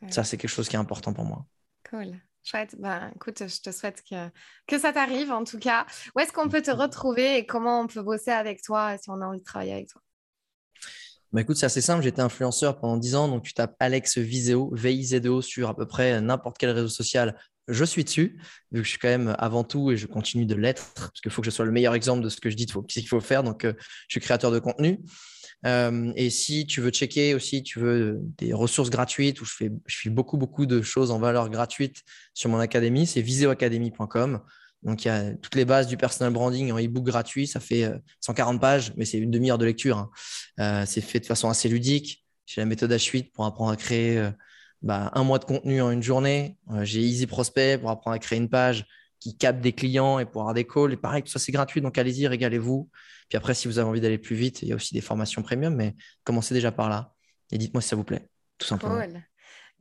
Ça, 0.10 0.24
c'est 0.24 0.38
quelque 0.38 0.50
chose 0.50 0.68
qui 0.68 0.76
est 0.76 0.80
important 0.80 1.14
pour 1.14 1.26
moi. 1.26 1.46
Cool. 1.90 2.20
Chouette. 2.44 2.76
Ben, 2.78 3.12
écoute, 3.16 3.44
je 3.48 3.62
te 3.62 3.72
souhaite 3.72 4.04
que, 4.10 4.30
que 4.68 4.78
ça 4.78 4.92
t'arrive 4.92 5.32
en 5.32 5.46
tout 5.46 5.60
cas. 5.60 5.86
Où 6.16 6.20
est-ce 6.20 6.34
qu'on 6.34 6.50
peut 6.50 6.62
te 6.62 6.72
retrouver 6.72 7.38
et 7.38 7.46
comment 7.46 7.80
on 7.80 7.88
peut 7.88 8.02
bosser 8.02 8.32
avec 8.32 8.62
toi 8.62 8.98
si 8.98 9.10
on 9.10 9.22
a 9.22 9.26
envie 9.26 9.40
de 9.40 9.46
travailler 9.46 9.74
avec 9.74 9.88
toi? 9.88 10.03
Bah, 11.34 11.42
écoute, 11.42 11.58
c'est 11.58 11.66
assez 11.66 11.82
simple. 11.82 12.04
J'étais 12.04 12.22
influenceur 12.22 12.80
pendant 12.80 12.98
10 12.98 13.16
ans. 13.16 13.28
Donc, 13.28 13.44
tu 13.44 13.54
tapes 13.54 13.76
Alex 13.80 14.20
Viseo, 14.20 14.72
V-I-Z-E-O 14.74 15.42
sur 15.42 15.68
à 15.68 15.76
peu 15.76 15.88
près 15.88 16.22
n'importe 16.22 16.58
quel 16.60 16.70
réseau 16.70 16.90
social. 16.90 17.36
Je 17.68 17.84
suis 17.86 18.04
dessus, 18.04 18.40
vu 18.72 18.82
que 18.82 18.84
je 18.84 18.90
suis 18.90 19.00
quand 19.00 19.08
même 19.08 19.36
avant 19.40 19.64
tout 19.64 19.92
et 19.92 19.98
je 19.98 20.06
continue 20.06 20.46
de 20.46 20.54
l'être, 20.54 20.94
parce 20.96 21.22
qu'il 21.22 21.32
faut 21.32 21.42
que 21.42 21.46
je 21.46 21.52
sois 21.52 21.66
le 21.66 21.72
meilleur 21.72 21.96
exemple 21.96 22.22
de 22.22 22.30
ce 22.30 22.40
que 22.40 22.50
je 22.50 22.56
dis, 22.56 22.68
ce 22.68 23.00
qu'il 23.00 23.08
faut 23.08 23.22
faire. 23.22 23.42
Donc, 23.42 23.66
euh, 23.66 23.74
je 24.08 24.14
suis 24.14 24.20
créateur 24.20 24.52
de 24.52 24.60
contenu. 24.60 25.00
Euh, 25.66 26.12
et 26.16 26.30
si 26.30 26.68
tu 26.68 26.82
veux 26.82 26.90
checker 26.92 27.34
aussi, 27.34 27.64
tu 27.64 27.80
veux 27.80 28.20
des 28.38 28.54
ressources 28.54 28.90
gratuites 28.90 29.42
où 29.42 29.46
je 29.46 29.54
fais, 29.54 29.72
je 29.86 29.98
fais 29.98 30.10
beaucoup, 30.10 30.38
beaucoup 30.38 30.66
de 30.66 30.82
choses 30.82 31.10
en 31.10 31.20
valeur 31.20 31.50
gratuite 31.50 32.02
sur 32.34 32.50
mon 32.50 32.60
académie, 32.60 33.08
c'est 33.08 33.22
viseoacademy.com. 33.22 34.42
Donc, 34.84 35.06
il 35.06 35.08
y 35.08 35.12
a 35.12 35.34
toutes 35.36 35.56
les 35.56 35.66
bases 35.66 35.88
du 35.88 35.98
personal 35.98 36.32
branding 36.34 36.72
en 36.72 36.80
e-book 36.80 37.06
gratuit. 37.06 37.48
Ça 37.48 37.60
fait 37.60 37.90
140 38.22 38.56
euh, 38.56 38.60
pages, 38.60 38.94
mais 38.98 39.06
c'est 39.06 39.18
une 39.18 39.32
demi-heure 39.32 39.58
de 39.58 39.66
lecture. 39.66 39.98
Hein. 39.98 40.12
Euh, 40.60 40.84
c'est 40.86 41.02
fait 41.02 41.20
de 41.20 41.26
façon 41.26 41.50
assez 41.50 41.70
ludique. 41.70 42.26
J'ai 42.46 42.62
la 42.62 42.66
méthode 42.66 42.92
H8 42.92 43.32
pour 43.32 43.46
apprendre 43.46 43.72
à 43.72 43.78
créer 43.78 44.18
euh, 44.18 44.32
bah, 44.82 45.10
un 45.14 45.24
mois 45.24 45.40
de 45.40 45.46
contenu 45.46 45.82
en 45.82 45.92
une 45.92 46.04
journée. 46.04 46.58
J'ai 46.82 47.00
Easy 47.00 47.28
Prospect 47.28 47.78
pour 47.78 47.90
apprendre 47.90 48.16
à 48.16 48.20
créer 48.20 48.38
une 48.38 48.50
page 48.50 48.86
qui 49.20 49.38
capte 49.38 49.62
des 49.62 49.72
clients 49.72 50.20
et 50.20 50.26
pour 50.26 50.42
avoir 50.42 50.54
des 50.54 50.66
calls. 50.66 50.92
Et 50.92 50.98
pareil, 50.98 51.24
tout 51.24 51.32
ça, 51.32 51.40
c'est 51.40 51.54
gratuit. 51.54 51.80
Donc, 51.80 51.98
allez-y, 51.98 52.28
régalez-vous. 52.28 52.90
Puis 53.30 53.38
après, 53.38 53.54
si 53.54 53.70
vous 53.70 53.80
avez 53.80 53.88
envie 53.88 54.02
d'aller 54.02 54.18
plus 54.18 54.36
vite, 54.36 54.62
il 54.64 54.68
y 54.68 54.74
a 54.74 54.76
aussi 54.76 54.94
des 54.94 55.02
formations 55.02 55.42
premium, 55.42 55.74
mais 55.74 55.96
commencez 56.26 56.54
déjà 56.54 56.74
par 56.74 56.90
là. 56.90 57.14
Et 57.52 57.58
dites-moi 57.58 57.82
si 57.82 57.88
ça 57.88 57.96
vous 57.96 58.04
plaît, 58.04 58.28
tout 58.58 58.68
simplement. 58.68 59.00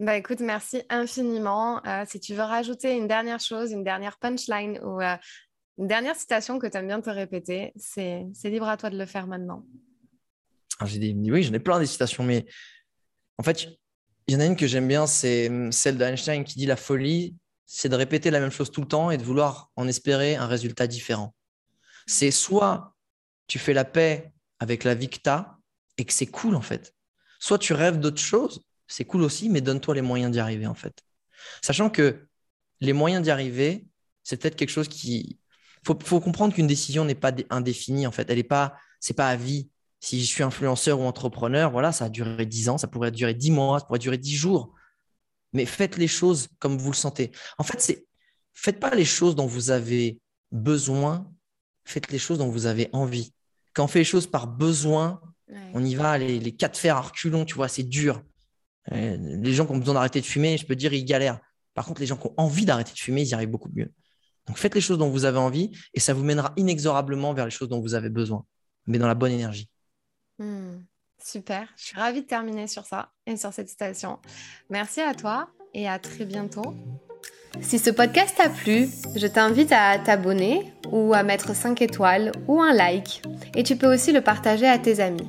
Bah 0.01 0.17
écoute, 0.17 0.41
merci 0.41 0.83
infiniment. 0.89 1.85
Euh, 1.87 2.05
si 2.07 2.19
tu 2.19 2.35
veux 2.35 2.43
rajouter 2.43 2.97
une 2.97 3.07
dernière 3.07 3.41
chose, 3.41 3.73
une 3.73 3.85
dernière 3.85 4.19
punchline 4.19 4.81
ou 4.83 5.01
euh, 5.01 5.17
Une 5.79 5.87
dernière 5.87 6.17
citation 6.17 6.59
que 6.59 6.67
tu 6.67 6.77
aimes 6.77 6.89
bien 6.89 7.01
te 7.01 7.11
répéter, 7.11 7.73
c'est 7.77 8.27
libre 8.45 8.69
à 8.69 8.77
toi 8.77 8.91
de 8.91 8.99
le 8.99 9.07
faire 9.07 9.27
maintenant. 9.27 9.65
Ah, 10.79 10.87
j'ai 10.87 10.99
dit, 10.99 11.31
oui, 11.31 11.43
j'en 11.43 11.53
ai 11.53 11.61
plein 11.61 11.79
des 11.79 11.87
citations, 11.87 12.25
mais 12.25 12.47
en 13.39 13.43
fait, 13.43 13.69
il 14.27 14.35
y 14.35 14.37
en 14.37 14.41
a 14.41 14.47
une 14.47 14.57
que 14.57 14.67
j'aime 14.67 14.89
bien, 14.89 15.07
c'est 15.07 15.51
celle 15.71 15.97
d'Einstein 15.97 16.45
qui 16.45 16.55
dit 16.57 16.67
la 16.67 16.77
folie, 16.77 17.37
c'est 17.67 17.89
de 17.89 17.97
répéter 17.97 18.31
la 18.31 18.41
même 18.41 18.51
chose 18.51 18.71
tout 18.71 18.81
le 18.81 18.89
temps 18.89 19.11
et 19.11 19.17
de 19.17 19.23
vouloir 19.23 19.71
en 19.77 19.89
espérer 19.89 20.37
un 20.37 20.47
résultat 20.47 20.87
différent. 20.87 21.35
C'est 22.07 22.31
soit 22.31 22.95
tu 23.47 23.59
fais 23.59 23.73
la 23.73 23.85
paix 23.85 24.33
avec 24.59 24.85
la 24.85 24.95
vie 24.95 25.11
et 25.99 26.05
que 26.05 26.13
c'est 26.13 26.27
cool 26.27 26.55
en 26.55 26.61
fait. 26.61 26.95
Soit 27.39 27.59
tu 27.59 27.73
rêves 27.73 27.99
d'autres 27.99 28.21
choses, 28.21 28.63
c'est 28.93 29.05
cool 29.05 29.23
aussi, 29.23 29.49
mais 29.49 29.63
donne-toi 29.63 29.95
les 29.95 30.03
moyens 30.03 30.31
d'y 30.31 30.39
arriver 30.39 30.67
en 30.67 30.75
fait. 30.75 31.03
Sachant 31.63 31.89
que 31.89 32.27
les 32.81 32.93
moyens 32.93 33.23
d'y 33.23 33.31
arriver, 33.31 33.87
c'est 34.23 34.37
peut-être 34.37 34.57
quelque 34.57 34.71
chose 34.71 34.89
qui. 34.89 35.39
Il 35.89 35.97
faut, 36.05 36.21
comprendre 36.21 36.55
qu'une 36.55 36.67
décision 36.67 37.05
n'est 37.05 37.17
pas 37.17 37.33
indéfinie 37.51 38.07
en 38.07 38.13
fait. 38.13 38.29
Elle 38.31 38.37
n'est 38.37 38.45
pas, 38.45 38.77
c'est 39.01 39.15
pas 39.15 39.29
à 39.29 39.37
vie. 39.37 39.71
Si 40.01 40.21
je 40.21 40.27
suis 40.27 40.43
influenceur 40.43 41.01
ou 41.01 41.05
entrepreneur, 41.05 41.71
voilà, 41.71 41.91
ça 41.91 42.05
a 42.05 42.09
duré 42.09 42.45
10 42.45 42.69
ans, 42.69 42.79
ça 42.79 42.87
pourrait 42.87 43.11
durer 43.11 43.35
10 43.35 43.51
mois, 43.51 43.81
ça 43.81 43.87
pourrait 43.87 43.99
durer 43.99 44.19
10 44.19 44.37
jours. 44.37 44.75
Mais 45.53 45.65
faites 45.65 45.97
les 45.97 46.09
choses 46.09 46.49
comme 46.59 46.77
vous 46.77 46.91
le 46.91 46.97
sentez. 46.97 47.33
En 47.59 47.65
fait, 47.65 47.81
c'est 47.81 48.07
faites 48.53 48.79
pas 48.79 48.95
les 48.95 49.05
choses 49.05 49.35
dont 49.35 49.47
vous 49.47 49.71
avez 49.71 50.21
besoin, 50.51 51.33
faites 51.85 52.13
les 52.13 52.19
choses 52.19 52.39
dont 52.39 52.51
vous 52.51 52.67
avez 52.67 52.91
envie. 52.93 53.33
Quand 53.75 53.85
on 53.85 53.89
fait 53.89 54.01
les 54.01 54.05
choses 54.05 54.27
par 54.27 54.47
besoin, 54.47 55.21
on 55.75 55.85
y 55.85 55.95
va, 55.95 56.19
les, 56.19 56.39
les 56.39 56.53
quatre 56.55 56.79
fers 56.79 56.97
à 56.97 57.01
reculons, 57.01 57.45
tu 57.45 57.55
vois, 57.55 57.69
c'est 57.69 57.83
dur. 57.83 58.23
Euh, 58.91 59.17
les 59.19 59.53
gens 59.53 59.67
qui 59.67 59.73
ont 59.73 59.79
besoin 59.79 59.95
d'arrêter 59.95 60.21
de 60.21 60.27
fumer, 60.27 60.57
je 60.57 60.67
peux 60.67 60.75
dire, 60.75 60.93
ils 60.93 61.05
galèrent. 61.05 61.39
Par 61.75 61.87
contre, 61.87 62.01
les 62.01 62.07
gens 62.07 62.17
qui 62.17 62.27
ont 62.27 62.35
envie 62.37 62.65
d'arrêter 62.65 62.93
de 62.93 62.99
fumer, 62.99 63.23
ils 63.23 63.29
y 63.29 63.35
arrivent 63.35 63.51
beaucoup 63.51 63.71
mieux. 63.75 63.93
Donc 64.47 64.59
faites 64.59 64.75
les 64.75 64.81
choses 64.81 64.99
dont 64.99 65.09
vous 65.09 65.25
avez 65.25 65.39
envie 65.39 65.71
et 65.95 66.01
ça 66.01 66.15
vous 66.15 66.25
mènera 66.25 66.53
inexorablement 66.57 67.33
vers 67.33 67.45
les 67.45 67.51
choses 67.51 67.69
dont 67.69 67.81
vous 67.81 67.95
avez 67.95 68.11
besoin, 68.11 68.45
mais 68.87 68.99
dans 68.99 69.07
la 69.07 69.15
bonne 69.15 69.33
énergie. 69.33 69.69
Hmm, 70.39 70.79
super, 71.23 71.69
je 71.77 71.85
suis 71.85 71.97
ravie 71.97 72.23
de 72.23 72.27
terminer 72.27 72.67
sur 72.67 72.85
ça 72.85 73.13
et 73.27 73.37
sur 73.37 73.53
cette 73.53 73.69
citation. 73.69 74.19
Merci 74.69 75.01
à 75.01 75.15
toi 75.15 75.49
et 75.75 75.89
à 75.89 75.99
très 75.99 76.25
bientôt. 76.25 76.75
Si 77.61 77.79
ce 77.79 77.91
podcast 77.91 78.35
t'a 78.37 78.49
plu, 78.49 78.89
je 79.15 79.27
t'invite 79.27 79.73
à 79.73 79.99
t'abonner 79.99 80.73
ou 80.91 81.13
à 81.15 81.23
mettre 81.23 81.55
5 81.55 81.81
étoiles 81.83 82.33
ou 82.49 82.61
un 82.61 82.73
like 82.73 83.23
et 83.55 83.63
tu 83.63 83.77
peux 83.77 83.93
aussi 83.93 84.11
le 84.11 84.23
partager 84.23 84.67
à 84.67 84.79
tes 84.79 85.01
amis. 85.01 85.29